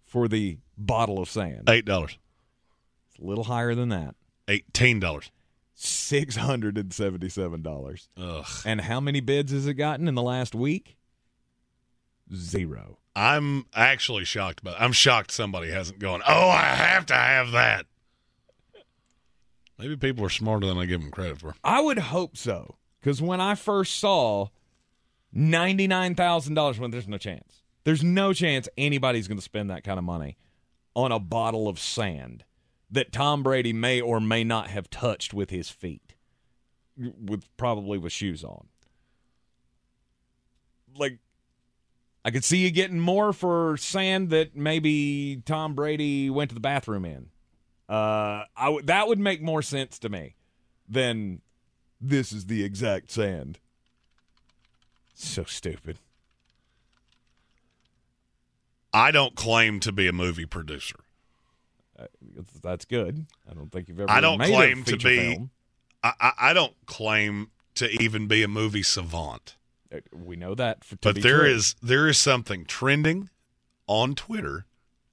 [0.05, 1.69] for the bottle of sand?
[1.69, 2.19] Eight dollars.
[3.11, 4.15] It's a little higher than that.
[4.47, 5.31] Eighteen dollars.
[5.83, 8.11] Six hundred and seventy-seven dollars.
[8.19, 8.45] Ugh.
[8.67, 10.99] And how many bids has it gotten in the last week?
[12.35, 12.99] Zero.
[13.17, 14.79] I'm actually shocked about.
[14.79, 16.21] I'm shocked somebody hasn't gone.
[16.29, 17.87] Oh, I have to have that.
[19.79, 21.55] Maybe people are smarter than I give them credit for.
[21.65, 22.77] I would hope so.
[23.01, 24.49] Because when I first saw
[25.33, 29.83] ninety-nine thousand dollars, when there's no chance, there's no chance anybody's going to spend that
[29.83, 30.37] kind of money
[30.95, 32.45] on a bottle of sand
[32.91, 36.15] that Tom Brady may or may not have touched with his feet,
[36.97, 38.67] with probably with shoes on.
[40.97, 41.19] Like,
[42.25, 46.61] I could see you getting more for sand that maybe Tom Brady went to the
[46.61, 47.29] bathroom in.
[47.89, 50.35] Uh, I w- that would make more sense to me
[50.89, 51.41] than
[52.01, 53.59] this is the exact sand.
[55.15, 55.99] So stupid.
[58.93, 60.97] I don't claim to be a movie producer.
[62.63, 63.27] That's good.
[63.51, 64.11] I don't think you've ever.
[64.11, 65.17] I don't made a claim to be.
[65.35, 65.51] film.
[66.03, 69.57] I, I, don't claim to even be a movie savant.
[69.95, 70.83] Uh, We know that.
[70.85, 71.51] For, But there true.
[71.51, 73.29] is there is something trending
[73.87, 74.65] on Twitter,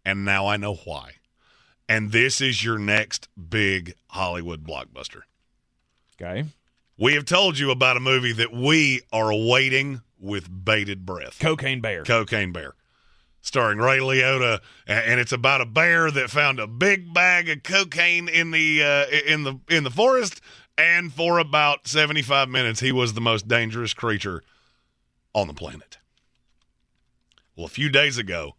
[0.06, 1.14] and now I know why.
[1.90, 5.22] And this is your next big Hollywood blockbuster.
[6.22, 6.46] okay.
[6.98, 11.38] We have told you about a movie that we are awaiting with bated breath.
[11.40, 12.04] Cocaine Bear.
[12.04, 12.74] Cocaine Bear.
[13.48, 18.28] Starring Ray Liotta, and it's about a bear that found a big bag of cocaine
[18.28, 20.42] in the uh, in the in the forest,
[20.78, 24.44] and for about seventy five minutes, he was the most dangerous creature
[25.34, 25.98] on the planet.
[27.56, 28.56] Well, a few days ago,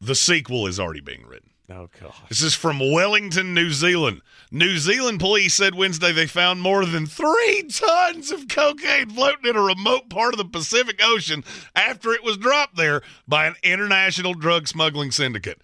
[0.00, 1.49] the sequel is already being written.
[1.70, 2.12] Oh god.
[2.28, 4.22] This is from Wellington, New Zealand.
[4.50, 9.56] New Zealand police said Wednesday they found more than three tons of cocaine floating in
[9.56, 11.44] a remote part of the Pacific Ocean
[11.76, 15.62] after it was dropped there by an international drug smuggling syndicate.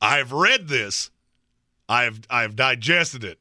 [0.00, 1.10] I've read this.
[1.88, 3.40] I've I've digested it.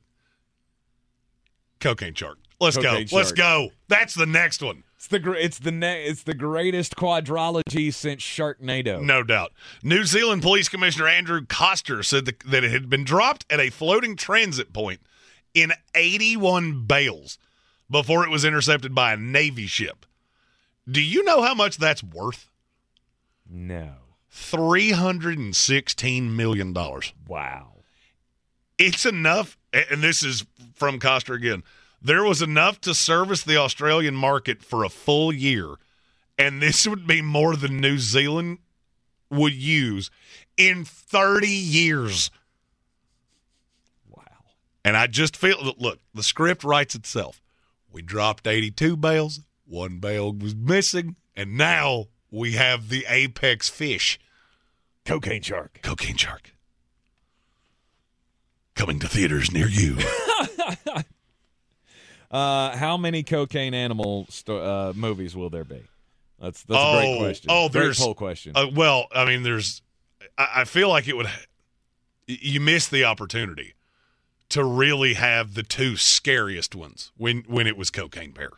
[1.80, 2.40] Cocaine shark.
[2.60, 3.16] Let's Cocaine go.
[3.16, 3.70] Let's go.
[3.88, 4.84] That's the next one.
[4.98, 9.02] It's the it's the ne- it's the greatest quadrology since Sharknado.
[9.02, 9.54] No doubt.
[9.82, 13.70] New Zealand Police Commissioner Andrew Coster said that, that it had been dropped at a
[13.70, 15.00] floating transit point
[15.54, 17.38] in 81 bales
[17.90, 20.06] before it was intercepted by a Navy ship.
[20.90, 22.50] Do you know how much that's worth?
[23.50, 23.94] No.
[24.34, 26.74] $316 million.
[27.28, 27.74] Wow.
[28.78, 30.46] It's enough, and this is
[30.76, 31.64] from Coster again.
[32.02, 35.76] There was enough to service the Australian market for a full year,
[36.38, 38.60] and this would be more than New Zealand
[39.30, 40.10] would use
[40.58, 42.32] in 30 years.
[44.10, 44.24] Wow.
[44.86, 47.42] And I just feel that, look, the script writes itself.
[47.92, 54.20] We dropped 82 bales, one bale was missing, and now we have the apex fish.
[55.06, 55.80] Cocaine shark.
[55.82, 56.54] Cocaine shark.
[58.76, 59.98] Coming to theaters near you.
[62.32, 65.82] Uh, how many cocaine animal sto- uh, movies will there be?
[66.40, 67.48] That's that's a oh, great question.
[67.52, 68.54] Oh, great there's poll question.
[68.56, 69.82] Uh, well, I mean, there's.
[70.38, 71.28] I, I feel like it would.
[72.28, 73.74] You miss the opportunity
[74.50, 78.52] to really have the two scariest ones when when it was cocaine bear,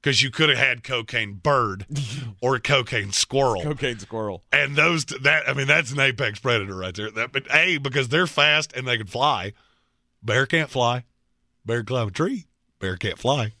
[0.00, 1.86] because you could have had cocaine bird
[2.40, 3.62] or cocaine squirrel.
[3.62, 4.44] cocaine squirrel.
[4.52, 7.10] And those that I mean that's an apex predator right there.
[7.10, 9.52] That, but a because they're fast and they can fly.
[10.22, 11.04] Bear can't fly.
[11.66, 12.46] Bear can climb a tree.
[12.84, 13.52] Bear can't fly.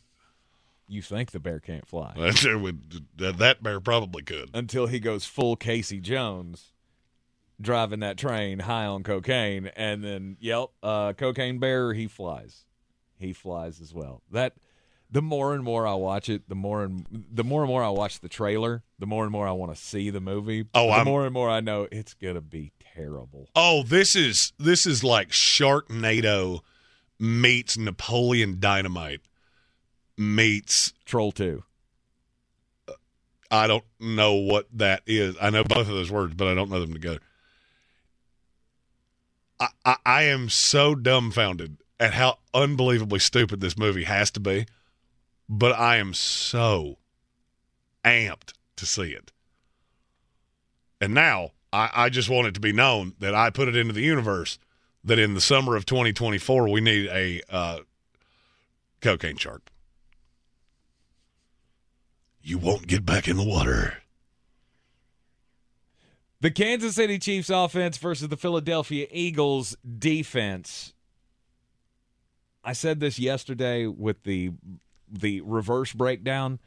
[0.86, 4.50] You think the bear can't fly That's- it would- that that bear probably could.
[4.52, 6.72] until he goes full Casey Jones,
[7.60, 12.66] driving that train high on cocaine, and then yep, uh, cocaine bear he flies,
[13.18, 14.22] he flies as well.
[14.30, 14.52] That
[15.10, 17.88] the more and more I watch it, the more and the more and more I
[17.88, 20.66] watch the trailer, the more and more I want to see the movie.
[20.74, 23.48] Oh, the I'm- more and more I know it's gonna be terrible.
[23.56, 26.60] Oh, this is this is like Sharknado
[27.18, 29.20] meets Napoleon Dynamite.
[30.16, 31.64] meets Troll 2.
[33.50, 35.36] I don't know what that is.
[35.40, 37.20] I know both of those words, but I don't know them together.
[39.60, 44.66] I, I, I am so dumbfounded at how unbelievably stupid this movie has to be,
[45.48, 46.98] but I am so
[48.04, 49.32] amped to see it.
[51.00, 53.92] And now I, I just want it to be known that I put it into
[53.92, 54.58] the universe
[55.04, 57.78] that in the summer of 2024 we need a uh,
[59.00, 59.70] cocaine shark.
[62.42, 63.98] You won't get back in the water.
[66.40, 70.92] The Kansas City Chiefs offense versus the Philadelphia Eagles defense.
[72.62, 74.52] I said this yesterday with the
[75.10, 76.58] the reverse breakdown,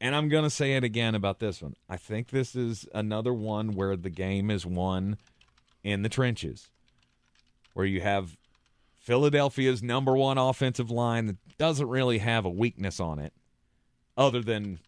[0.00, 1.76] and I'm going to say it again about this one.
[1.88, 5.16] I think this is another one where the game is won
[5.82, 6.70] in the trenches,
[7.76, 8.38] where you have
[8.98, 13.34] Philadelphia's number one offensive line that doesn't really have a weakness on it,
[14.16, 14.78] other than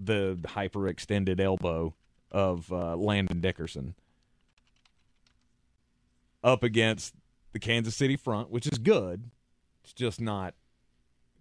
[0.00, 1.94] the hyperextended elbow
[2.32, 3.94] of uh, Landon Dickerson
[6.42, 7.14] up against
[7.52, 9.30] the Kansas City front, which is good.
[9.84, 10.54] It's just not,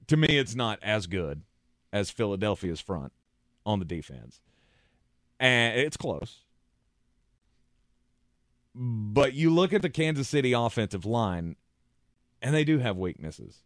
[0.06, 1.42] to me, it's not as good
[1.92, 3.14] as Philadelphia's front
[3.66, 4.42] on the defense.
[5.40, 6.42] And it's close.
[8.80, 11.56] But you look at the Kansas City offensive line,
[12.42, 13.64] and they do have weaknesses.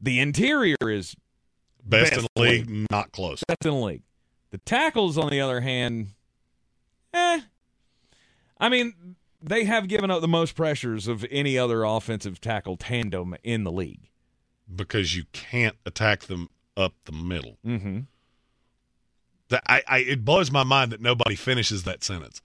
[0.00, 1.16] The interior is
[1.84, 3.42] Best, Best in the league, not close.
[3.46, 4.02] best in the league.
[4.50, 6.08] The tackles, on the other hand,
[7.12, 7.40] eh.
[8.58, 13.34] I mean, they have given up the most pressures of any other offensive tackle tandem
[13.42, 14.10] in the league.
[14.74, 17.58] Because you can't attack them up the middle.
[17.66, 18.00] Mm-hmm.
[19.48, 22.40] That I, I it blows my mind that nobody finishes that sentence.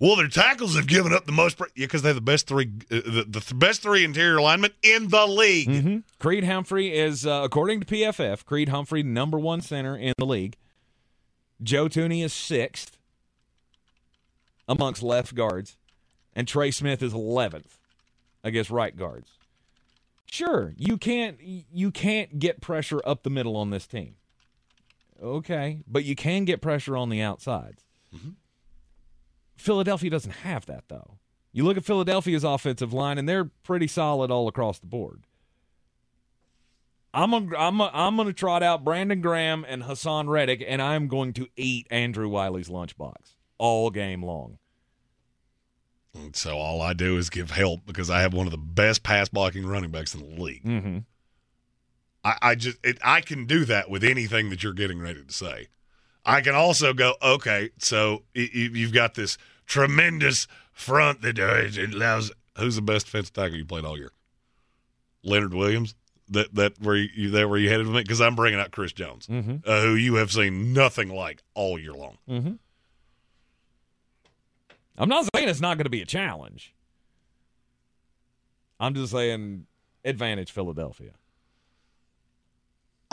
[0.00, 2.46] Well, their tackles have given up the most pre- yeah, because they have the best
[2.48, 5.68] three, uh, the, the best three interior linemen in the league.
[5.68, 5.98] Mm-hmm.
[6.18, 10.56] Creed Humphrey is, uh, according to PFF, Creed Humphrey number one center in the league.
[11.62, 12.98] Joe Thuney is sixth
[14.68, 15.76] amongst left guards,
[16.34, 17.78] and Trey Smith is eleventh
[18.42, 19.30] against right guards.
[20.26, 24.16] Sure, you can't you can't get pressure up the middle on this team.
[25.22, 27.84] Okay, but you can get pressure on the outsides.
[29.56, 31.18] Philadelphia doesn't have that though.
[31.52, 35.24] You look at Philadelphia's offensive line, and they're pretty solid all across the board.
[37.14, 40.82] I'm gonna, I'm gonna, I'm going to trot out Brandon Graham and Haason Reddick, and
[40.82, 44.58] I'm going to eat Andrew Wylie's lunchbox all game long.
[46.12, 49.04] And so all I do is give help because I have one of the best
[49.04, 50.64] pass blocking running backs in the league.
[50.64, 50.98] Mm-hmm.
[52.24, 55.32] I, I just it, I can do that with anything that you're getting ready to
[55.32, 55.68] say.
[56.24, 59.36] I can also go, okay, so you've got this
[59.66, 62.32] tremendous front that uh, allows.
[62.58, 64.12] Who's the best defensive tackle you played all year?
[65.22, 65.94] Leonard Williams.
[66.30, 68.02] That that where you, that where you headed with me?
[68.02, 69.66] Because I'm bringing out Chris Jones, Mhm.
[69.66, 72.16] uh, who you have seen nothing like all year long.
[72.28, 72.52] Mm-hmm.
[74.96, 76.72] I'm not saying it's not going to be a challenge.
[78.80, 79.66] I'm just saying
[80.04, 81.12] advantage Philadelphia.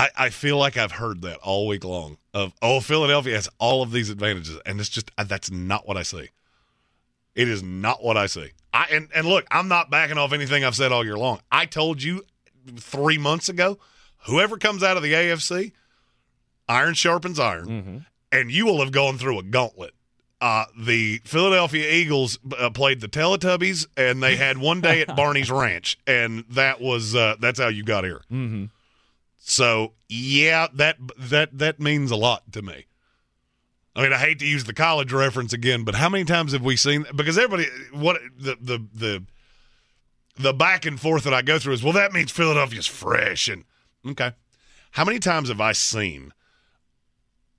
[0.01, 3.83] I, I feel like I've heard that all week long of oh Philadelphia has all
[3.83, 6.29] of these advantages and it's just uh, that's not what I see.
[7.35, 8.49] It is not what I see.
[8.73, 11.41] I and, and look, I'm not backing off anything I've said all year long.
[11.51, 12.23] I told you
[12.77, 13.77] three months ago,
[14.25, 15.71] whoever comes out of the AFC,
[16.67, 17.67] iron sharpens iron,
[18.31, 19.93] and you will have gone through a gauntlet.
[20.39, 25.51] Uh, the Philadelphia Eagles uh, played the Teletubbies, and they had one day at Barney's
[25.51, 28.21] Ranch, and that was uh, that's how you got here.
[28.31, 28.65] Mm-hmm.
[29.51, 32.85] So yeah, that that that means a lot to me.
[33.93, 36.61] I mean, I hate to use the college reference again, but how many times have
[36.63, 37.05] we seen?
[37.13, 39.23] Because everybody, what the the the
[40.37, 43.65] the back and forth that I go through is, well, that means Philadelphia's fresh, and
[44.07, 44.31] okay,
[44.91, 46.31] how many times have I seen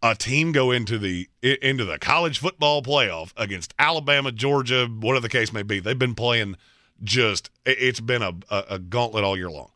[0.03, 5.29] a team go into the into the college football playoff against Alabama, Georgia, whatever the
[5.29, 5.79] case may be?
[5.79, 6.57] They've been playing
[7.05, 9.71] just it- it's been a, a, a gauntlet all year long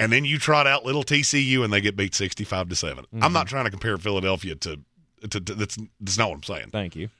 [0.00, 3.24] and then you trot out little TCU and they get beat sixty-five to 7 i
[3.24, 4.80] I'm not trying to compare Philadelphia to,
[5.28, 6.70] to, to that's that's not what I'm saying.
[6.70, 7.10] Thank you.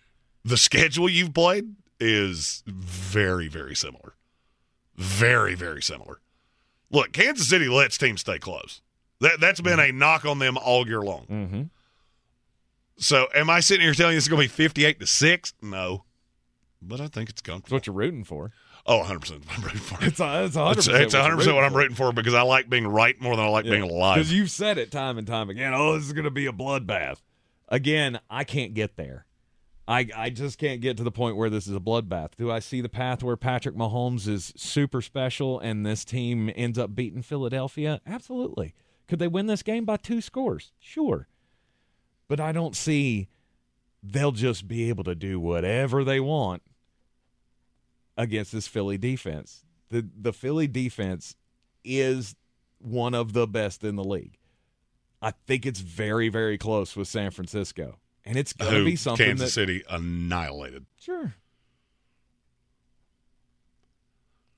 [0.44, 4.14] The schedule you've played is very very similar,
[4.96, 6.20] very very similar.
[6.90, 8.80] Look, Kansas City lets teams stay close.
[9.20, 11.26] That that's been a knock on them all year long.
[11.30, 11.62] Mm-hmm.
[12.96, 15.54] So, am I sitting here telling you it's going to be fifty-eight to six?
[15.62, 16.04] No,
[16.82, 17.76] but I think it's comfortable.
[17.76, 18.52] what you're rooting for.
[18.86, 19.44] Oh, 100 percent.
[19.50, 20.08] I'm rooting for it.
[20.08, 20.76] It's a, it's 100%.
[20.76, 23.44] It's, it's 100 percent what I'm rooting for because I like being right more than
[23.44, 24.16] I like being alive.
[24.16, 25.72] Because you've said it time and time again.
[25.74, 27.18] Oh, this is going to be a bloodbath.
[27.68, 29.26] Again, I can't get there.
[29.86, 32.30] I I just can't get to the point where this is a bloodbath.
[32.36, 36.78] Do I see the path where Patrick Mahomes is super special and this team ends
[36.78, 38.00] up beating Philadelphia?
[38.06, 38.74] Absolutely.
[39.08, 40.72] Could they win this game by two scores?
[40.78, 41.26] Sure.
[42.28, 43.28] But I don't see
[44.00, 46.62] they'll just be able to do whatever they want
[48.16, 49.64] against this Philly defense.
[49.90, 51.34] The the Philly defense
[51.84, 52.36] is
[52.78, 54.38] one of the best in the league.
[55.22, 57.98] I think it's very very close with San Francisco.
[58.24, 60.84] And it's going to be something Kansas that City annihilated.
[61.00, 61.34] Sure.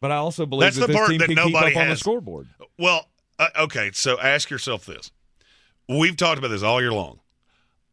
[0.01, 1.97] But I also believe That's that the this part team that nobody up on the
[1.97, 2.49] scoreboard.
[2.77, 3.09] Well,
[3.39, 5.12] uh, okay, so ask yourself this.
[5.89, 7.20] We've talked about this all year long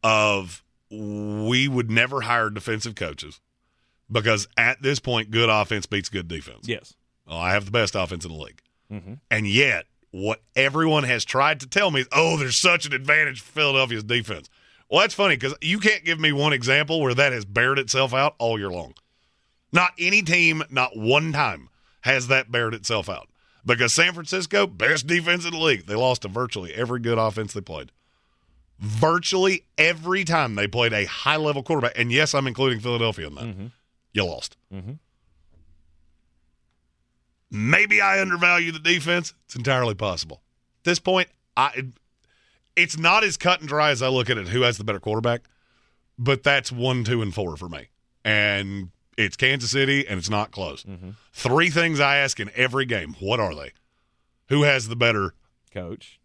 [0.04, 3.40] of we would never hire defensive coaches
[4.12, 6.68] because at this point good offense beats good defense.
[6.68, 6.94] Yes.
[7.28, 8.62] Well, I have the best offense in the league.
[8.92, 9.14] Mm-hmm.
[9.30, 13.42] And yet, what everyone has tried to tell me is, oh, there's such an advantage
[13.42, 14.50] for Philadelphia's defense.
[14.90, 18.14] Well, that's funny because you can't give me one example where that has bared itself
[18.14, 18.96] out all year long.
[19.72, 21.70] Not any team, not one time
[22.02, 23.28] has that bared itself out.
[23.64, 27.54] Because San Francisco, best defense in the league, they lost to virtually every good offense
[27.54, 27.92] they played.
[28.80, 33.36] Virtually every time they played a high level quarterback, and yes, I'm including Philadelphia in
[33.36, 33.72] that,
[34.14, 34.58] you lost.
[34.74, 34.94] Mm-hmm.
[37.52, 39.34] Maybe I undervalue the defense.
[39.46, 40.42] It's entirely possible.
[40.82, 41.86] At this point, I
[42.76, 45.00] it's not as cut and dry as I look at it who has the better
[45.00, 45.42] quarterback,
[46.18, 47.90] but that's one, two, and four for me.
[48.24, 50.86] And it's Kansas City, and it's not close.
[51.34, 53.16] Three things I ask in every game.
[53.20, 53.72] What are they?
[54.50, 55.34] Who has the better
[55.74, 56.20] coach?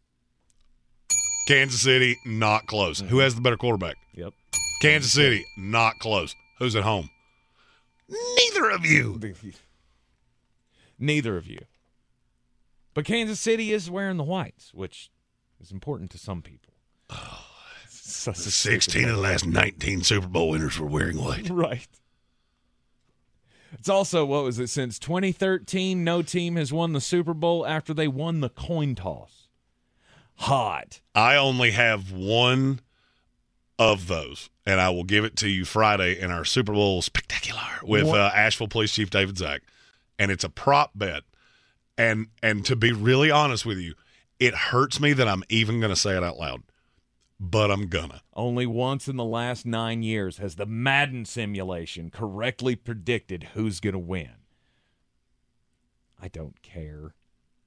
[1.49, 3.01] Kansas City, not close.
[3.01, 3.97] Who has the better quarterback?
[4.15, 4.33] Yep.
[4.81, 6.35] Kansas City, not close.
[6.59, 7.11] Who's at home?
[8.37, 9.21] Neither of you.
[10.99, 11.61] Neither of you.
[12.95, 15.11] But Kansas City is wearing the whites, which
[15.61, 16.75] is important to some people.
[17.89, 21.51] Such a 16 of the last 19 Super Bowl winners were wearing white.
[21.55, 21.89] Right.
[23.77, 27.93] It's also, what was it, since 2013, no team has won the Super Bowl after
[27.93, 29.49] they won the coin toss.
[30.37, 31.01] Hot.
[31.13, 32.81] I only have one
[33.77, 37.61] of those, and I will give it to you Friday in our Super Bowl spectacular
[37.83, 39.63] with uh, Asheville Police Chief David Zack,
[40.19, 41.23] and it's a prop bet.
[41.97, 43.95] And and to be really honest with you,
[44.41, 46.63] it hurts me that I'm even going to say it out loud,
[47.39, 48.23] but I'm gonna.
[48.35, 53.93] Only once in the last nine years has the Madden simulation correctly predicted who's going
[53.93, 54.31] to win.
[56.21, 57.15] I don't care.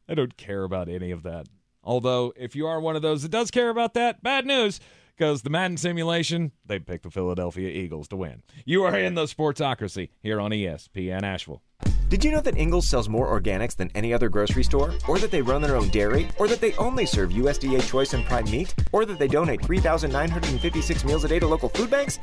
[0.10, 1.48] I don't care about any of that.
[1.84, 4.82] Although, if you are one of those that does care about that, bad news,
[5.18, 8.44] because the Madden simulation, they picked the Philadelphia Eagles to win.
[8.66, 11.64] You are in the Sportsocracy here on ESPN Asheville.
[12.10, 14.94] Did you know that Ingles sells more organics than any other grocery store?
[15.08, 16.30] Or that they run their own dairy?
[16.38, 18.74] Or that they only serve USDA choice and prime meat?
[18.94, 22.20] Or that they donate 3,956 meals a day to local food banks?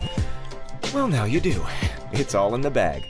[0.95, 1.63] Well, now you do.
[2.13, 3.05] It's all in the bag.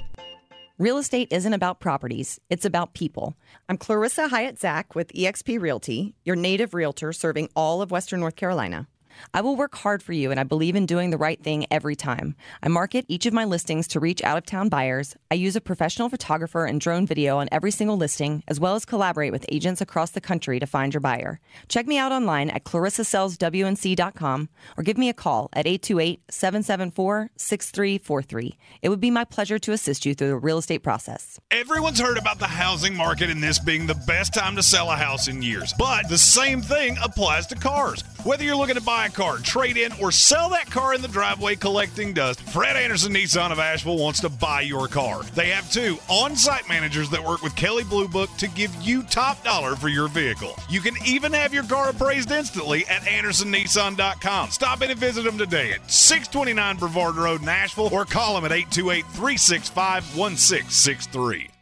[0.76, 3.36] Real estate isn't about properties, it's about people.
[3.68, 8.34] I'm Clarissa Hyatt Zach with eXp Realty, your native realtor serving all of Western North
[8.34, 8.88] Carolina.
[9.32, 11.96] I will work hard for you, and I believe in doing the right thing every
[11.96, 12.34] time.
[12.62, 15.16] I market each of my listings to reach out of town buyers.
[15.30, 18.84] I use a professional photographer and drone video on every single listing, as well as
[18.84, 21.40] collaborate with agents across the country to find your buyer.
[21.68, 28.58] Check me out online at clarissasellswnc.com or give me a call at 828 774 6343.
[28.82, 31.40] It would be my pleasure to assist you through the real estate process.
[31.50, 34.96] Everyone's heard about the housing market and this being the best time to sell a
[34.96, 35.74] house in years.
[35.78, 38.02] But the same thing applies to cars.
[38.24, 41.56] Whether you're looking to buy car, trade in, or sell that car in the driveway
[41.56, 45.22] collecting dust, Fred Anderson Nissan of Asheville wants to buy your car.
[45.34, 49.02] They have two on site managers that work with Kelley Blue Book to give you
[49.02, 50.56] top dollar for your vehicle.
[50.70, 54.50] You can even have your car appraised instantly at AndersonNissan.com.
[54.50, 58.52] Stop in and visit them today at 629 Brevard Road Nashville, or call them at
[58.52, 61.53] 828 365 1663.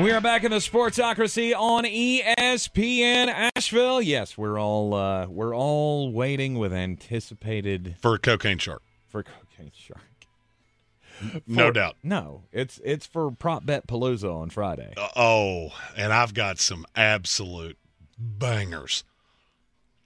[0.00, 4.00] We are back in the Sportsocracy on ESPN Asheville.
[4.00, 8.80] Yes, we're all uh, we're all waiting with anticipated for Cocaine Shark.
[9.08, 10.00] For Cocaine Shark.
[11.46, 11.96] No doubt.
[12.02, 14.94] No, it's it's for Prop Bet Palooza on Friday.
[14.96, 17.76] Uh, oh, and I've got some absolute
[18.18, 19.04] bangers.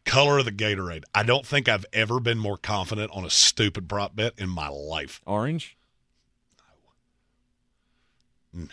[0.05, 1.05] Color of the Gatorade.
[1.15, 4.69] I don't think I've ever been more confident on a stupid prop bet in my
[4.69, 5.21] life.
[5.27, 5.77] Orange?
[8.53, 8.67] No.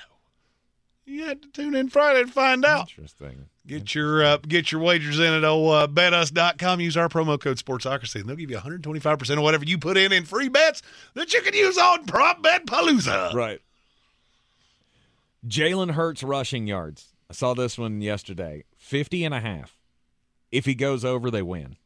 [1.05, 2.89] You had to tune in Friday to find out.
[2.89, 3.47] Interesting.
[3.67, 6.79] Get your uh, get your wagers in at oh, uh, betus.com.
[6.79, 10.11] Use our promo code Sportsocracy, and they'll give you 125% of whatever you put in
[10.11, 10.81] in free bets
[11.13, 13.33] that you can use on Prop Bet Palooza.
[13.33, 13.61] Right.
[15.47, 17.13] Jalen Hurts rushing yards.
[17.29, 18.63] I saw this one yesterday.
[18.77, 19.77] 50 and a half.
[20.51, 21.77] If he goes over, they win.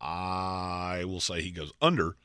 [0.00, 2.16] I will say he goes under.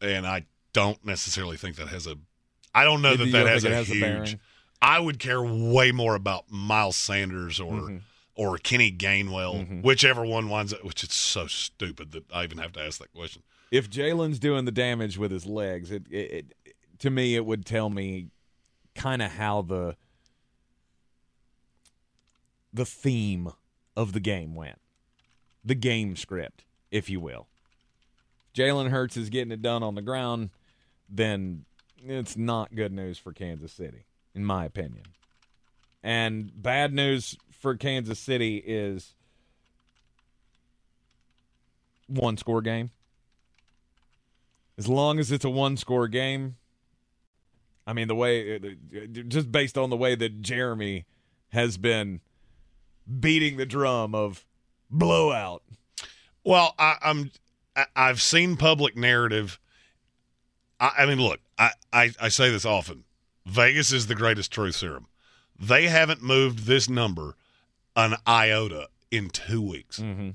[0.00, 2.16] and I don't necessarily think that has a.
[2.76, 4.00] I don't know that that has a has huge.
[4.00, 4.40] bearing?
[4.82, 8.00] I would care way more about Miles Sanders or Mhm.
[8.34, 9.82] or Kenny Gainwell, Mhm.
[9.82, 10.84] whichever one winds up.
[10.84, 13.42] Which is so stupid that I even have to ask that question.
[13.72, 17.64] if Jalen's doing the damage with his legs, it, it, it to me it would
[17.66, 18.28] tell me
[18.94, 19.96] kind of how the
[22.72, 23.50] the theme
[23.96, 24.78] of the game went,
[25.64, 27.46] the game script, if you will.
[28.54, 30.50] Jalen Hurts is getting it done on the ground,
[31.08, 31.64] then
[32.04, 34.04] it's not good news for Kansas City,
[34.34, 35.04] in my opinion.
[36.02, 39.14] And bad news for Kansas City is
[42.06, 42.90] one score game.
[44.78, 46.56] As long as it's a one score game,
[47.86, 48.58] I mean, the way, uh,
[48.96, 51.06] uh, just based on the way that Jeremy
[51.50, 52.20] has been
[53.20, 54.44] beating the drum of
[54.90, 55.62] blowout.
[56.44, 57.30] Well, I, I'm
[57.74, 59.58] I, I've seen public narrative.
[60.80, 63.04] I, I mean, look, I, I I say this often.
[63.46, 65.06] Vegas is the greatest truth serum.
[65.58, 67.36] They haven't moved this number
[67.94, 70.00] an iota in two weeks.
[70.00, 70.30] Mm-hmm.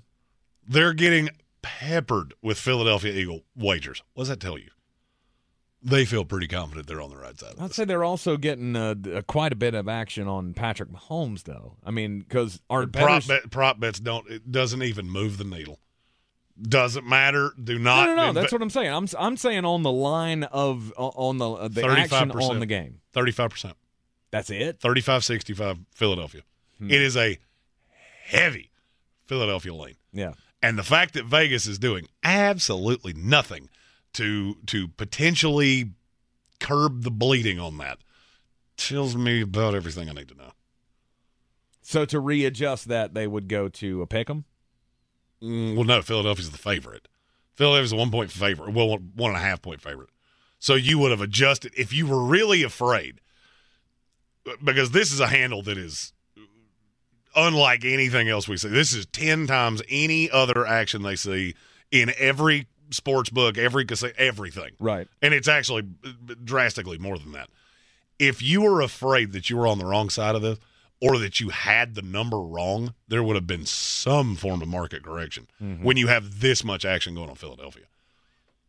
[0.67, 1.29] They're getting
[1.61, 4.01] peppered with Philadelphia Eagle wagers.
[4.13, 4.69] What does that tell you?
[5.83, 7.55] They feel pretty confident they're on the right side.
[7.59, 11.43] I'd say they're also getting uh, uh, quite a bit of action on Patrick Mahomes,
[11.43, 11.77] though.
[11.83, 14.29] I mean, because our prop, bet, prop bets don't.
[14.29, 15.79] It doesn't even move the needle.
[16.61, 17.51] Doesn't matter.
[17.61, 18.05] Do No, not.
[18.07, 18.25] no, no.
[18.27, 18.33] no.
[18.33, 18.91] That's what I'm saying.
[18.91, 23.01] I'm I'm saying on the line of on the uh, the action on the game.
[23.13, 23.75] Thirty-five percent.
[24.31, 24.79] That's it.
[24.79, 26.43] 35-65 Philadelphia.
[26.79, 26.89] Hmm.
[26.89, 27.37] It is a
[28.23, 28.71] heavy
[29.25, 29.95] Philadelphia lane.
[30.13, 30.33] Yeah.
[30.63, 33.67] And the fact that Vegas is doing absolutely nothing
[34.13, 35.91] to to potentially
[36.61, 37.97] curb the bleeding on that
[38.77, 40.51] tells me about everything I need to know.
[41.81, 44.45] So to readjust that, they would go to a pick'em.
[45.41, 47.07] Mm, well, no, Philadelphia's the favorite.
[47.55, 48.73] Philadelphia's a one point favorite.
[48.73, 50.09] Well, one, one and a half point favorite.
[50.59, 53.19] So you would have adjusted if you were really afraid,
[54.63, 56.13] because this is a handle that is
[57.35, 58.67] unlike anything else we see.
[58.67, 61.55] This is ten times any other action they see
[61.89, 63.85] in every sports book, every
[64.17, 64.71] everything.
[64.79, 65.07] Right.
[65.21, 65.87] And it's actually
[66.43, 67.49] drastically more than that.
[68.19, 70.59] If you were afraid that you were on the wrong side of this,
[71.01, 75.03] or that you had the number wrong, there would have been some form of market
[75.03, 75.81] correction Mhm.
[75.81, 77.85] when you have this much action going on in Philadelphia.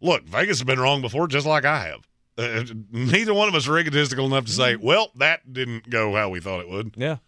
[0.01, 2.09] Look, Vegas has been wrong before, just like I have.
[2.39, 6.31] Uh, neither one of us are egotistical enough to say, "Well, that didn't go how
[6.31, 7.19] we thought it would." Yeah.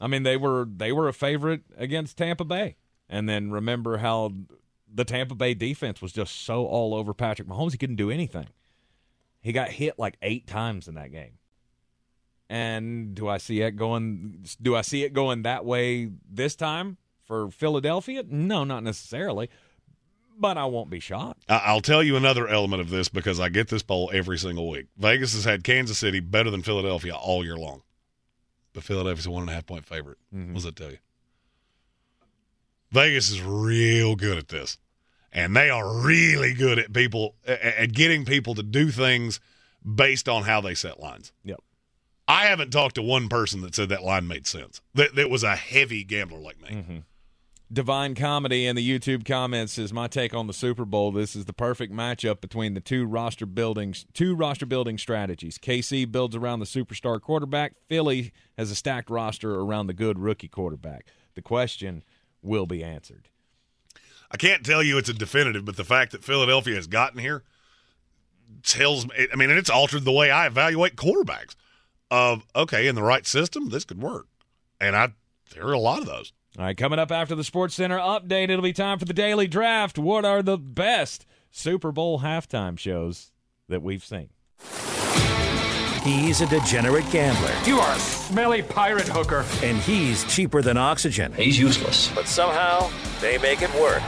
[0.00, 2.76] I mean, they were they were a favorite against Tampa Bay,
[3.08, 4.32] and then remember how
[4.94, 8.46] the Tampa Bay defense was just so all over Patrick Mahomes, he couldn't do anything.
[9.40, 11.38] He got hit like eight times in that game.
[12.50, 14.44] And do I see it going?
[14.60, 18.24] Do I see it going that way this time for Philadelphia?
[18.28, 19.48] No, not necessarily.
[20.38, 21.44] But I won't be shocked.
[21.48, 24.86] I'll tell you another element of this because I get this poll every single week.
[24.96, 27.82] Vegas has had Kansas City better than Philadelphia all year long,
[28.72, 30.18] but Philadelphia's a one and a half point favorite.
[30.34, 30.48] Mm-hmm.
[30.48, 30.98] What does that tell you?
[32.90, 34.78] Vegas is real good at this,
[35.32, 39.38] and they are really good at people at getting people to do things
[39.84, 41.32] based on how they set lines.
[41.44, 41.60] Yep.
[42.42, 44.80] I haven't talked to one person that said that line made sense.
[44.94, 46.68] That that was a heavy gambler like me.
[46.70, 46.96] Mm-hmm.
[47.72, 51.12] Divine Comedy in the YouTube comments is my take on the Super Bowl.
[51.12, 55.56] This is the perfect matchup between the two roster buildings, two roster building strategies.
[55.56, 57.74] KC builds around the superstar quarterback.
[57.88, 61.06] Philly has a stacked roster around the good rookie quarterback.
[61.34, 62.02] The question
[62.42, 63.28] will be answered.
[64.32, 67.44] I can't tell you it's a definitive, but the fact that Philadelphia has gotten here
[68.64, 69.28] tells me.
[69.32, 71.54] I mean, and it's altered the way I evaluate quarterbacks.
[72.12, 74.26] Of okay, in the right system, this could work,
[74.78, 75.14] and I
[75.54, 76.34] there are a lot of those.
[76.58, 79.48] All right, coming up after the Sports Center update, it'll be time for the daily
[79.48, 79.98] draft.
[79.98, 83.32] What are the best Super Bowl halftime shows
[83.70, 84.28] that we've seen?
[86.04, 87.54] He's a degenerate gambler.
[87.64, 89.46] You are a smelly pirate hooker.
[89.62, 91.32] And he's cheaper than oxygen.
[91.32, 92.12] He's useless.
[92.14, 92.90] But somehow,
[93.20, 94.02] they make it work.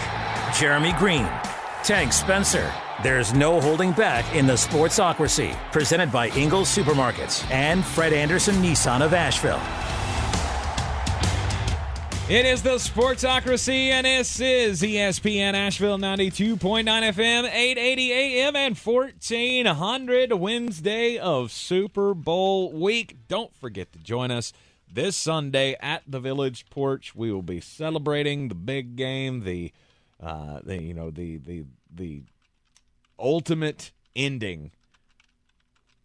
[0.59, 1.27] Jeremy Green,
[1.85, 2.73] Tank Spencer.
[3.03, 9.03] There's no holding back in the Sportsocracy, presented by Ingles Supermarkets and Fred Anderson Nissan
[9.03, 9.61] of Asheville.
[12.27, 20.33] It is the Sportsocracy, and this is ESPN Asheville 92.9 FM, 880 AM, and 1400
[20.33, 23.29] Wednesday of Super Bowl week.
[23.29, 24.55] Don't forget to join us
[24.91, 27.15] this Sunday at the Village Porch.
[27.15, 29.75] We will be celebrating the big game, the,
[30.25, 31.65] uh, the you know, the the
[31.95, 32.23] the
[33.19, 34.71] ultimate ending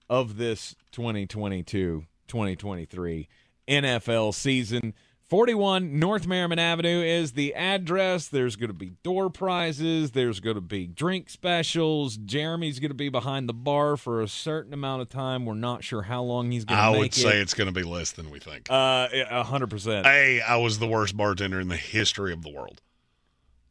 [0.10, 3.28] of this 2022 2023
[3.68, 4.94] NFL season
[5.30, 8.28] 41 North Merrimon Avenue is the address.
[8.28, 10.10] There's going to be door prizes.
[10.12, 12.18] There's going to be drink specials.
[12.18, 15.46] Jeremy's going to be behind the bar for a certain amount of time.
[15.46, 16.98] We're not sure how long he's going to be.
[16.98, 17.14] I would it.
[17.14, 18.72] say it's going to be less than we think.
[18.72, 20.08] Uh, a hundred percent.
[20.08, 22.82] Hey, I was the worst bartender in the history of the world.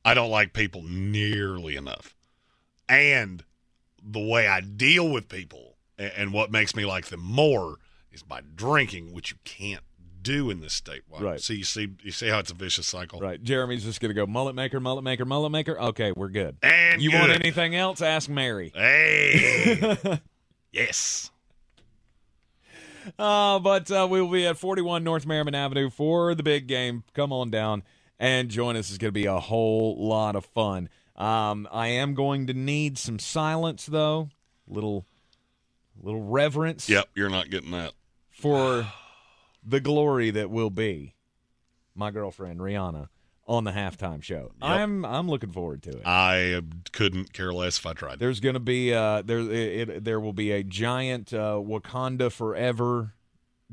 [0.08, 2.16] I don't like people nearly enough.
[2.88, 3.44] And
[4.02, 7.76] the way I deal with people and what makes me like them more
[8.10, 9.82] is by drinking, which you can't
[10.22, 11.02] do in this state.
[11.10, 11.38] Right.
[11.38, 13.20] So you see you see how it's a vicious cycle.
[13.20, 13.42] Right.
[13.42, 15.78] Jeremy's just going to go mullet maker, mullet maker, mullet maker.
[15.78, 16.56] Okay, we're good.
[16.62, 18.00] And you want anything else?
[18.00, 18.72] Ask Mary.
[18.74, 20.20] Hey.
[20.72, 21.30] yes.
[23.18, 27.04] Uh, but uh, we will be at 41 North Merrimon Avenue for the big game.
[27.12, 27.82] Come on down
[28.18, 28.90] and join us.
[28.90, 30.88] is going to be a whole lot of fun.
[31.16, 34.28] Um, I am going to need some silence, though.
[34.66, 35.04] Little,
[36.00, 36.88] little reverence.
[36.88, 37.92] Yep, you're not getting that.
[38.30, 38.86] For
[39.64, 41.14] the glory that will be
[41.94, 43.08] my girlfriend Rihanna
[43.46, 44.52] on the halftime show.
[44.60, 46.02] I'm I'm looking forward to it.
[46.04, 46.60] I
[46.92, 48.18] couldn't care less if I tried.
[48.18, 52.30] There's going to be uh there it, it, there will be a giant uh, Wakanda
[52.30, 53.14] Forever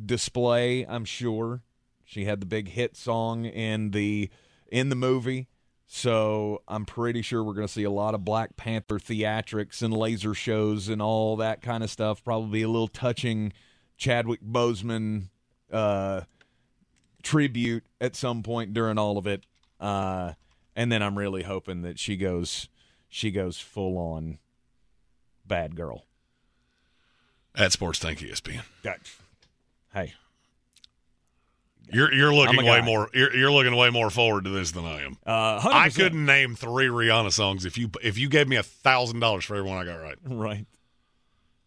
[0.03, 0.85] display.
[0.87, 1.61] I'm sure
[2.05, 4.29] she had the big hit song in the
[4.67, 5.47] in the movie,
[5.87, 9.93] so I'm pretty sure we're going to see a lot of Black Panther theatrics and
[9.95, 12.23] laser shows and all that kind of stuff.
[12.23, 13.53] Probably a little touching
[13.97, 15.29] Chadwick Boseman
[15.71, 16.21] uh,
[17.23, 19.45] tribute at some point during all of it.
[19.79, 20.33] Uh,
[20.75, 22.69] and then I'm really hoping that she goes
[23.07, 24.39] she goes full on
[25.45, 26.05] bad girl.
[27.55, 28.63] At Sports Tank ESPN.
[28.83, 28.99] That,
[29.93, 30.13] hey,
[31.91, 35.03] You're you're looking way more you're, you're looking way more forward to this than I
[35.03, 35.17] am.
[35.25, 35.71] uh, 100%.
[35.71, 39.45] I couldn't name three Rihanna songs if you if you gave me a thousand dollars
[39.45, 40.15] for every one I got right.
[40.25, 40.65] right.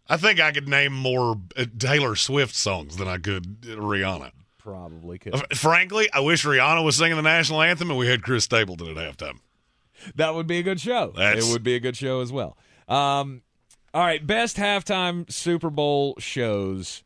[0.09, 4.33] I think I could name more uh, Taylor Swift songs than I could Rihanna.
[4.59, 5.35] Probably could.
[5.57, 8.97] Frankly, I wish Rihanna was singing the national anthem and we had Chris Stapleton at
[8.97, 9.39] halftime.
[10.15, 11.13] That would be a good show.
[11.17, 12.57] That's- it would be a good show as well.
[12.87, 13.43] Um,
[13.95, 17.03] all right, best halftime Super Bowl shows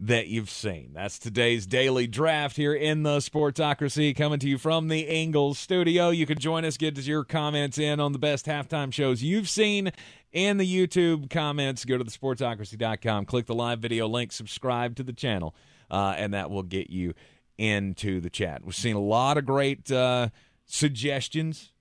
[0.00, 0.92] that you've seen.
[0.94, 6.10] That's today's daily draft here in the Sportsocracy, coming to you from the Ingles studio.
[6.10, 9.90] You can join us, get your comments in on the best halftime shows you've seen
[10.32, 11.84] in the YouTube comments.
[11.84, 15.54] Go to the sportsocracy.com, click the live video link, subscribe to the channel,
[15.90, 17.14] uh, and that will get you
[17.56, 18.64] into the chat.
[18.64, 20.28] We've seen a lot of great uh,
[20.64, 21.72] suggestions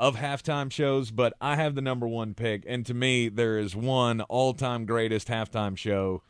[0.00, 3.76] of halftime shows, but I have the number one pick, and to me, there is
[3.76, 6.22] one all-time greatest halftime show.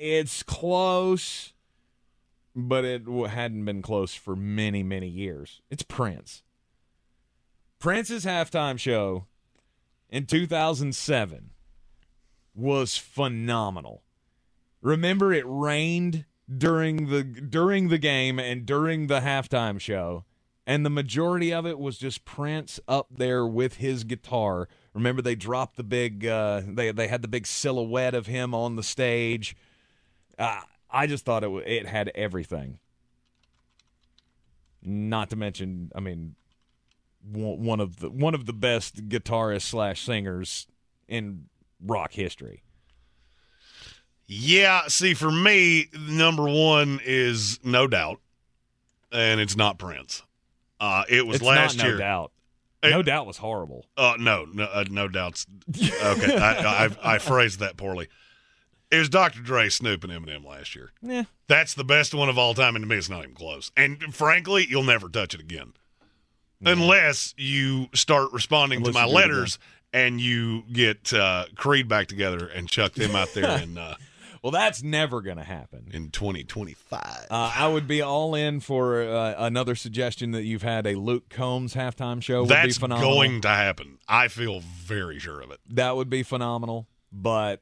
[0.00, 1.52] It's close,
[2.56, 5.60] but it hadn't been close for many, many years.
[5.68, 6.42] It's Prince.
[7.78, 9.26] Prince's halftime show
[10.08, 11.50] in 2007
[12.54, 14.02] was phenomenal.
[14.80, 20.24] Remember, it rained during the during the game and during the halftime show,
[20.66, 24.66] and the majority of it was just Prince up there with his guitar.
[24.94, 28.76] Remember, they dropped the big uh, they they had the big silhouette of him on
[28.76, 29.54] the stage.
[30.40, 30.60] Uh,
[30.90, 32.78] I just thought it it had everything.
[34.82, 36.34] Not to mention, I mean,
[37.22, 40.66] one of the one of the best guitarists slash singers
[41.06, 41.44] in
[41.84, 42.62] rock history.
[44.26, 48.20] Yeah, see, for me, number one is no doubt,
[49.12, 50.22] and it's not Prince.
[50.78, 51.98] Uh, it was It's last not no year.
[51.98, 52.32] doubt.
[52.82, 53.84] It- No doubt was horrible.
[53.98, 55.44] Uh, no, no, uh, no doubts.
[55.68, 58.08] Okay, I, I, I phrased that poorly.
[58.90, 59.40] It was Dr.
[59.40, 60.90] Dre, Snoop, and Eminem last year.
[61.00, 61.24] Yeah.
[61.46, 63.70] That's the best one of all time, and to me, it's not even close.
[63.76, 65.74] And frankly, you'll never touch it again,
[66.64, 69.58] unless you start responding Unless to my you do it letters
[69.92, 73.78] and you get uh, Creed back together and chuck them out there and.
[73.78, 73.94] uh,
[74.42, 75.90] Well, that's never going to happen.
[75.92, 77.26] in 2025.
[77.30, 81.28] Uh, I would be all in for uh, another suggestion that you've had a Luke
[81.28, 82.40] Combs halftime show.
[82.40, 83.12] Would That's be phenomenal.
[83.14, 83.98] going to happen.
[84.08, 85.60] I feel very sure of it.
[85.68, 87.60] That would be phenomenal, but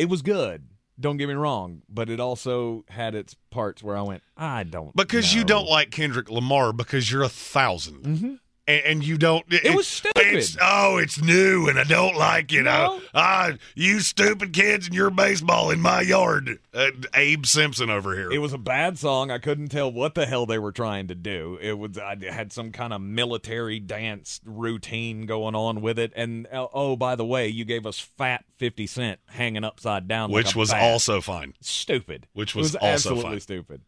[0.00, 0.66] it was good.
[0.98, 4.96] Don't get me wrong, but it also had its parts where I went, I don't
[4.96, 8.34] Because you don't like Kendrick Lamar because you're a 1000 mm-hmm.
[8.70, 9.44] And, and you don't.
[9.50, 10.22] It was stupid.
[10.22, 12.62] It's, oh, it's new, and I don't like it.
[12.62, 12.96] No.
[12.96, 16.58] Uh, ah, you stupid kids and your baseball in my yard.
[16.72, 18.30] Uh, Abe Simpson over here.
[18.30, 19.30] It was a bad song.
[19.30, 21.58] I couldn't tell what the hell they were trying to do.
[21.60, 26.12] It was I had some kind of military dance routine going on with it.
[26.14, 30.30] And uh, oh, by the way, you gave us fat Fifty Cent hanging upside down,
[30.30, 31.54] which a was also fine.
[31.60, 32.26] stupid.
[32.32, 33.40] Which It was also absolutely fine.
[33.40, 33.80] stupid.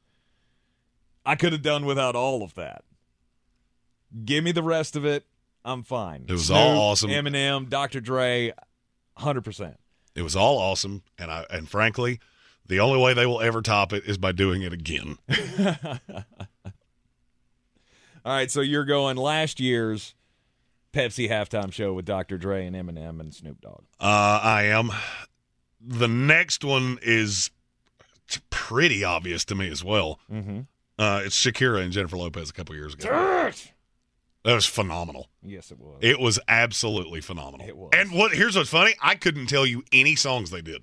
[1.25, 2.83] I could have done without all of that.
[4.25, 5.25] Give me the rest of it.
[5.65, 6.25] I'm fine.
[6.29, 7.11] It was Snoop, all awesome.
[7.11, 8.01] Eminem, Dr.
[8.01, 8.53] Dre,
[9.17, 9.79] hundred percent.
[10.15, 12.19] It was all awesome, and I and frankly,
[12.67, 15.19] The only way they will ever top it is by doing it again.
[18.25, 20.15] All right, so you're going last year's
[20.93, 22.39] Pepsi halftime show with Dr.
[22.39, 23.83] Dre and Eminem and Snoop Dogg.
[23.99, 24.93] Uh, I am.
[25.81, 27.51] The next one is
[28.51, 30.21] pretty obvious to me as well.
[30.33, 30.61] Mm-hmm.
[30.99, 33.09] Uh, it's Shakira and Jennifer Lopez a couple years ago.
[34.45, 35.29] That was phenomenal.
[35.43, 35.99] Yes, it was.
[36.01, 37.67] It was absolutely phenomenal.
[37.67, 37.91] It was.
[37.93, 38.33] And what?
[38.33, 38.95] Here's what's funny.
[39.01, 40.83] I couldn't tell you any songs they did.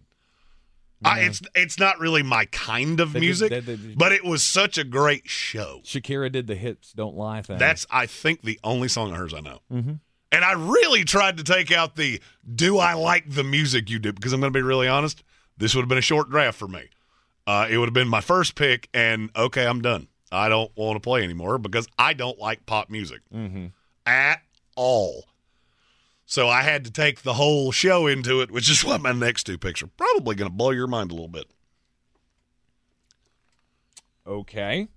[1.03, 4.25] I, it's it's not really my kind of They did- music, they- they- but it
[4.25, 5.79] was such a great show.
[5.85, 7.57] Shakira did the Hips Don't Lie thing.
[7.57, 9.59] That's I think the only song of hers I know.
[9.71, 9.93] mm-hmm.
[10.31, 12.21] And I really tried to take out the
[12.53, 15.23] do I like the music you do because I'm going to be really honest.
[15.57, 16.89] This would have been a short draft for me.
[17.47, 20.07] Uh, it would have been my first pick, and okay, I'm done.
[20.31, 23.67] I don't want to play anymore because I don't like pop music Mm-hmm.
[24.05, 24.41] at
[24.75, 25.25] all.
[26.25, 29.45] So I had to take the whole show into it, which is what my next
[29.45, 31.45] two picks are probably going to blow your mind a little bit.
[34.27, 34.87] Okay.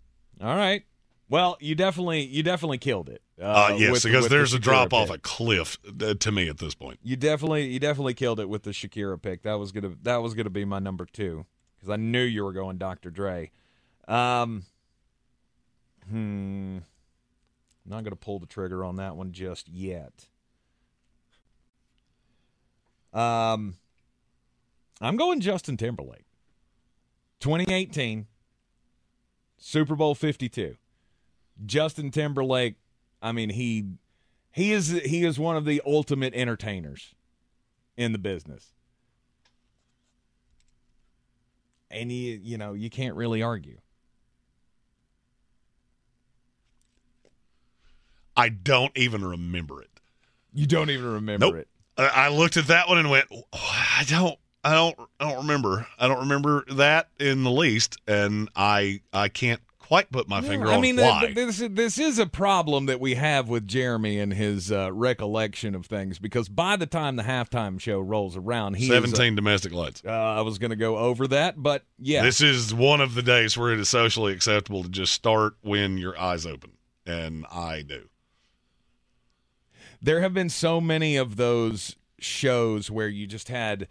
[0.41, 0.83] All right.
[1.29, 3.23] Well, you definitely you definitely killed it.
[3.41, 6.31] Uh, yes, with- because with the there's a Shakira drop off a cliff uh, to
[6.33, 7.01] me at this point.
[7.03, 9.43] You definitely you definitely killed it with the Shakira pick.
[9.45, 11.47] That was gonna that was gonna be my number two
[11.79, 13.11] because I knew you were going Dr.
[13.11, 13.51] Dre.
[14.07, 14.65] Um,
[16.09, 16.79] hmm.
[17.85, 20.29] Not gonna pull the trigger on that one just yet.
[23.13, 23.77] Um,
[25.01, 26.25] I'm going Justin Timberlake.
[27.41, 28.27] 2018
[29.59, 30.77] Super Bowl 52.
[31.67, 32.77] Justin Timberlake.
[33.21, 33.87] I mean he
[34.53, 37.15] he is he is one of the ultimate entertainers
[37.97, 38.73] in the business.
[41.91, 43.82] And you you know, you can't really argue.
[48.37, 49.91] I don't even remember it.
[50.55, 51.55] You don't even remember Nope.
[51.57, 51.69] it.
[51.97, 55.39] I I looked at that one and went, "Oh, I don't, I don't, I don't
[55.43, 55.87] remember.
[55.99, 60.69] I don't remember that in the least, and I, I can't quite put my finger
[60.69, 61.21] I on mean, why.
[61.21, 65.75] th- this this is a problem that we have with Jeremy and his uh, recollection
[65.75, 69.73] of things because by the time the halftime show rolls around, he uh, Seventeen domestic
[69.73, 70.03] lights.
[70.07, 73.23] uh, I was going to go over that, but yeah, This is one of the
[73.23, 76.73] days where it is socially acceptable to just start when your eyes open,
[77.07, 78.09] and I do.
[80.03, 83.89] There have been so many of those shows where you just had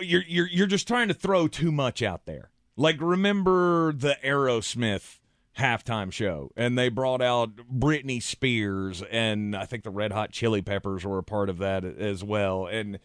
[0.00, 2.50] you're you're you're just trying to throw too much out there.
[2.76, 5.18] Like remember the Aerosmith
[5.58, 10.62] halftime show and they brought out Britney Spears and I think the Red Hot Chili
[10.62, 12.98] Peppers were a part of that as well and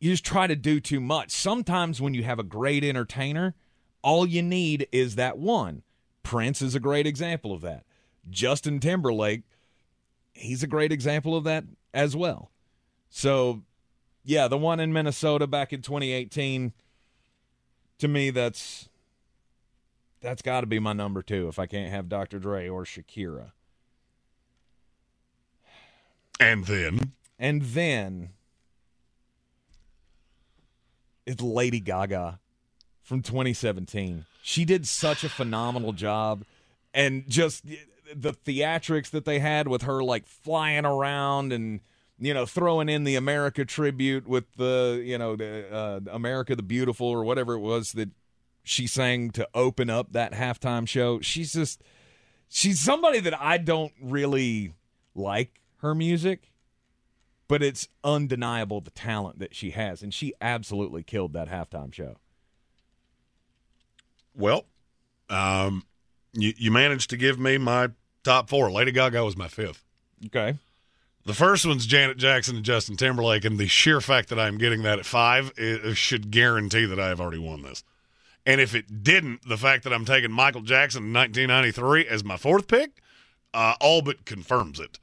[0.00, 1.30] you just try to do too much.
[1.30, 3.54] Sometimes when you have a great entertainer,
[4.02, 5.82] all you need is that one.
[6.24, 7.84] Prince is a great example of that.
[8.28, 9.42] Justin Timberlake
[10.32, 11.64] he's a great example of that
[11.94, 12.50] as well.
[13.10, 13.62] So,
[14.24, 16.72] yeah, the one in Minnesota back in 2018
[17.98, 18.88] to me that's
[20.20, 22.38] that's got to be my number 2 if I can't have Dr.
[22.38, 23.52] Dre or Shakira.
[26.38, 28.30] And then, And then
[31.26, 32.40] it's Lady Gaga
[33.02, 34.26] from 2017.
[34.42, 36.44] She did such a phenomenal job
[36.94, 37.64] and just
[38.14, 41.80] the theatrics that they had with her like flying around and
[42.18, 46.62] you know throwing in the America tribute with the you know the uh, America the
[46.62, 48.10] Beautiful or whatever it was that
[48.64, 51.20] she sang to open up that halftime show.
[51.20, 51.82] She's just
[52.48, 54.74] she's somebody that I don't really
[55.14, 56.52] like her music
[57.52, 62.16] but it's undeniable the talent that she has, and she absolutely killed that halftime show.
[64.34, 64.64] well,
[65.28, 65.84] um,
[66.32, 67.90] you you managed to give me my
[68.22, 68.70] top four.
[68.70, 69.84] Lady Gaga was my fifth.
[70.26, 70.58] Okay.
[71.24, 74.82] The first one's Janet Jackson and Justin Timberlake, and the sheer fact that I'm getting
[74.82, 75.52] that at five
[75.94, 77.84] should guarantee that I have already won this.
[78.44, 82.36] And if it didn't, the fact that I'm taking Michael Jackson in 1993 as my
[82.36, 83.00] fourth pick,
[83.54, 84.98] uh, all but confirms it,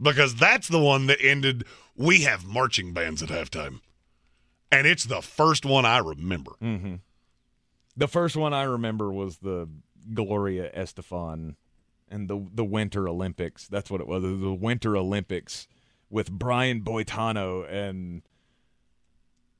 [0.00, 1.64] because that's the one that ended.
[1.96, 3.80] We have marching bands at halftime,
[4.70, 6.52] and it's the first one I remember.
[6.62, 6.96] Mm-hmm.
[7.96, 9.68] The first one I remember was the
[10.12, 11.56] Gloria Estefan
[12.10, 13.66] and the the Winter Olympics.
[13.68, 14.22] That's what it was.
[14.22, 15.66] The Winter Olympics
[16.10, 18.22] with Brian Boitano and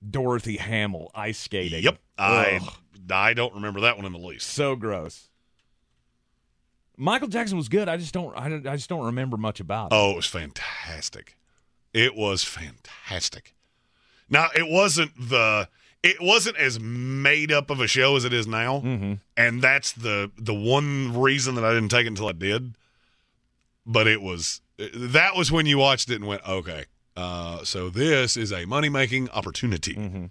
[0.09, 1.83] Dorothy Hamill ice skating.
[1.83, 2.73] Yep, I Ugh,
[3.11, 4.49] I don't remember that one in the least.
[4.49, 5.29] so gross.
[6.97, 7.89] Michael Jackson was good.
[7.89, 8.37] I just don't.
[8.37, 9.95] I, don't- I just don't remember much about it.
[9.97, 11.37] Oh, it was fantastic.
[11.93, 13.55] It was fantastic.
[14.29, 15.69] Now, it wasn't the
[16.05, 19.15] it wasn't as made up of a show as it is now, Mm-hmm.
[19.37, 22.77] and that's the the one reason that I didn't take it until I did.
[23.87, 26.85] But it was that was when you watched it and went, okay,
[27.17, 29.95] uh, so this is a money making opportunity.
[29.95, 30.25] Mm-hmm.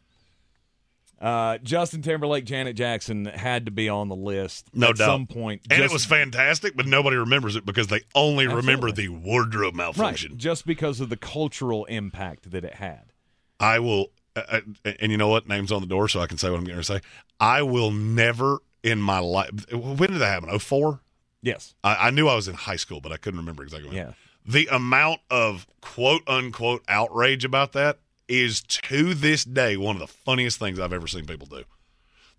[1.21, 5.05] Uh, Justin Timberlake, Janet Jackson had to be on the list No at doubt.
[5.05, 5.61] some point.
[5.71, 10.31] And it was fantastic, but nobody remembers it because they only remember the wardrobe malfunction.
[10.31, 13.13] right, just because of the cultural impact that it had.
[13.57, 15.47] I will, uh, uh, and you know what?
[15.47, 17.01] Name's on the door, so I can say what I'm going to say.
[17.39, 19.71] I will never in my life.
[19.71, 20.57] When did that happen?
[20.57, 20.99] 04?
[21.41, 21.75] Yes.
[21.83, 23.97] I, I knew I was in high school, but I couldn't remember exactly when.
[23.97, 24.11] Yeah.
[24.45, 30.07] The amount of quote unquote outrage about that is to this day one of the
[30.07, 31.63] funniest things I've ever seen people do.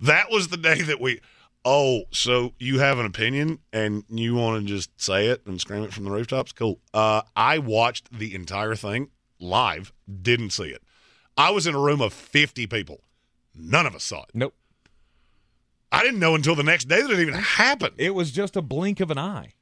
[0.00, 1.20] That was the day that we.
[1.66, 5.82] Oh, so you have an opinion and you want to just say it and scream
[5.82, 6.52] it from the rooftops?
[6.52, 6.78] Cool.
[6.92, 9.08] Uh, I watched the entire thing
[9.40, 9.90] live,
[10.22, 10.82] didn't see it.
[11.36, 13.00] I was in a room of 50 people.
[13.54, 14.30] None of us saw it.
[14.34, 14.54] Nope.
[15.92, 17.94] I didn't know until the next day that it even happened.
[17.98, 19.54] It was just a blink of an eye.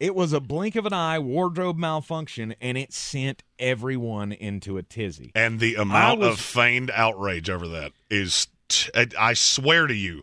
[0.00, 4.82] It was a blink of an eye wardrobe malfunction, and it sent everyone into a
[4.82, 5.32] tizzy.
[5.34, 10.22] And the amount was- of feigned outrage over that is, t- I swear to you,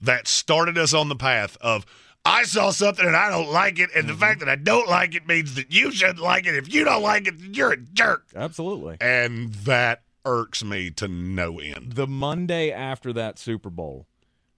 [0.00, 1.86] that started us on the path of,
[2.26, 4.20] I saw something and I don't like it, and the mm-hmm.
[4.20, 6.54] fact that I don't like it means that you shouldn't like it.
[6.54, 8.26] If you don't like it, you're a jerk.
[8.34, 8.96] Absolutely.
[9.00, 11.92] And that irks me to no end.
[11.94, 14.06] The Monday after that Super Bowl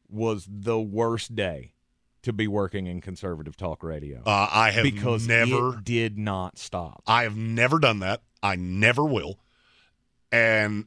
[0.08, 1.74] was the worst day
[2.22, 4.22] to be working in conservative talk radio.
[4.26, 7.02] Uh, I have because never it did not stop.
[7.06, 8.22] I have never done that.
[8.42, 9.38] I never will.
[10.32, 10.86] And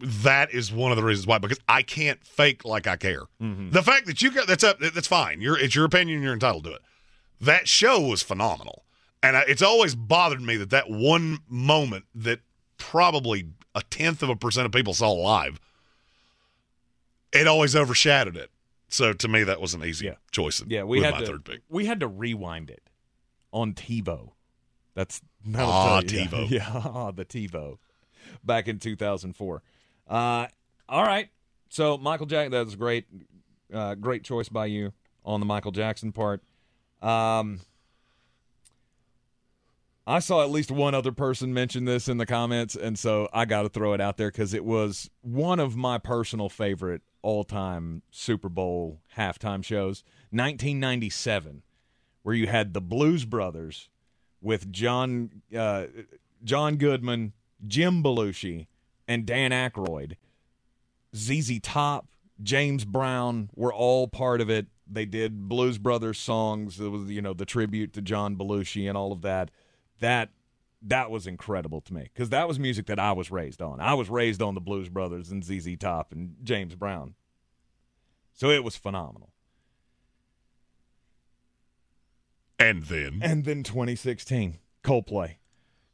[0.00, 3.22] that is one of the reasons why because I can't fake like I care.
[3.40, 3.72] Mhm.
[3.72, 5.40] The fact that you got that's up that's fine.
[5.40, 6.82] You're it's your opinion, you're entitled to it.
[7.40, 8.84] That show was phenomenal.
[9.22, 12.40] And I, it's always bothered me that that one moment that
[12.78, 15.60] probably a tenth of a percent of people saw live
[17.32, 18.50] it always overshadowed it.
[18.88, 20.62] So to me that was an easy choice.
[20.66, 21.60] Yeah, we had my to third pick.
[21.68, 22.82] we had to rewind it
[23.52, 24.30] on TiVo.
[24.94, 26.00] That's that'll Ah.
[26.00, 26.48] TiVo.
[26.50, 27.78] Yeah, yeah, the TiVo
[28.44, 29.62] back in 2004.
[30.08, 30.46] Uh,
[30.88, 31.28] all right,
[31.68, 32.52] so Michael Jackson.
[32.52, 33.06] That was great,
[33.74, 34.92] uh, great choice by you
[35.24, 36.42] on the Michael Jackson part.
[37.02, 37.60] Um,
[40.06, 43.44] I saw at least one other person mention this in the comments, and so I
[43.44, 48.02] got to throw it out there because it was one of my personal favorite all-time
[48.12, 51.62] Super Bowl halftime shows, 1997,
[52.22, 53.88] where you had the Blues Brothers
[54.40, 55.86] with John uh,
[56.44, 57.32] John Goodman,
[57.66, 58.68] Jim Belushi,
[59.08, 60.14] and Dan Aykroyd.
[61.16, 62.06] ZZ Top,
[62.40, 64.66] James Brown were all part of it.
[64.88, 66.78] They did Blues Brothers songs.
[66.78, 69.50] It was you know the tribute to John Belushi and all of that.
[70.00, 70.30] That
[70.82, 73.80] that was incredible to me because that was music that I was raised on.
[73.80, 77.14] I was raised on the Blues Brothers and ZZ Top and James Brown.
[78.34, 79.30] So it was phenomenal.
[82.58, 85.36] And then And then 2016, Coldplay.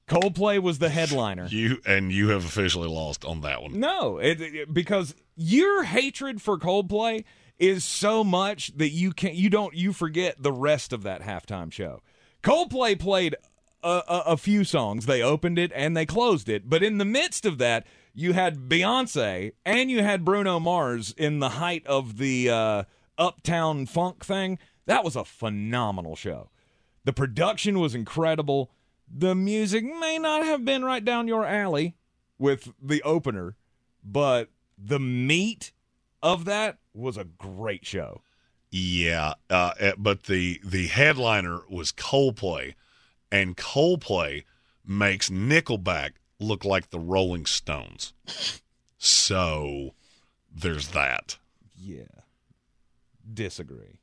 [0.09, 1.47] Coldplay was the headliner.
[1.47, 3.79] you and you have officially lost on that one.
[3.81, 7.25] No, it, it- because your hatred for Coldplay
[7.59, 11.23] is so much that you can not you don't you forget the rest of that
[11.23, 12.03] halftime show.
[12.43, 13.37] Coldplay played
[13.83, 15.07] a, a, few songs.
[15.07, 18.69] They opened it and they closed it, but in the midst of that, you had
[18.69, 22.83] Beyonce and you had Bruno Mars in the height of the uh,
[23.19, 24.59] Uptown Funk thing.
[24.87, 26.51] That was a phenomenal show.
[27.05, 28.71] The production was incredible.
[29.09, 31.97] The music may not have been right down your alley
[32.39, 33.57] with the opener,
[34.05, 35.73] but the meat
[36.23, 38.23] of that was a great show.
[38.71, 42.75] Yeah, uh, eh, but the the headliner was Coldplay,
[43.33, 44.45] and Coldplay
[44.87, 48.13] makes Nickelback look like the Rolling Stones.
[48.99, 49.95] So
[50.55, 51.39] there's that.
[51.77, 52.03] Yeah.
[53.33, 53.99] Disagree.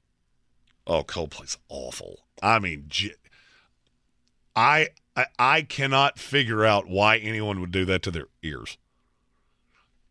[0.88, 2.22] Oh, Coldplay's awful.
[2.42, 3.14] I mean, j-
[4.56, 8.78] I, I I cannot figure out why anyone would do that to their ears.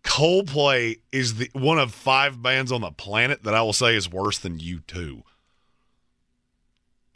[0.04, 4.10] Coldplay is the one of five bands on the planet that I will say is
[4.10, 5.22] worse than U2.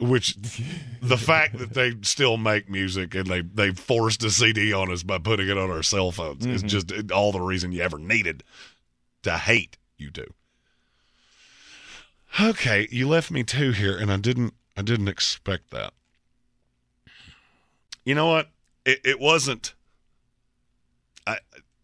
[0.09, 0.35] Which
[1.01, 5.01] the fact that they still make music and they they forced a CD on us
[5.03, 6.67] by putting it on our cell phones is Mhm.
[6.67, 8.43] just all the reason you ever needed
[9.21, 10.25] to hate U2.
[12.41, 14.53] Okay, you left me two here, and I didn't.
[14.75, 15.93] I didn't expect that.
[18.05, 18.49] You know what?
[18.85, 19.73] It, it wasn't.
[21.27, 21.37] I.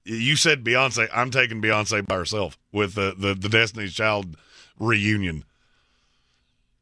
[0.04, 1.08] You said Beyonce.
[1.14, 4.36] I'm taking Beyonce by herself with the the, the Destiny's Child
[4.80, 5.46] reunion.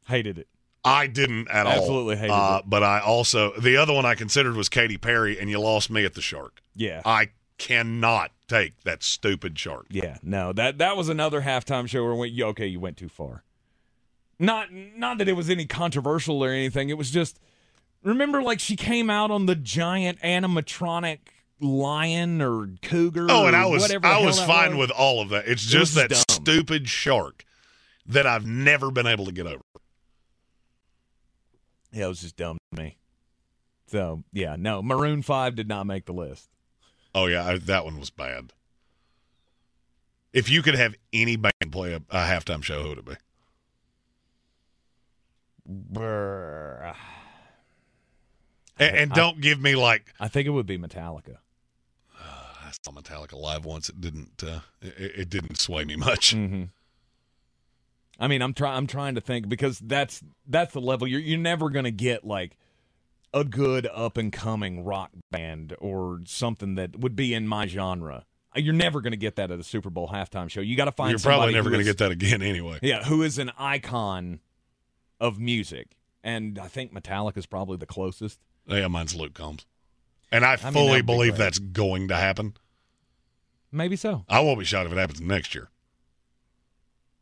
[0.06, 0.48] Hated it.
[0.84, 1.72] I didn't at all.
[1.72, 2.70] Absolutely hated uh, it.
[2.70, 6.04] But I also the other one I considered was Katy Perry, and you lost me
[6.04, 6.60] at the shark.
[6.74, 7.02] Yeah.
[7.04, 9.86] I cannot take that stupid shark.
[9.90, 13.42] Yeah, no, that that was another halftime show where went, okay, you went too far.
[14.38, 16.88] Not not that it was any controversial or anything.
[16.88, 17.38] It was just
[18.02, 21.18] remember like she came out on the giant animatronic
[21.60, 23.26] lion or cougar.
[23.28, 24.88] Oh, and I was I was fine was.
[24.88, 25.48] with all of that.
[25.48, 26.24] It's just was that dumb.
[26.28, 27.44] stupid shark
[28.06, 29.60] that I've never been able to get over.
[31.92, 32.96] Yeah, it was just dumb to me.
[33.86, 36.48] So yeah, no, Maroon Five did not make the list.
[37.14, 38.52] Oh yeah, I, that one was bad.
[40.32, 43.14] If you could have any band play a, a halftime show, who would it be?
[45.66, 46.94] Brr.
[48.78, 51.38] And, and I- don't give me like I think it would be Metallica.
[52.20, 53.88] I saw Metallica live once.
[53.88, 54.42] It didn't.
[54.46, 56.34] Uh, it, it didn't sway me much.
[56.34, 56.64] Mm-hmm.
[58.18, 58.76] I mean, I'm trying.
[58.76, 62.56] I'm trying to think because that's that's the level you're you're never gonna get like
[63.32, 68.24] a good up and coming rock band or something that would be in my genre.
[68.56, 70.60] You're never gonna get that at a Super Bowl halftime show.
[70.60, 71.10] You got to find.
[71.10, 72.78] You're probably never going to is- get that again anyway.
[72.82, 74.40] Yeah, who is an icon
[75.20, 78.40] of music, and I think Metallica's probably the closest.
[78.66, 79.64] Yeah, mine's Luke Combs,
[80.32, 82.54] and I I mean, fully be believe that's going to happen.
[83.70, 84.24] Maybe so.
[84.28, 85.68] I won't be shocked if it happens next year.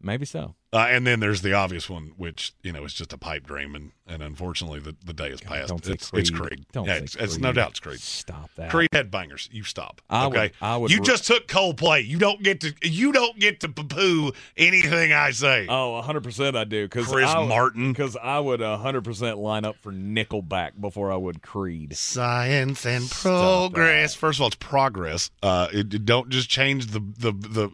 [0.00, 0.54] Maybe so.
[0.72, 3.74] Uh, and then there's the obvious one, which you know is just a pipe dream,
[3.74, 5.68] and, and unfortunately the, the day is past.
[5.68, 6.48] don't say it's, it's Creed.
[6.48, 6.66] Creed.
[6.72, 8.00] Don't yeah, say it's, it's no doubt it's Creed.
[8.00, 8.70] Stop that.
[8.70, 9.48] Creed headbangers.
[9.52, 10.02] You stop.
[10.10, 10.52] I would- okay.
[10.60, 12.06] I would you re- just took Coldplay.
[12.06, 12.74] You don't get to.
[12.82, 15.66] You don't get to poo anything I say.
[15.66, 16.88] Oh, 100% I do.
[16.88, 17.92] Cause Chris I, Martin.
[17.92, 21.96] Because I would 100% line up for Nickelback before I would Creed.
[21.96, 24.14] Science and progress.
[24.14, 25.30] First of all, it's progress.
[25.42, 27.70] Uh, it, it- don't just change the the the.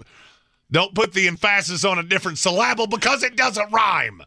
[0.72, 4.22] Don't put the emphasis on a different syllable because it doesn't rhyme.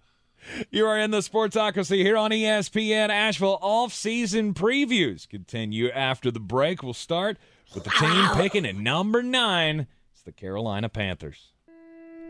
[0.70, 5.28] You are in the Sportsocracy here on ESPN Asheville off-season previews.
[5.28, 6.84] Continue after the break.
[6.84, 7.40] We'll start
[7.74, 9.88] with the team picking at number nine.
[10.14, 11.54] It's the Carolina Panthers.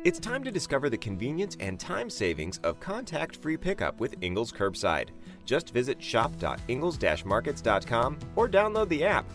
[0.06, 4.54] It's time to discover the convenience and time savings of contact free pickup with Ingles
[4.54, 5.10] Curbside.
[5.44, 9.26] Just visit shop.ingles-markets.com or download the app.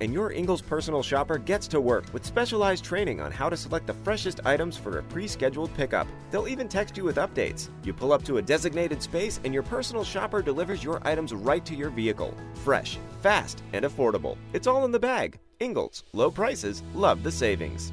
[0.00, 3.86] And your Ingles personal shopper gets to work with specialized training on how to select
[3.86, 6.06] the freshest items for a pre scheduled pickup.
[6.30, 7.68] They'll even text you with updates.
[7.82, 11.64] You pull up to a designated space, and your personal shopper delivers your items right
[11.64, 12.34] to your vehicle.
[12.64, 14.36] Fresh, fast, and affordable.
[14.52, 15.38] It's all in the bag.
[15.60, 17.92] Ingles, low prices, love the savings.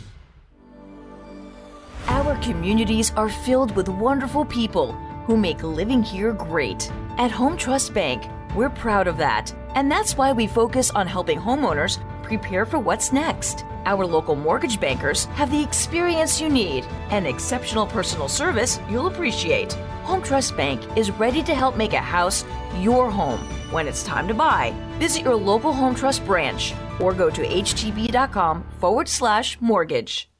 [2.41, 4.93] Communities are filled with wonderful people
[5.27, 6.91] who make living here great.
[7.19, 9.53] At Home Trust Bank, we're proud of that.
[9.75, 13.63] And that's why we focus on helping homeowners prepare for what's next.
[13.85, 19.73] Our local mortgage bankers have the experience you need and exceptional personal service you'll appreciate.
[20.03, 22.43] Home Trust Bank is ready to help make a house
[22.79, 24.73] your home when it's time to buy.
[24.97, 30.30] Visit your local Home Trust branch or go to htb.com forward slash mortgage.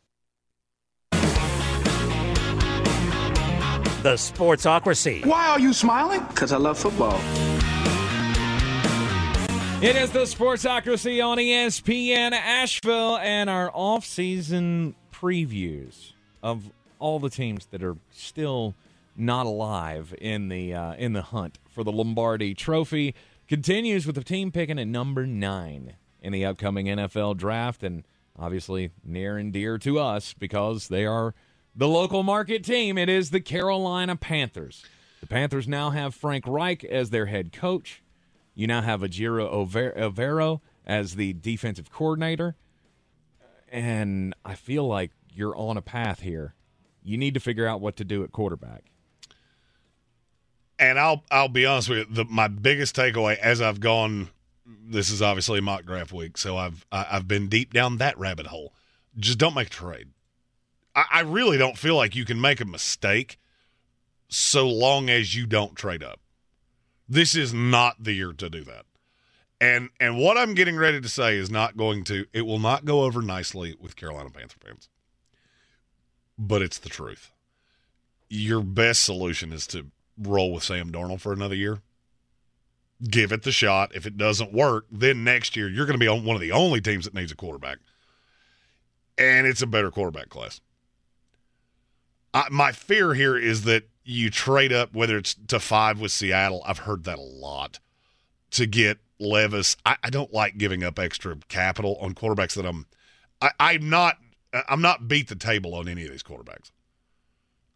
[4.01, 5.23] The Sportsocracy.
[5.27, 6.25] Why are you smiling?
[6.29, 7.19] Because I love football.
[9.83, 17.67] It is the Sportsocracy on ESPN Asheville and our off-season previews of all the teams
[17.67, 18.73] that are still
[19.15, 23.13] not alive in the uh, in the hunt for the Lombardi Trophy
[23.47, 28.03] continues with the team picking at number nine in the upcoming NFL draft, and
[28.37, 31.35] obviously near and dear to us because they are
[31.75, 32.97] the local market team.
[32.97, 34.83] It is the Carolina Panthers.
[35.19, 38.01] The Panthers now have Frank Reich as their head coach.
[38.53, 42.55] You now have Ejiro Evero as the defensive coordinator.
[43.69, 46.55] And I feel like you're on a path here.
[47.03, 48.83] You need to figure out what to do at quarterback.
[50.77, 52.05] And I'll I'll be honest with you.
[52.09, 54.29] The, my biggest takeaway as I've gone,
[54.65, 58.73] this is obviously mock draft week, so I've I've been deep down that rabbit hole.
[59.17, 60.09] Just don't make a trade.
[60.95, 63.39] I, I really don't feel like you can make a mistake
[64.27, 66.19] so long as you don't trade up.
[67.07, 68.85] This is not the year to do that.
[69.59, 72.85] And and what I'm getting ready to say is not going to it will not
[72.85, 74.89] go over nicely with Carolina Panther fans.
[76.37, 77.31] But it's the truth.
[78.29, 79.87] Your best solution is to
[80.17, 81.81] roll with Sam Darnold for another year.
[83.03, 83.93] Give it the shot.
[83.93, 86.51] If it doesn't work, then next year you're going to be on one of the
[86.51, 87.77] only teams that needs a quarterback.
[89.17, 90.61] And it's a better quarterback class.
[92.33, 96.63] I, my fear here is that you trade up, whether it's to five with Seattle.
[96.65, 97.79] I've heard that a lot
[98.51, 99.77] to get Levis.
[99.85, 102.87] I, I don't like giving up extra capital on quarterbacks that I'm.
[103.41, 104.17] I, I'm not.
[104.67, 106.71] I'm not beat the table on any of these quarterbacks.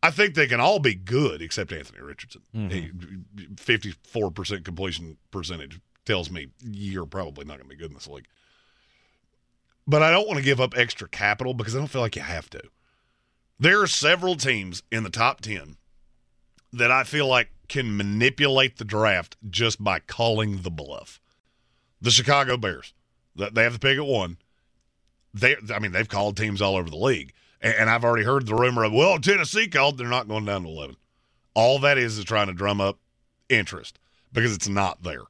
[0.04, 2.42] I think they can all be good except Anthony Richardson.
[2.56, 3.54] Mm-hmm.
[3.58, 8.08] Fifty-four percent completion percentage tells me you're probably not going to be good in this
[8.08, 8.28] league.
[9.88, 12.22] But I don't want to give up extra capital because I don't feel like you
[12.22, 12.62] have to.
[13.60, 15.78] There are several teams in the top ten
[16.74, 21.22] that I feel like can manipulate the draft just by calling the bluff.
[22.02, 22.94] The Chicago Bears,
[23.36, 24.38] they have the pick at one.
[25.34, 28.56] They, I mean, they've called teams all over the league, and, I've already heard the
[28.56, 30.98] rumor of, well, Tennessee called, they're not going down to eleven.
[31.54, 33.00] All that is is trying to drum up
[33.50, 34.00] interest
[34.32, 35.24] because it's not there.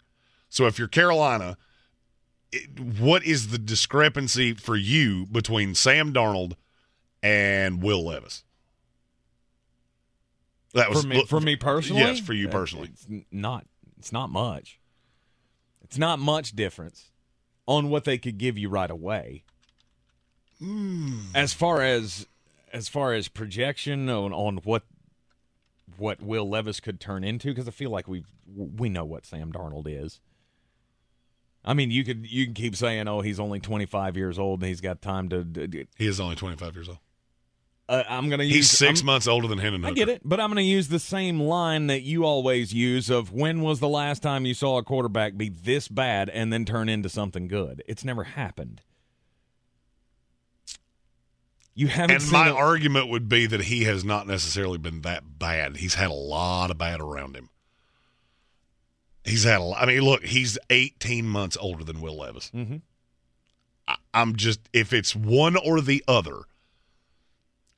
[0.49, 1.57] So if you're Carolina,
[2.99, 6.53] what is the discrepancy for you between Sam Darnold
[7.25, 8.43] and Will Levis?
[10.75, 12.03] That was for me, for me personally.
[12.03, 12.89] Yes, for you personally.
[12.93, 13.65] It's not.
[13.97, 14.79] It's not much.
[15.81, 17.11] It's not much difference
[17.65, 19.43] on what they could give you right away.
[20.59, 21.19] Hmm.
[21.33, 22.27] As far as
[22.71, 24.83] as far as projection on on what
[25.97, 28.23] what Will Levis could turn into, because I feel like we
[28.55, 30.19] we know what Sam Darnold is.
[31.63, 34.67] I mean, you could you can keep saying, "Oh, he's only 25 years old and
[34.67, 36.99] he's got time to." He is only 25 years old.
[37.87, 38.55] Uh, I'm going to use.
[38.55, 40.87] He's 6 I'm- months older than Hendon I get it, but I'm going to use
[40.87, 44.77] the same line that you always use of when was the last time you saw
[44.79, 47.83] a quarterback be this bad and then turn into something good?
[47.87, 48.81] It's never happened.
[51.73, 55.37] You haven't And my a- argument would be that he has not necessarily been that
[55.37, 55.77] bad.
[55.77, 57.49] He's had a lot of bad around him.
[59.25, 59.81] He's had a lot.
[59.81, 62.49] I mean, look, he's 18 months older than Will Levis.
[62.53, 62.81] Mhm.
[63.87, 66.41] I, I'm just, if it's one or the other,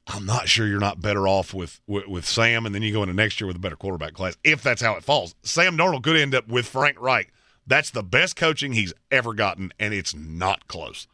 [0.08, 3.04] I'm not sure you're not better off with, with, with Sam, and then you go
[3.04, 5.36] into next year with a better quarterback class, if that's how it falls.
[5.44, 7.32] Sam Darnold could end up with Frank Reich.
[7.68, 11.08] That's the best coaching he's ever gotten, and it's not close.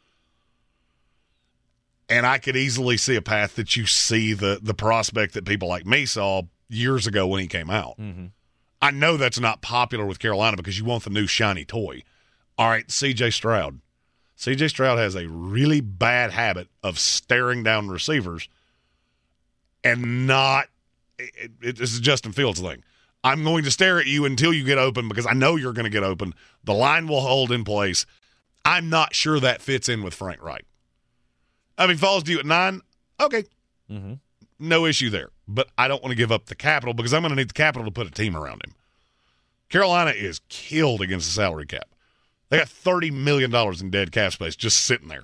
[2.08, 5.68] And I could easily see a path that you see the the prospect that people
[5.68, 7.98] like me saw years ago when he came out.
[7.98, 8.28] Mm-hmm.
[8.82, 12.04] I know that's not popular with Carolina because you want the new shiny toy.
[12.58, 13.80] All right, CJ Stroud.
[14.38, 18.50] CJ Stroud has a really bad habit of staring down receivers
[19.84, 20.68] and not.
[21.20, 22.84] It, it, this is Justin Fields thing.
[23.24, 25.86] I'm going to stare at you until you get open because I know you're going
[25.86, 26.34] to get open.
[26.64, 28.06] The line will hold in place.
[28.66, 30.66] I'm not sure that fits in with Frank Reich.
[31.78, 32.82] I mean, falls to you at nine.
[33.22, 33.44] Okay,
[33.92, 34.14] Mm-hmm.
[34.60, 35.30] no issue there.
[35.48, 37.54] But I don't want to give up the capital because I'm going to need the
[37.54, 38.74] capital to put a team around him.
[39.70, 41.88] Carolina is killed against the salary cap.
[42.50, 45.24] They got $30 million in dead cap space just sitting there.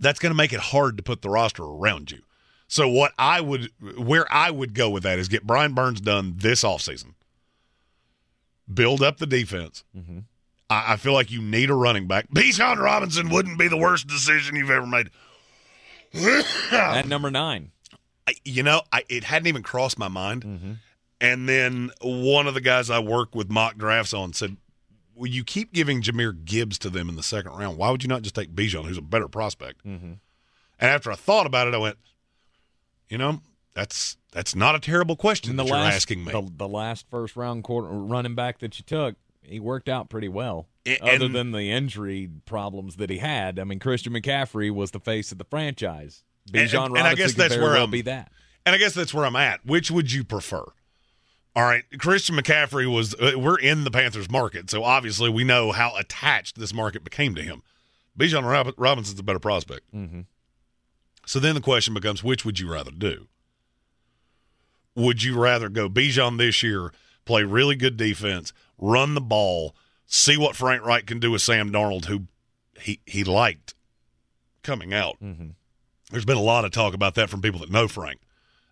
[0.00, 2.22] That's going to make it hard to put the roster around you.
[2.68, 6.34] So what I would where I would go with that is get Brian Burns done
[6.36, 7.14] this offseason.
[8.72, 9.84] Build up the defense.
[9.96, 10.20] Mm-hmm.
[10.70, 12.28] I, I feel like you need a running back.
[12.30, 15.10] Bijan Robinson wouldn't be the worst decision you've ever made.
[16.72, 17.72] At number nine.
[18.26, 20.44] I, you know, I, it hadn't even crossed my mind.
[20.44, 20.72] Mm-hmm.
[21.20, 24.56] And then one of the guys I work with mock drafts on said,
[25.14, 27.76] "Well, you keep giving Jahmyr Gibbs to them in the second round.
[27.76, 30.12] Why would you not just take Bijan, who's a better prospect?" Mm-hmm.
[30.78, 31.98] And after I thought about it, I went,
[33.08, 33.40] "You know,
[33.74, 36.68] that's that's not a terrible question And that the you're last, asking me." The, the
[36.68, 40.68] last first round quarter running back that you took, he worked out pretty well.
[41.00, 45.32] Other than the injury problems that he had, I mean, Christian McCaffrey was the face
[45.32, 46.22] of the franchise.
[46.52, 48.30] And- Bijan and, Robinson and I guess that's very where well I'm be that.
[48.66, 49.64] And I guess that's where I'm at.
[49.64, 50.64] Which would you prefer?
[51.56, 53.14] All right, Christian McCaffrey was.
[53.14, 57.34] Uh, we're in the Panthers market, so obviously we know how attached this market became
[57.36, 57.62] to him.
[58.18, 59.82] Bijan Rob- Robinson's a better prospect.
[59.94, 60.22] Mm-hmm.
[61.26, 63.28] So then the question becomes, which would you rather do?
[64.94, 66.92] Would you rather go Bijan this year,
[67.24, 69.74] play really good defense, run the ball,
[70.06, 72.26] see what Frank Reich can do with Sam Darnold, who
[72.80, 73.74] he he liked
[74.62, 75.16] coming out?
[75.22, 75.48] Mm-hmm.
[76.10, 78.20] There's been a lot of talk about that from people that know Frank,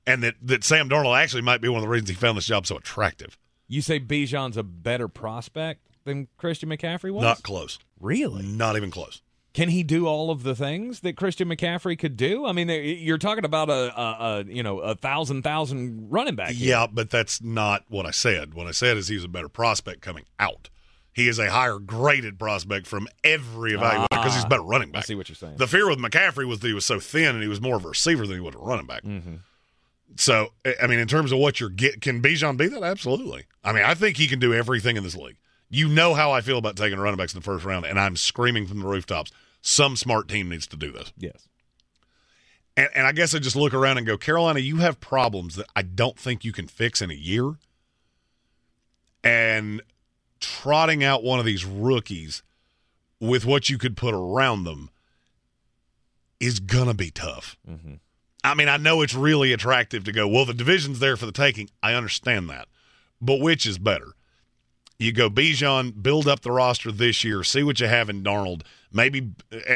[0.07, 2.47] and that that Sam Darnold actually might be one of the reasons he found this
[2.47, 3.37] job so attractive.
[3.67, 7.23] You say Bijan's a better prospect than Christian McCaffrey was?
[7.23, 7.79] Not close.
[8.01, 8.43] Really?
[8.45, 9.23] Not even close.
[9.55, 12.47] Can he do all of the things that Christian McCaffrey could do?
[12.47, 14.05] I mean, you're talking about a, a,
[14.41, 16.51] a you know a thousand thousand running back.
[16.53, 16.71] here.
[16.71, 18.55] Yeah, but that's not what I said.
[18.55, 20.71] What I said is he's a better prospect coming out.
[21.15, 25.03] He is a higher graded prospect from every evaluator because he's a better running back.
[25.03, 25.57] I see what you're saying.
[25.59, 27.85] The fear with McCaffrey was that he was so thin and he was more of
[27.85, 29.03] a receiver than he was a running back.
[29.03, 29.35] Mm-hmm.
[30.17, 32.83] So, I- I mean, in terms of what you're get, can Bijan be that?
[32.83, 33.45] Absolutely.
[33.63, 35.37] I mean, I think he can do everything in this league.
[35.75, 38.15] You know how I feel about taking running backs in the first round, and I'm
[38.15, 39.33] screaming from the rooftops.
[39.63, 41.15] Some smart team needs to do this.
[41.17, 41.49] Yes.
[42.77, 45.65] And, and I guess I just look around and go, Carolina, you have problems that
[45.75, 47.55] I don't think you can fix in a year.
[49.25, 49.81] And
[50.41, 52.43] trotting out one of these rookies
[53.19, 54.91] with what you could put around them
[56.39, 57.57] is gonna be tough.
[57.67, 57.95] Mm-hmm.
[58.45, 61.33] I mean, I know it's really attractive to go, well, the division's there for the
[61.33, 61.71] taking.
[61.83, 62.69] I understand that.
[63.23, 64.13] But which is better?
[65.03, 68.63] You go Bijan, build up the roster this year, see what you have in Darnold,
[68.93, 69.33] maybe,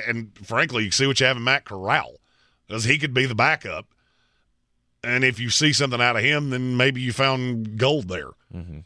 [0.07, 2.21] and frankly, you see what you have in Matt Corral,
[2.67, 3.87] because he could be the backup.
[5.03, 8.31] And if you see something out of him, then maybe you found gold there.
[8.55, 8.81] Mm-hmm.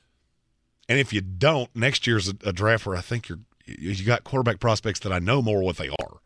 [0.88, 4.24] And if you don't, next year's a, a draft where I think you're you got
[4.24, 6.20] quarterback prospects that I know more what they are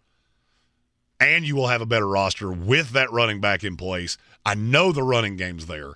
[1.20, 4.16] and you will have a better roster with that running back in place.
[4.44, 5.92] I know the running game's there.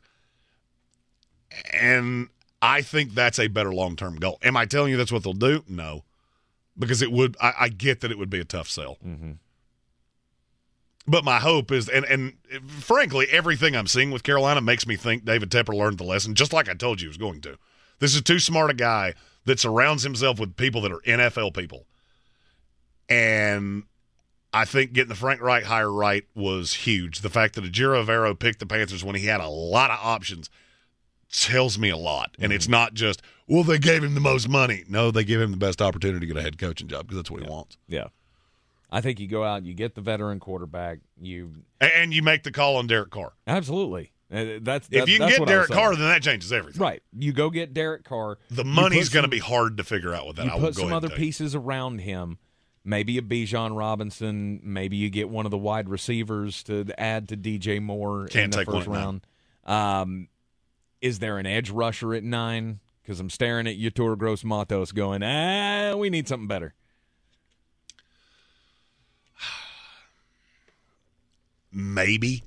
[1.72, 2.28] And
[2.60, 4.38] I think that's a better long term goal.
[4.42, 5.64] Am I telling you that's what they'll do?
[5.68, 6.04] No.
[6.78, 8.98] Because it would, I, I get that it would be a tough sell.
[9.04, 9.32] Mm-hmm.
[11.06, 12.34] But my hope is, and, and
[12.68, 16.52] frankly, everything I'm seeing with Carolina makes me think David Tepper learned the lesson, just
[16.52, 17.56] like I told you he was going to.
[17.98, 19.14] This is too smart a guy
[19.46, 21.86] that surrounds himself with people that are NFL people.
[23.08, 23.84] And
[24.52, 27.20] I think getting the Frank Reich hire right was huge.
[27.20, 30.50] The fact that Ejiro Evero picked the Panthers when he had a lot of options
[31.32, 32.36] tells me a lot.
[32.38, 32.56] And mm-hmm.
[32.56, 34.84] it's not just, well, they gave him the most money.
[34.88, 37.30] No, they give him the best opportunity to get a head coaching job because that's
[37.30, 37.46] what yeah.
[37.46, 37.76] he wants.
[37.88, 38.08] Yeah.
[38.90, 42.50] I think you go out, you get the veteran quarterback, you and you make the
[42.50, 43.32] call on Derek Carr.
[43.46, 44.12] Absolutely.
[44.32, 46.80] Uh, that's, if you can get Derek Carr, then that changes everything.
[46.82, 47.02] Right.
[47.16, 48.38] You go get Derek Carr.
[48.50, 50.46] The money's going to be hard to figure out with that.
[50.46, 52.38] You I put some other pieces around him.
[52.84, 54.60] Maybe a Bijan Robinson.
[54.62, 58.50] Maybe you get one of the wide receivers to add to DJ Moore Can't in
[58.50, 59.26] the take first one round.
[59.64, 60.28] Um,
[61.00, 62.80] is there an edge rusher at nine?
[63.02, 66.74] Because I'm staring at Yetur Gross Matos going, ah, we need something better.
[71.72, 72.42] Maybe.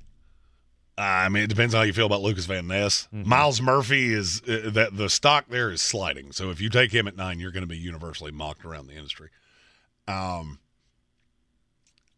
[0.96, 3.08] I mean, it depends how you feel about Lucas Van Ness.
[3.12, 3.28] Mm-hmm.
[3.28, 6.32] Myles Murphy is uh, that the stock there is sliding.
[6.32, 8.94] So if you take him at nine, you're going to be universally mocked around the
[8.94, 9.30] industry.
[10.06, 10.58] Um,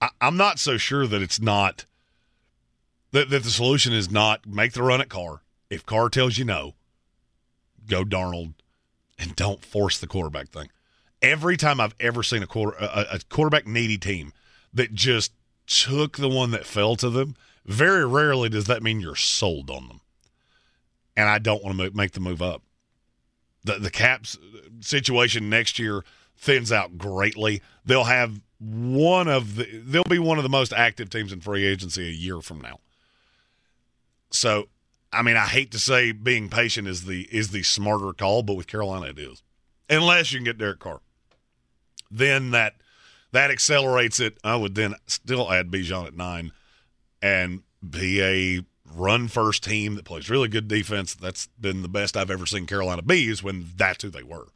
[0.00, 1.86] I, am not so sure that it's not
[3.12, 5.42] that, that the solution is not make the run at Carr.
[5.74, 6.74] If Carr tells you no,
[7.86, 8.54] go Darnold,
[9.18, 10.70] and don't force the quarterback thing.
[11.20, 14.32] Every time I've ever seen a quarter a, a quarterback needy team
[14.72, 15.32] that just
[15.66, 17.34] took the one that fell to them,
[17.64, 20.00] very rarely does that mean you're sold on them.
[21.16, 22.62] And I don't want to make the move up.
[23.64, 24.38] The the Caps
[24.80, 26.04] situation next year
[26.36, 27.62] thins out greatly.
[27.84, 31.64] They'll have one of the they'll be one of the most active teams in free
[31.64, 32.80] agency a year from now.
[34.30, 34.68] So,
[35.14, 38.54] I mean, I hate to say being patient is the is the smarter call, but
[38.54, 39.42] with Carolina it is.
[39.88, 41.00] Unless you can get Derek Carr.
[42.10, 42.74] Then that
[43.32, 44.38] that accelerates it.
[44.44, 46.52] I would then still add Bijan at 9
[47.20, 48.64] and be a
[48.94, 51.14] run first team that plays really good defense.
[51.14, 54.46] That's been the best I've ever seen Carolina be is when that's who they were.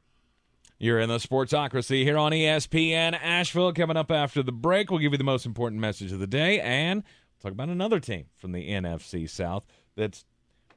[0.79, 3.73] You're in the Sportsocracy here on ESPN Asheville.
[3.73, 6.61] Coming up after the break, we'll give you the most important message of the day
[6.61, 7.03] and
[7.43, 9.65] talk about another team from the NFC South
[9.97, 10.25] that's,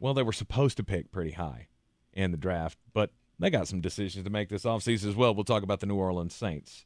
[0.02, 1.68] well, they were supposed to pick pretty high
[2.12, 5.34] in the draft, but they got some decisions to make this offseason as well.
[5.34, 6.86] We'll talk about the New Orleans Saints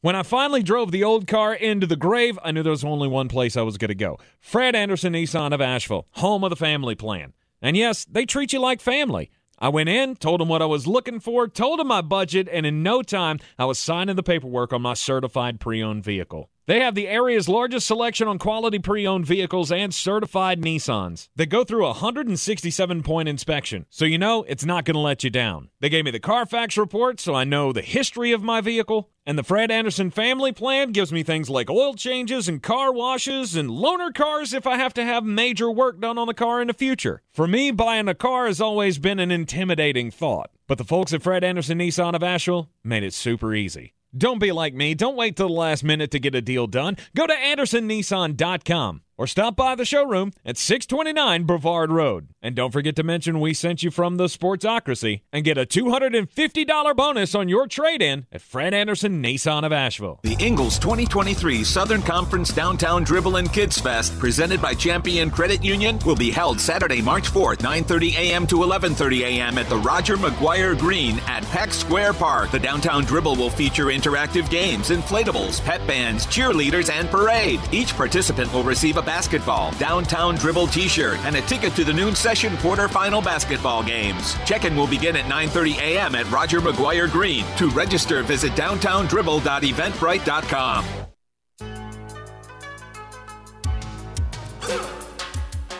[0.00, 3.06] When I finally drove the old car into the grave, I knew there was only
[3.06, 6.56] one place I was going to go Fred Anderson Nissan of Asheville, home of the
[6.56, 7.32] family plan.
[7.62, 9.30] And yes, they treat you like family.
[9.56, 12.66] I went in, told them what I was looking for, told them my budget, and
[12.66, 16.50] in no time, I was signing the paperwork on my certified pre owned vehicle.
[16.70, 21.28] They have the area's largest selection on quality pre owned vehicles and certified Nissans.
[21.34, 25.24] They go through a 167 point inspection, so you know it's not going to let
[25.24, 25.70] you down.
[25.80, 29.10] They gave me the Carfax report, so I know the history of my vehicle.
[29.26, 33.56] And the Fred Anderson family plan gives me things like oil changes and car washes
[33.56, 36.68] and loaner cars if I have to have major work done on the car in
[36.68, 37.20] the future.
[37.32, 40.52] For me, buying a car has always been an intimidating thought.
[40.68, 43.94] But the folks at Fred Anderson Nissan of Asheville made it super easy.
[44.16, 44.94] Don't be like me.
[44.94, 46.96] Don't wait till the last minute to get a deal done.
[47.14, 52.28] Go to AndersonNissan.com or stop by the showroom at 629 Brevard Road.
[52.40, 56.96] And don't forget to mention we sent you from the Sportsocracy and get a $250
[56.96, 60.20] bonus on your trade in at Fred Anderson Nissan of Asheville.
[60.22, 65.98] The Ingles 2023 Southern Conference Downtown Dribble and Kids Fest, presented by Champion Credit Union,
[66.06, 68.46] will be held Saturday, March 4th, 9:30 a.m.
[68.46, 69.58] to 11:30 a.m.
[69.58, 72.52] at the Roger McGuire Green at Pack Square Park.
[72.52, 77.60] The Downtown Dribble will feature interactive games, inflatables, pet bands, cheerleaders, and parade.
[77.70, 82.14] Each participant will receive a basketball, downtown dribble t-shirt, and a ticket to the noon
[82.14, 84.34] session quarterfinal basketball games.
[84.46, 86.14] Check-in will begin at 9.30 a.m.
[86.14, 87.44] at Roger McGuire Green.
[87.56, 90.84] To register, visit downtowndribble.eventbrite.com.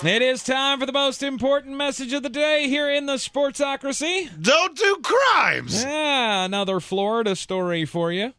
[0.02, 4.28] It is time for the most important message of the day here in the Sportsocracy.
[4.42, 5.84] Don't do crimes.
[5.84, 8.32] Yeah, another Florida story for you.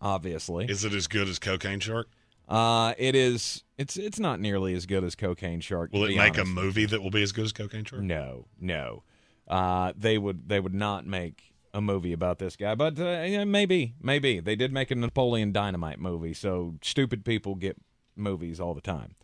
[0.00, 2.06] Obviously, Is it as good as Cocaine Shark?
[2.52, 3.64] Uh, it is.
[3.78, 5.90] It's it's not nearly as good as Cocaine Shark.
[5.92, 8.02] Will it make a movie that will be as good as Cocaine Shark?
[8.02, 9.02] No, no.
[9.48, 13.44] Uh, they would they would not make a movie about this guy, but uh, yeah,
[13.44, 16.34] maybe maybe they did make a Napoleon Dynamite movie.
[16.34, 17.76] So stupid people get
[18.14, 19.14] movies all the time.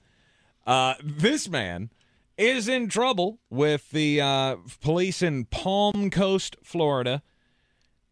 [0.67, 1.91] Uh, this man
[2.39, 7.23] is in trouble with the uh, police in Palm Coast, Florida,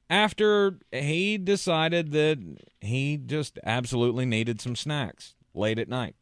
[0.09, 2.39] after he decided that
[2.81, 6.15] he just absolutely needed some snacks late at night.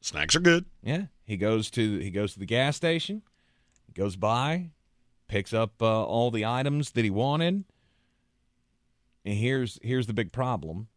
[0.00, 0.64] Snacks are good.
[0.82, 3.22] Yeah, he goes to he goes to the gas station,
[3.94, 4.70] goes by,
[5.28, 7.64] picks up uh, all the items that he wanted.
[9.24, 10.88] And here's here's the big problem: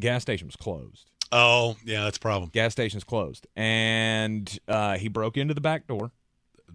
[0.00, 1.08] gas station was closed.
[1.34, 2.50] Oh, yeah, that's a problem.
[2.52, 6.10] Gas station's closed, and uh, he broke into the back door,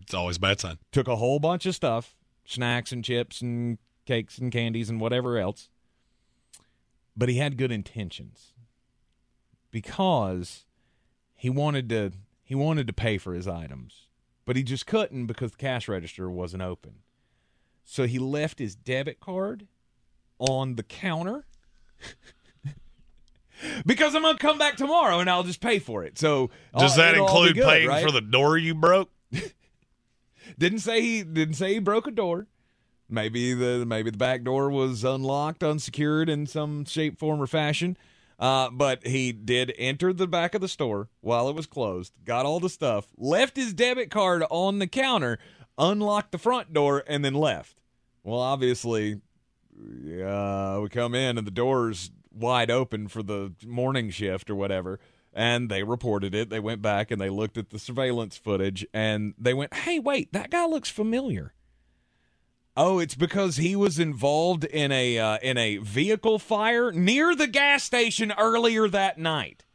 [0.01, 0.79] It's always a bad sign.
[0.91, 3.77] took a whole bunch of stuff, snacks and chips and
[4.07, 5.69] cakes and candies and whatever else.
[7.15, 8.53] But he had good intentions
[9.71, 10.65] because
[11.35, 12.11] he wanted to
[12.43, 14.07] he wanted to pay for his items,
[14.45, 16.99] but he just couldn't because the cash register wasn't open.
[17.83, 19.67] So he left his debit card
[20.39, 21.45] on the counter.
[23.85, 26.17] because I'm gonna come back tomorrow and I'll just pay for it.
[26.17, 28.05] So Does uh, that all be include good, paying right?
[28.05, 29.09] for the door you broke?
[30.57, 32.47] Didn't say he didn't say he broke a door.
[33.09, 37.97] Maybe the maybe the back door was unlocked, unsecured in some shape, form, or fashion.
[38.39, 42.45] Uh, but he did enter the back of the store while it was closed, got
[42.45, 45.39] all the stuff, left his debit card on the counter,
[45.77, 47.81] unlocked the front door, and then left.
[48.23, 49.21] Well, obviously,
[49.75, 54.99] uh, we come in and the door's wide open for the morning shift or whatever.
[55.33, 56.49] And they reported it.
[56.49, 60.33] They went back and they looked at the surveillance footage and they went, hey, wait,
[60.33, 61.53] that guy looks familiar.
[62.79, 67.47] Oh, it's because he was involved in a uh, in a vehicle fire near the
[67.47, 69.65] gas station earlier that night.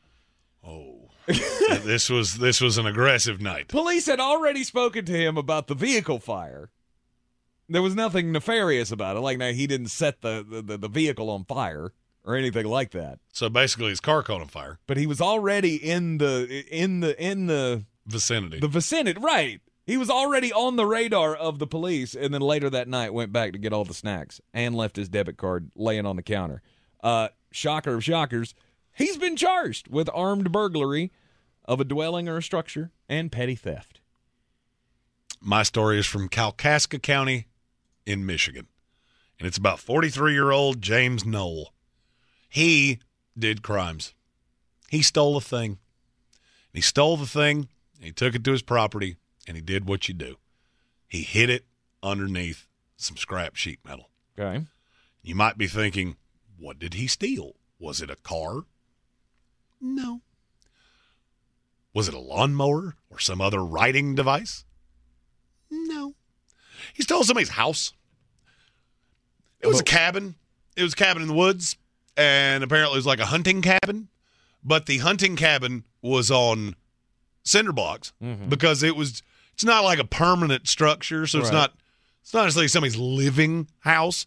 [0.65, 3.67] Oh, this was this was an aggressive night.
[3.67, 6.71] Police had already spoken to him about the vehicle fire.
[7.69, 9.21] There was nothing nefarious about it.
[9.21, 11.93] Like, now he didn't set the, the, the vehicle on fire
[12.25, 13.19] or anything like that.
[13.33, 14.79] So basically, his car caught on fire.
[14.87, 18.61] But he was already in the in the in the Vicinity.
[18.61, 19.61] the vicinity, right?
[19.85, 23.33] He was already on the radar of the police, and then later that night went
[23.33, 26.63] back to get all the snacks and left his debit card laying on the counter.
[27.03, 28.55] Uh, shocker of shockers,
[28.95, 31.11] he's been charged with armed burglary
[31.65, 34.01] of a dwelling or a structure and petty theft.
[35.41, 37.49] My story is from Kalkaska County
[38.07, 38.69] in Michigan.
[39.39, 41.73] And it's about 43 year old James Knoll.
[42.49, 43.01] He
[43.37, 44.15] did crimes.
[44.89, 45.79] He stole a thing.
[46.73, 47.69] He stole the thing,
[48.01, 49.17] he took it to his property,
[49.47, 50.37] and he did what you do.
[51.09, 51.65] He hid it
[52.03, 52.67] underneath
[52.97, 54.11] some scrap sheet metal.
[54.39, 54.65] Okay.
[55.23, 56.17] You might be thinking,
[56.59, 57.57] what did he steal?
[57.79, 58.65] Was it a car?
[59.81, 60.21] No.
[61.95, 64.65] Was it a lawnmower or some other writing device?
[65.71, 66.15] No.
[66.95, 67.93] He stole somebody's house.
[69.61, 70.35] It was a cabin.
[70.77, 71.77] It was a cabin in the woods,
[72.17, 74.09] and apparently it was like a hunting cabin.
[74.65, 76.77] But the hunting cabin was on
[77.45, 78.49] cinder blocks mm-hmm.
[78.49, 79.23] because it was.
[79.55, 81.55] It's not like a permanent structure, so it's Right.
[81.55, 81.75] not.
[82.23, 84.27] It's not necessarily somebody's living house.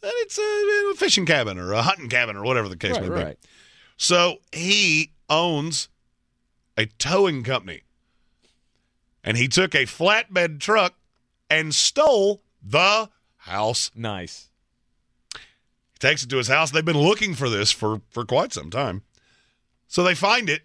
[0.00, 3.08] But it's a, a fishing cabin or a hunting cabin or whatever the case Right,
[3.08, 3.36] may be.
[3.96, 5.88] So he owns
[6.76, 7.82] a towing company.
[9.24, 10.94] And he took a flatbed truck
[11.48, 13.92] and stole the house.
[13.94, 14.50] Nice.
[15.34, 16.72] He takes it to his house.
[16.72, 19.02] They've been looking for this for, for quite some time.
[19.86, 20.62] So they find it.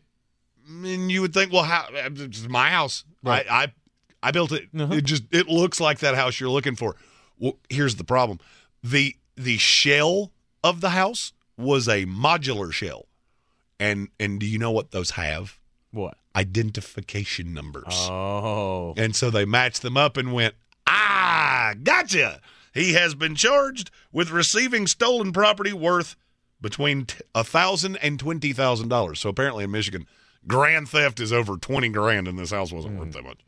[0.68, 3.04] And you would think, well, how uh, it's my house.
[3.24, 3.46] Right.
[3.50, 3.74] I, I
[4.24, 4.70] I built it.
[4.78, 4.94] Uh-huh.
[4.94, 6.96] It just it looks like that house you're looking for.
[7.38, 8.40] Well, here's the problem.
[8.84, 10.32] The the shell
[10.64, 13.06] of the house was a modular shell.
[13.80, 15.60] And and do you know what those have?
[15.92, 16.18] What?
[16.36, 17.86] identification numbers.
[17.90, 18.94] Oh.
[18.96, 20.54] And so they matched them up and went,
[20.86, 22.42] ah, gotcha.
[22.76, 26.16] He has been charged with receiving stolen property worth
[26.62, 29.20] between a thousand and twenty thousand dollars.
[29.20, 30.06] So apparently in Michigan,
[30.48, 33.00] grand theft is over twenty grand, and this house wasn't Hmm.
[33.00, 33.40] worth that much.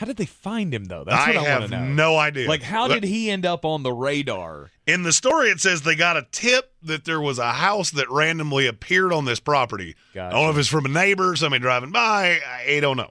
[0.00, 1.04] How did they find him though?
[1.04, 1.84] That's what I have want to know.
[1.84, 2.48] no idea.
[2.48, 4.70] Like, how did he end up on the radar?
[4.86, 8.08] In the story, it says they got a tip that there was a house that
[8.10, 9.94] randomly appeared on this property.
[10.14, 12.40] I don't know if it's from a neighbor, somebody driving by.
[12.46, 13.10] I I don't know.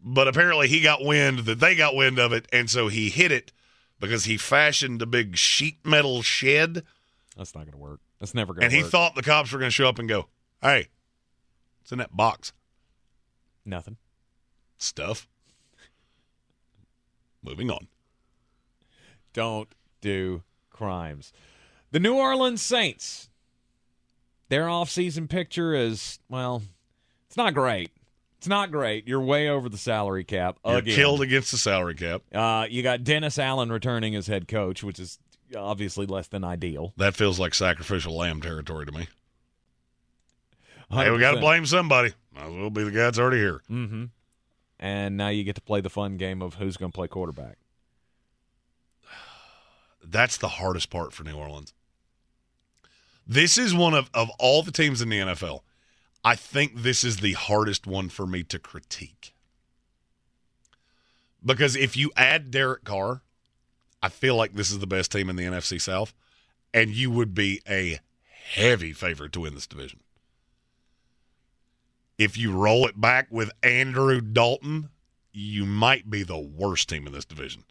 [0.00, 3.32] But apparently, he got wind that they got wind of it, and so he hit
[3.32, 3.50] it
[3.98, 6.84] because he fashioned a big sheet metal shed.
[7.36, 7.98] That's not going to work.
[8.20, 8.72] That's never going to work.
[8.72, 8.92] And he work.
[8.92, 10.28] thought the cops were going to show up and go,
[10.62, 10.86] "Hey,
[11.82, 12.52] it's in that box?
[13.64, 13.96] Nothing.
[14.78, 15.26] Stuff."
[17.44, 17.88] Moving on.
[19.32, 19.68] Don't
[20.00, 21.32] do crimes.
[21.90, 23.28] The New Orleans Saints.
[24.48, 26.62] Their offseason picture is, well,
[27.26, 27.90] it's not great.
[28.38, 29.08] It's not great.
[29.08, 30.94] You're way over the salary cap You're again.
[30.94, 32.22] killed against the salary cap.
[32.32, 35.18] Uh, you got Dennis Allen returning as head coach, which is
[35.56, 36.92] obviously less than ideal.
[36.98, 39.08] That feels like sacrificial lamb territory to me.
[40.90, 42.12] Hey, we got to blame somebody.
[42.34, 43.62] Might as well be the guy that's already here.
[43.70, 44.04] Mm-hmm.
[44.84, 47.56] And now you get to play the fun game of who's going to play quarterback.
[50.04, 51.72] That's the hardest part for New Orleans.
[53.26, 55.60] This is one of, of all the teams in the NFL.
[56.22, 59.32] I think this is the hardest one for me to critique.
[61.42, 63.22] Because if you add Derek Carr,
[64.02, 66.12] I feel like this is the best team in the NFC South,
[66.74, 68.00] and you would be a
[68.52, 70.00] heavy favorite to win this division.
[72.18, 74.90] If you roll it back with Andrew Dalton,
[75.32, 77.64] you might be the worst team in this division.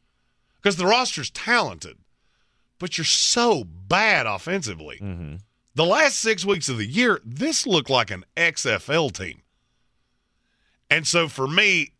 [0.61, 1.97] Because the roster's talented,
[2.79, 4.99] but you're so bad offensively.
[5.01, 5.35] Mm-hmm.
[5.75, 9.41] The last six weeks of the year, this looked like an XFL team.
[10.89, 11.93] And so for me,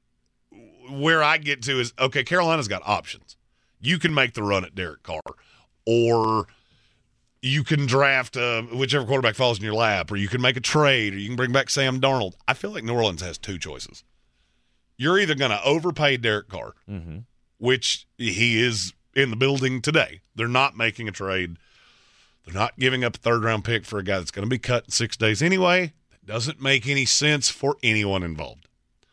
[0.89, 3.37] where I get to is okay, Carolina's got options.
[3.79, 5.21] You can make the run at Derek Carr,
[5.85, 6.47] or
[7.45, 10.61] you can draft uh, whichever quarterback falls in your lap, or you can make a
[10.61, 12.33] trade, or you can bring back Sam Darnold.
[12.47, 14.03] I feel like New Orleans has two choices.
[14.97, 17.17] You're either going to overpay Derek Carr, Mm-hmm.
[17.57, 20.21] which he is in the building today.
[20.35, 21.57] They're not making a trade.
[22.45, 24.57] They're not giving up a third round pick for a guy that's going to be
[24.59, 25.91] cut in six days anyway.
[26.11, 28.67] That doesn't make any sense for anyone involved.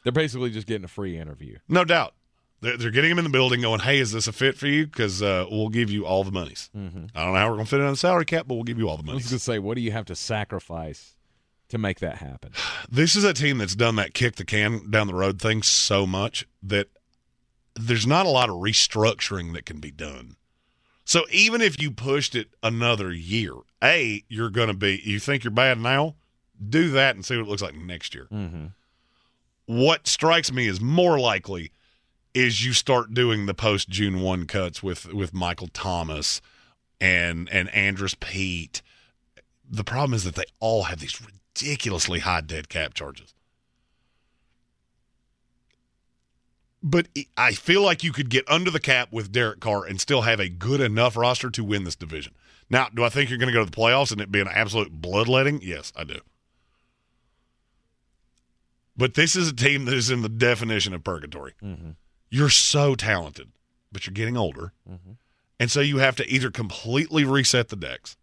[0.04, 1.58] They're basically just getting a free interview.
[1.68, 2.14] No doubt.
[2.60, 4.86] They're, they're getting him in the building going, hey, is this a fit for you?
[4.86, 6.68] Because uh, we'll give you all the monies.
[6.76, 7.06] Mm-hmm.
[7.14, 8.64] I don't know how we're going to fit it on the salary cap, but we'll
[8.64, 9.30] give you all the I was monies.
[9.30, 11.14] going to say, what do you have to sacrifice
[11.70, 12.52] to make that happen?
[12.92, 16.08] This is a team that's done that kick the can down the road thing so
[16.08, 16.88] much that
[17.76, 20.34] there's not a lot of restructuring that can be done.
[21.04, 25.44] So even if you pushed it another year, A, you're going to be, you think
[25.44, 26.16] you're bad now?
[26.68, 28.26] Do that and see what it looks like next year.
[28.32, 28.66] Mm-hmm.
[29.66, 31.70] What strikes me is more likely
[32.34, 36.40] is you start doing the post June 1 cuts with, with Michael Thomas
[37.00, 38.82] and, and Andrus Peat.
[39.68, 43.34] The problem is that they all have these ridiculously high dead cap charges.
[46.82, 50.22] But I feel like you could get under the cap with Derek Carr and still
[50.22, 52.32] have a good enough roster to win this division.
[52.70, 54.48] Now, do I think you're going to go to the playoffs and it be an
[54.48, 55.60] absolute bloodletting?
[55.62, 56.20] Yes, I do.
[58.96, 61.54] But this is a team that is in the definition of purgatory.
[61.62, 61.90] Mm-hmm.
[62.30, 63.50] You're so talented,
[63.90, 64.72] but you're getting older.
[64.88, 65.12] Mm-hmm.
[65.58, 68.16] And so you have to either completely reset the decks.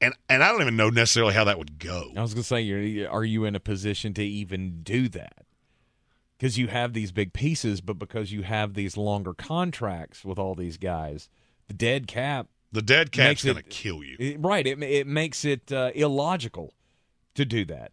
[0.00, 2.10] And and I don't even know necessarily how that would go.
[2.16, 5.44] I was going to say, you're, are you in a position to even do that?
[6.36, 10.56] Because you have these big pieces, but because you have these longer contracts with all
[10.56, 11.28] these guys,
[11.68, 12.48] the dead cap.
[12.72, 14.16] The dead cap's going to kill you.
[14.18, 14.66] it- right.
[14.66, 16.72] It, it makes it uh, illogical
[17.36, 17.92] to do that.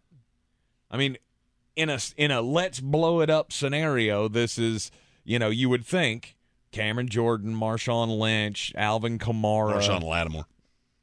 [0.90, 1.16] I mean,
[1.76, 4.90] in a in a let's blow it up scenario, this is
[5.24, 6.36] you know you would think
[6.72, 10.46] Cameron Jordan, Marshawn Lynch, Alvin Kamara, Marshon Lattimore.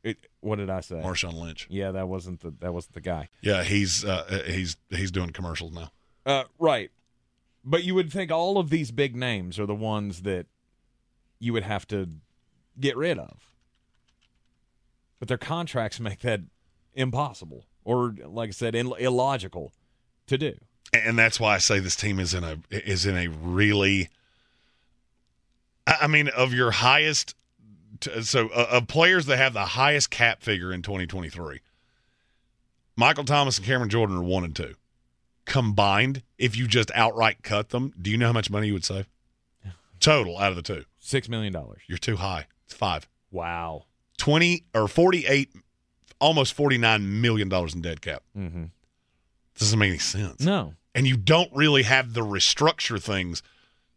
[0.04, 0.96] It, what did I say?
[0.96, 1.68] Marshawn Lynch.
[1.70, 3.30] Yeah, that wasn't the that wasn't the guy.
[3.42, 5.92] Yeah, he's uh, he's he's doing commercials now.
[6.26, 6.92] Uh, right.
[7.64, 10.46] But you would think all of these big names are the ones that
[11.40, 12.10] you would have to
[12.80, 13.54] get rid of.
[15.20, 16.42] But their contracts make that
[16.94, 19.72] impossible or like I said Ill- illogical
[20.28, 20.54] to do.
[20.94, 24.10] and that's why I say this team is in a is in a really.
[25.86, 27.34] I mean, of your highest,
[28.22, 31.62] so uh, of players that have the highest cap figure in 2023,
[32.98, 34.74] Michael Thomas and Cameron Jordan are one and two.
[35.46, 38.84] Combined, if you just outright cut them, do you know how much money you would
[38.84, 39.08] save?
[40.02, 41.82] Total out of the two, Six million dollars.
[41.88, 42.48] you're too high.
[42.66, 43.08] It's five.
[43.32, 43.86] Wow.
[44.18, 45.52] 20 or 48,
[46.20, 48.24] almost 49 million dollars in dead cap.
[48.38, 48.66] Mm-hmm.
[49.58, 50.42] Doesn't make any sense.
[50.42, 50.74] No.
[50.94, 53.44] And you don't really have the restructure things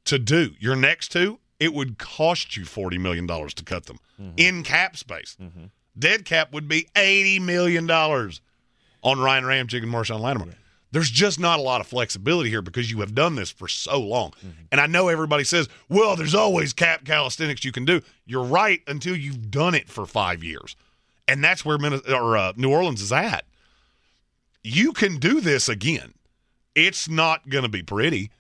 [0.05, 0.53] to do.
[0.59, 4.35] Your next two, it would cost you $40 million to cut them mm-hmm.
[4.37, 5.37] in cap space.
[5.41, 5.67] Mm-hmm.
[5.99, 10.55] Dead cap would be $80 million on Ryan Ramczyk and Marshon Lattimore.
[10.93, 14.01] There's just not a lot of flexibility here because you have done this for so
[14.01, 14.31] long.
[14.33, 14.63] Mm-hmm.
[14.73, 18.03] And I know everybody says, well, there's always cap calisthenics you can do.
[18.27, 20.75] You're right until you've done it for five years.
[21.29, 23.45] And that's where Minnesota, or, uh, New Orleans is at.
[24.63, 26.15] You can do this again.
[26.75, 28.31] It's not going to be pretty.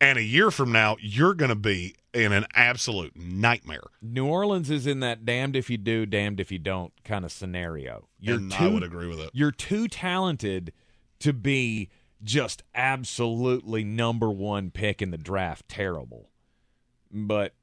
[0.00, 3.82] And a year from now, you're going to be in an absolute nightmare.
[4.00, 7.32] New Orleans is in that damned if you do, damned if you don't kind of
[7.32, 8.08] scenario.
[8.20, 9.30] You're And too, I would agree with it.
[9.32, 10.72] You're too talented
[11.20, 11.90] to be
[12.22, 15.68] just absolutely number one pick in the draft.
[15.68, 16.30] Terrible,
[17.10, 17.54] but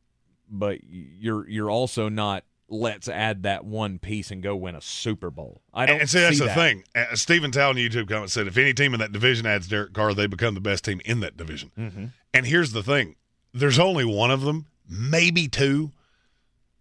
[0.50, 2.44] but you're you're also not.
[2.68, 5.61] Let's add that one piece and go win a Super Bowl.
[5.72, 6.56] I don't and see that's see the that.
[6.56, 6.84] thing.
[6.95, 9.94] Uh, Stephen Towle in YouTube comment said, if any team in that division adds Derek
[9.94, 11.72] Carr, they become the best team in that division.
[11.77, 12.11] Mhm.
[12.34, 13.16] And here's the thing:
[13.53, 15.92] there's only one of them, maybe two,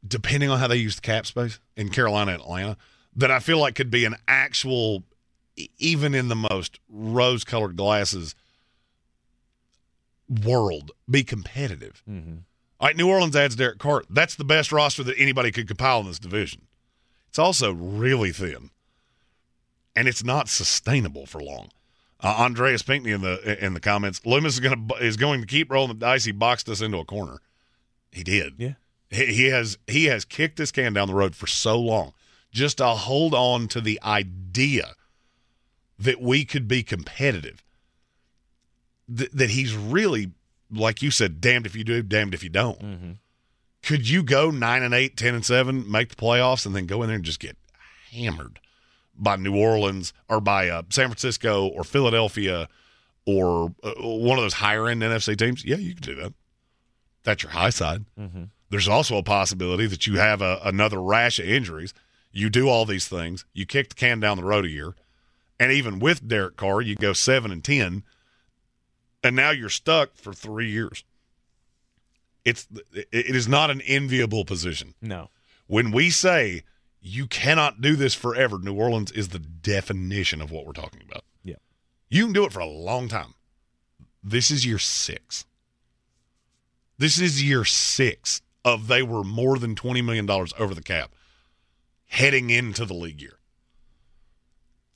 [0.07, 2.77] depending on how they use the cap space in Carolina and Atlanta,
[3.17, 5.03] that I feel like could be an actual,
[5.79, 8.35] even in the most rose-colored glasses
[10.45, 12.03] world, be competitive.
[12.11, 12.37] Mm-hmm.
[12.81, 14.03] All right, New Orleans adds Derek Carr.
[14.11, 16.63] That's the best roster that anybody could compile in this division.
[17.29, 18.71] It's also really thin,
[19.97, 21.71] and it's not sustainable for long.
[22.21, 25.47] Uh, Andreas Pinkney in the in the comments, Loomis is going to is going to
[25.47, 26.25] keep rolling the dice.
[26.25, 27.41] He boxed us into a corner.
[28.13, 28.55] He did.
[28.57, 28.75] Yeah.
[29.11, 32.13] He, he has he has kicked this can down the road for so long,
[32.53, 34.95] just to hold on to the idea
[35.99, 37.63] that we could be competitive.
[39.15, 40.33] Th- that he's really,
[40.75, 42.81] like you said, damned if you do, damned if you don't.
[42.81, 43.11] Mm-hmm.
[43.83, 47.03] Could you go nine and eight, 10 and seven, make the playoffs, and then go
[47.03, 47.57] in there and just get
[48.11, 48.61] hammered
[49.17, 52.69] by New Orleans or by uh, San Francisco or Philadelphia
[53.27, 55.65] or uh, one of those higher end NFC teams?
[55.65, 56.33] Yeah, you could do that.
[57.25, 58.05] That's your high side.
[58.19, 58.45] Mm-hmm.
[58.71, 61.95] There's also a possibility that you have a, another rash of injuries.
[62.33, 63.45] You do all these things.
[63.53, 64.95] You kick the can down the road a year,
[65.61, 68.03] and even with Derek Carr, you go seven and ten,
[69.25, 71.03] and now you're stuck for three years.
[72.45, 74.95] It's it is not an enviable position.
[75.01, 75.31] No.
[75.67, 76.63] When we say
[77.01, 81.25] you cannot do this forever, New Orleans is the definition of what we're talking about.
[81.43, 81.57] Yeah.
[82.11, 83.35] You can do it for a long time.
[84.23, 85.47] This is year six.
[86.99, 91.13] This is year six of they were more than $20 million over the cap
[92.07, 93.39] heading into the league year.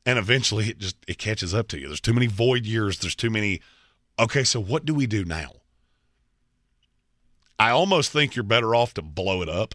[0.06, 1.88] And eventually it just it catches up to you.
[1.88, 2.98] There's too many void years.
[2.98, 3.60] There's too many
[4.18, 5.52] okay, so what do we do now?
[7.58, 9.74] I almost think you're better off to blow it up.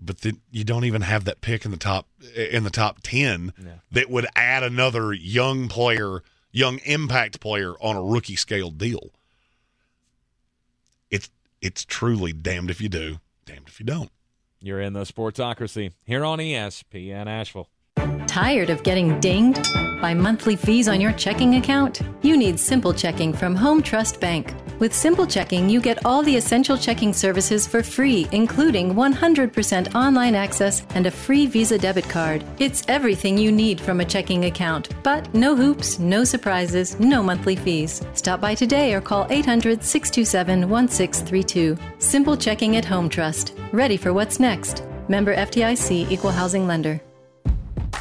[0.00, 3.52] But then you don't even have that pick in the top in the top ten
[3.90, 9.10] that would add another young player, young impact player on a rookie scale deal.
[11.10, 14.12] It's it's truly damned if you do, damned if you don't.
[14.60, 17.68] You're in the Sportsocracy here on ESPN Asheville.
[18.38, 19.66] Tired of getting dinged
[20.00, 22.02] by monthly fees on your checking account?
[22.22, 24.54] You need Simple Checking from Home Trust Bank.
[24.78, 30.36] With Simple Checking, you get all the essential checking services for free, including 100% online
[30.36, 32.44] access and a free Visa debit card.
[32.60, 37.56] It's everything you need from a checking account, but no hoops, no surprises, no monthly
[37.56, 38.02] fees.
[38.14, 41.76] Stop by today or call 800 627 1632.
[41.98, 43.54] Simple Checking at Home Trust.
[43.72, 44.84] Ready for what's next.
[45.08, 47.00] Member FDIC Equal Housing Lender.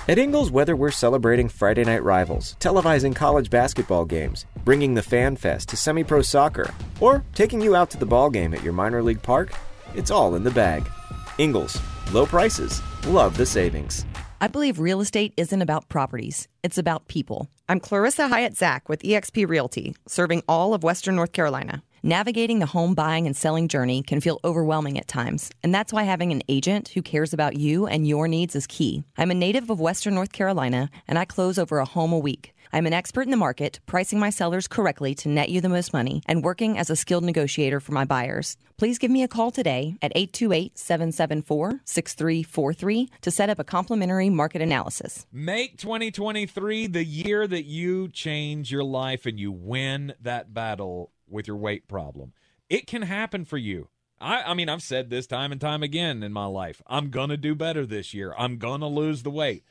[0.07, 5.35] At Ingles, whether we're celebrating Friday night rivals, televising college basketball games, bringing the Fan
[5.35, 8.73] Fest to semi pro soccer, or taking you out to the ball game at your
[8.73, 9.51] minor league park,
[9.95, 10.89] it's all in the bag.
[11.37, 11.79] Ingles,
[12.11, 14.05] low prices, love the savings.
[14.39, 17.49] I believe real estate isn't about properties, it's about people.
[17.67, 21.83] I'm Clarissa Hyatt Zach with eXp Realty, serving all of Western North Carolina.
[22.03, 26.03] Navigating the home buying and selling journey can feel overwhelming at times, and that's why
[26.03, 29.03] having an agent who cares about you and your needs is key.
[29.17, 32.53] I'm a native of Western North Carolina, and I close over a home a week.
[32.71, 35.91] I'm an expert in the market, pricing my sellers correctly to net you the most
[35.91, 38.57] money, and working as a skilled negotiator for my buyers.
[38.77, 44.29] Please give me a call today at 828 774 6343 to set up a complimentary
[44.29, 45.25] market analysis.
[45.31, 51.47] Make 2023 the year that you change your life and you win that battle with
[51.47, 52.33] your weight problem.
[52.69, 53.89] It can happen for you.
[54.19, 56.81] I, I mean, I've said this time and time again in my life.
[56.87, 58.33] I'm going to do better this year.
[58.37, 59.63] I'm going to lose the weight.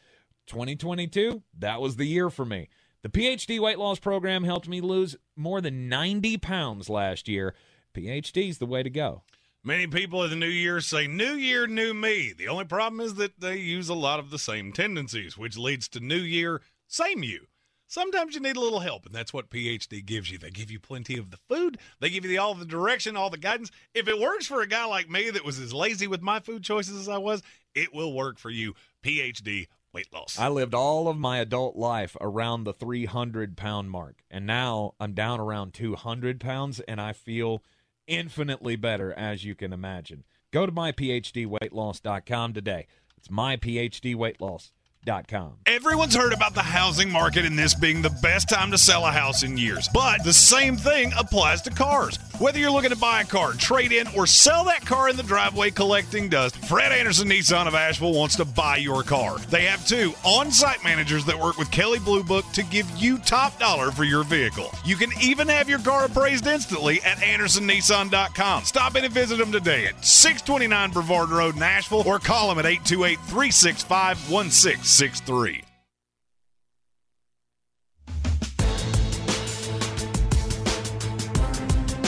[0.47, 2.69] 2022, that was the year for me.
[3.03, 7.55] The PhD weight loss program helped me lose more than 90 pounds last year.
[7.95, 9.23] PhD's the way to go.
[9.63, 12.33] Many people in the new year say, New year, new me.
[12.37, 15.89] The only problem is that they use a lot of the same tendencies, which leads
[15.89, 17.49] to new year, same you.
[17.97, 20.37] Sometimes you need a little help, and that's what PhD gives you.
[20.37, 23.31] They give you plenty of the food, they give you the, all the direction, all
[23.31, 23.71] the guidance.
[23.95, 26.63] If it works for a guy like me that was as lazy with my food
[26.63, 27.43] choices as I was,
[27.75, 28.75] it will work for you.
[29.03, 30.39] PhD weight loss.
[30.39, 35.15] I lived all of my adult life around the 300 pound mark, and now I'm
[35.15, 37.63] down around 200 pounds, and I feel
[38.07, 40.25] infinitely better, as you can imagine.
[40.53, 42.89] Go to myphdweightloss.com today.
[43.17, 43.29] It's
[45.67, 49.13] Everyone's heard about the housing market and this being the best time to sell a
[49.13, 49.89] house in years.
[49.95, 52.19] But the same thing applies to cars.
[52.41, 55.23] Whether you're looking to buy a car, trade in, or sell that car in the
[55.23, 59.39] driveway collecting dust, Fred Anderson Nissan of Asheville wants to buy your car.
[59.39, 63.19] They have two on site managers that work with Kelley Blue Book to give you
[63.19, 64.73] top dollar for your vehicle.
[64.85, 68.65] You can even have your car appraised instantly at AndersonNissan.com.
[68.65, 72.67] Stop in and visit them today at 629 Brevard Road, Asheville, or call them at
[72.67, 74.31] 828 365
[74.99, 75.63] 1663.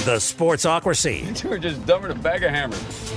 [0.07, 1.44] The Sportsocracy.
[1.44, 3.12] You were just dumping a bag of hammers.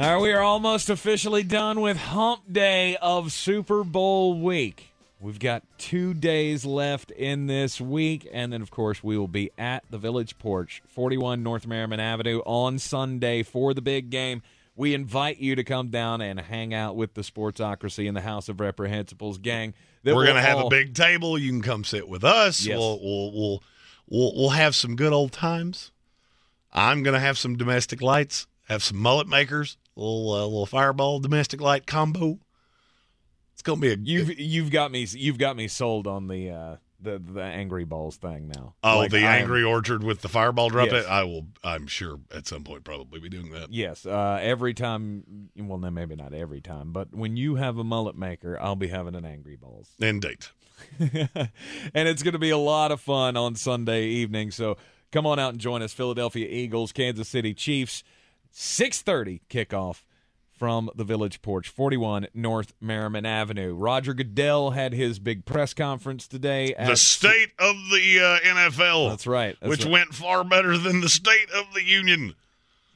[0.00, 4.88] All right, we are almost officially done with Hump Day of Super Bowl week.
[5.20, 9.52] We've got two days left in this week, and then, of course, we will be
[9.56, 14.42] at the Village Porch, 41 North Merrimon Avenue, on Sunday for the big game.
[14.80, 18.48] We invite you to come down and hang out with the Sportsocracy and the House
[18.48, 19.74] of Reprehensibles gang.
[20.02, 21.36] We're will going to have all- a big table.
[21.36, 22.64] You can come sit with us.
[22.64, 22.78] Yes.
[22.78, 23.62] We'll, we'll we'll
[24.08, 25.92] we'll we'll have some good old times.
[26.72, 28.46] I'm going to have some domestic lights.
[28.68, 29.76] Have some mullet makers.
[29.96, 32.38] Little uh, little fireball domestic light combo.
[33.52, 36.48] It's going to be a You've you've got me you've got me sold on the
[36.48, 38.74] uh, the the Angry Balls thing now.
[38.84, 41.04] oh Like, the I am- angry orchard with the fireball drop Yes.
[41.04, 41.08] it.
[41.10, 41.46] I will.
[41.64, 43.72] I'm sure at some point probably be doing that.
[43.72, 45.48] Yes, uh, every time.
[45.56, 48.88] Well, no, maybe not every time, but when you have a mullet maker, I'll be
[48.88, 50.46] having an Angry Balls, Indeed.
[50.98, 54.50] and it's going to be a lot of fun on Sunday evening.
[54.50, 54.76] So
[55.12, 55.92] come on out and join us.
[55.92, 58.02] Philadelphia Eagles, Kansas City Chiefs,
[58.50, 60.02] six thirty kickoff
[60.60, 63.74] from the Village Porch, forty-one North Merrimon Avenue.
[63.74, 66.74] Roger Goodell had his big press conference today.
[66.74, 69.08] At The state of the uh, NFL.
[69.08, 69.56] That's right.
[69.58, 69.92] that's which right.
[69.92, 72.34] went far better than the state of the union.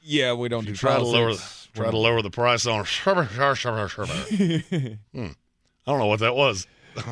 [0.03, 1.67] Yeah, we don't do Try to lower politics.
[1.73, 2.85] try to lower the price on.
[3.03, 5.27] Hmm.
[5.87, 6.67] I don't know what that was.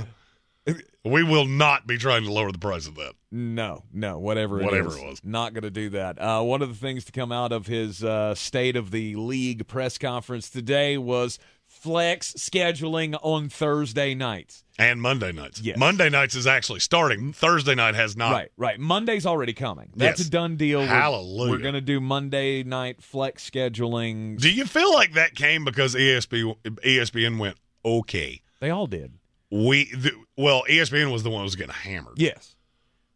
[1.05, 3.13] we will not be trying to lower the price of that.
[3.31, 4.95] No, no, whatever it Whatever is.
[4.97, 5.19] it was.
[5.23, 6.21] Not going to do that.
[6.21, 9.67] Uh, one of the things to come out of his uh, State of the League
[9.67, 14.63] press conference today was flex scheduling on Thursday nights.
[14.77, 15.59] And Monday nights.
[15.61, 15.77] Yes.
[15.77, 17.33] Monday nights is actually starting.
[17.33, 18.31] Thursday night has not.
[18.31, 18.79] Right, right.
[18.79, 19.89] Monday's already coming.
[19.95, 20.27] That's Yes.
[20.27, 20.79] a done deal.
[20.79, 21.51] We're- Hallelujah.
[21.51, 24.39] We're, going to do Monday night flex scheduling.
[24.39, 28.41] Do you feel like that came because E ESPN, ESPN went okay?
[28.59, 29.13] They all did.
[29.55, 32.15] We the, well, ESPN was the one who was getting hammered.
[32.17, 32.55] Yes.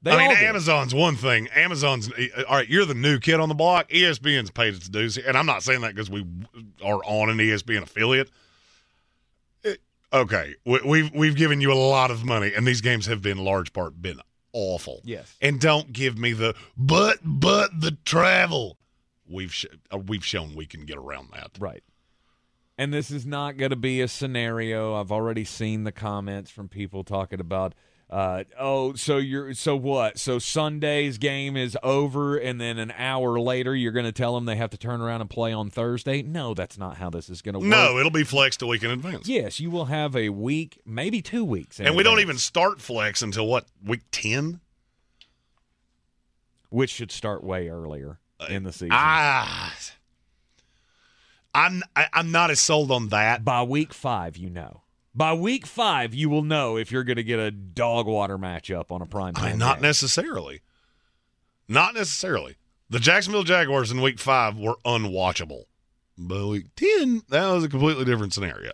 [0.03, 0.37] They I mean.
[0.37, 1.47] Amazon's one thing.
[1.55, 2.09] Amazon's
[2.47, 2.69] all right.
[2.69, 3.89] You're the new kid on the block.
[3.89, 6.23] ESPN's paid its dues, and I'm not saying that because we
[6.85, 8.29] are on an ESPN affiliate.
[9.63, 9.81] It-
[10.13, 13.39] okay, we, we've we've given you a lot of money, and these games have been
[13.39, 14.21] large part been
[14.53, 15.01] awful.
[15.03, 15.35] Yes.
[15.41, 18.77] and don't give me the but but the travel.
[19.29, 21.51] We've sh- uh, we've shown we can get around that.
[21.59, 21.83] Right.
[22.77, 24.95] And this is not going to be a scenario.
[24.95, 27.73] I've already seen the comments from people talking about,
[28.09, 30.19] uh, oh, so you're so what?
[30.19, 34.45] So Sunday's game is over, and then an hour later you're going to tell them
[34.45, 36.21] they have to turn around and play on Thursday?
[36.21, 37.67] No, that's not how this is going to work.
[37.67, 39.27] No, it'll be flexed a week in advance.
[39.27, 42.79] Yes, you will have a week, maybe two weeks, in And we don't even start
[42.79, 44.61] flex until what week ten?
[46.69, 48.89] which should start way earlier in the season.
[48.91, 49.73] Ah,
[51.57, 53.43] I'm I, I'm not as sold on that.
[53.43, 54.83] By week five, you know.
[55.15, 58.91] By week five, you will know if you're going to get a dog water matchup
[58.91, 59.49] on a prime I time.
[59.51, 59.81] mean, not game.
[59.83, 60.61] necessarily.
[61.67, 62.55] Not necessarily.
[62.89, 65.63] The Jacksonville Jaguars in week five were unwatchable.
[66.19, 68.71] But week 10, that was a completely different scenario.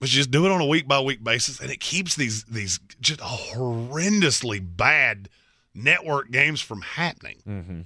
[0.00, 2.44] But you just do it on a week by week basis, and it keeps these
[2.44, 5.28] these just horrendously bad
[5.74, 7.38] network games from happening.
[7.46, 7.80] Mm-hmm.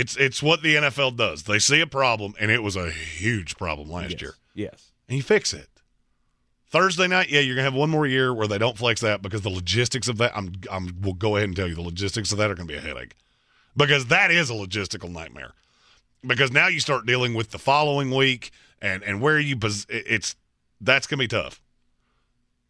[0.00, 1.42] It's it's what the NFL does.
[1.44, 4.20] They see a problem, and it was a huge problem last Yes.
[4.22, 4.92] year, Yes.
[5.08, 5.68] and you fix it.
[6.70, 9.42] Thursday night, yeah, you're gonna have one more year where they don't flex that because
[9.42, 10.32] the logistics of that.
[10.36, 12.76] I'm I'm will go ahead and tell you the logistics of that are gonna be
[12.76, 13.14] a headache
[13.76, 15.52] because that is a logistical nightmare.
[16.26, 20.36] Because now you start dealing with the following week and and where you pos- it's
[20.80, 21.60] that's gonna be tough.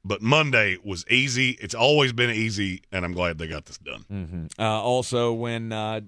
[0.02, 1.50] But Monday was easy.
[1.60, 4.04] It's always been easy, and I'm glad they got this done.
[4.10, 4.46] Mm-hmm.
[4.58, 6.00] Uh, also, when uh,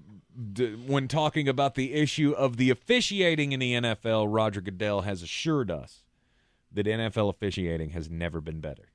[0.53, 5.21] d- when talking about the issue of the officiating in the NFL, Roger Goodell has
[5.21, 6.03] assured us
[6.71, 8.89] that NFL officiating has never been better.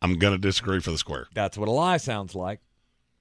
[0.00, 1.26] I'm going to disagree for the square.
[1.34, 2.60] That's what a lie sounds like.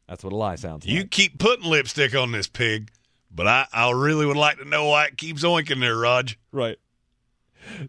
[0.07, 1.03] That's what a lie sounds You like.
[1.03, 2.91] You keep putting lipstick on this pig,
[3.31, 6.31] but I, I really would like to know why it keeps oinking there, Rog.
[6.51, 6.77] Right.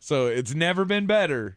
[0.01, 1.57] So it's never been better,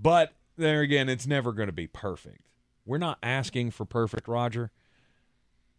[0.00, 2.42] but there again, it's never going to be perfect.
[2.84, 4.70] We're not asking for perfect, Roger.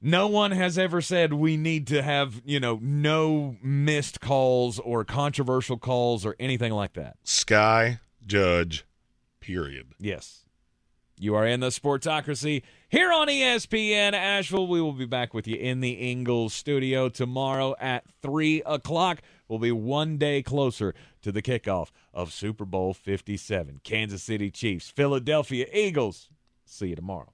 [0.02, 5.04] No one has ever said we need to have, you know, no missed calls or
[5.04, 7.18] controversial calls or anything like that.
[7.24, 8.86] Sky Judge,
[9.40, 9.88] period.
[10.00, 10.44] Yes.
[11.20, 14.68] You are in the Sportsocracy here on ESPN Asheville.
[14.68, 19.22] We will be back with you in the Ingles studio tomorrow at 3 o'clock.
[19.48, 20.94] We'll be one day closer
[21.24, 23.82] to the kickoff of Super Bowl 57.
[23.84, 26.30] Kansas City Chiefs, Philadelphia Eagles.
[26.66, 27.34] See you tomorrow.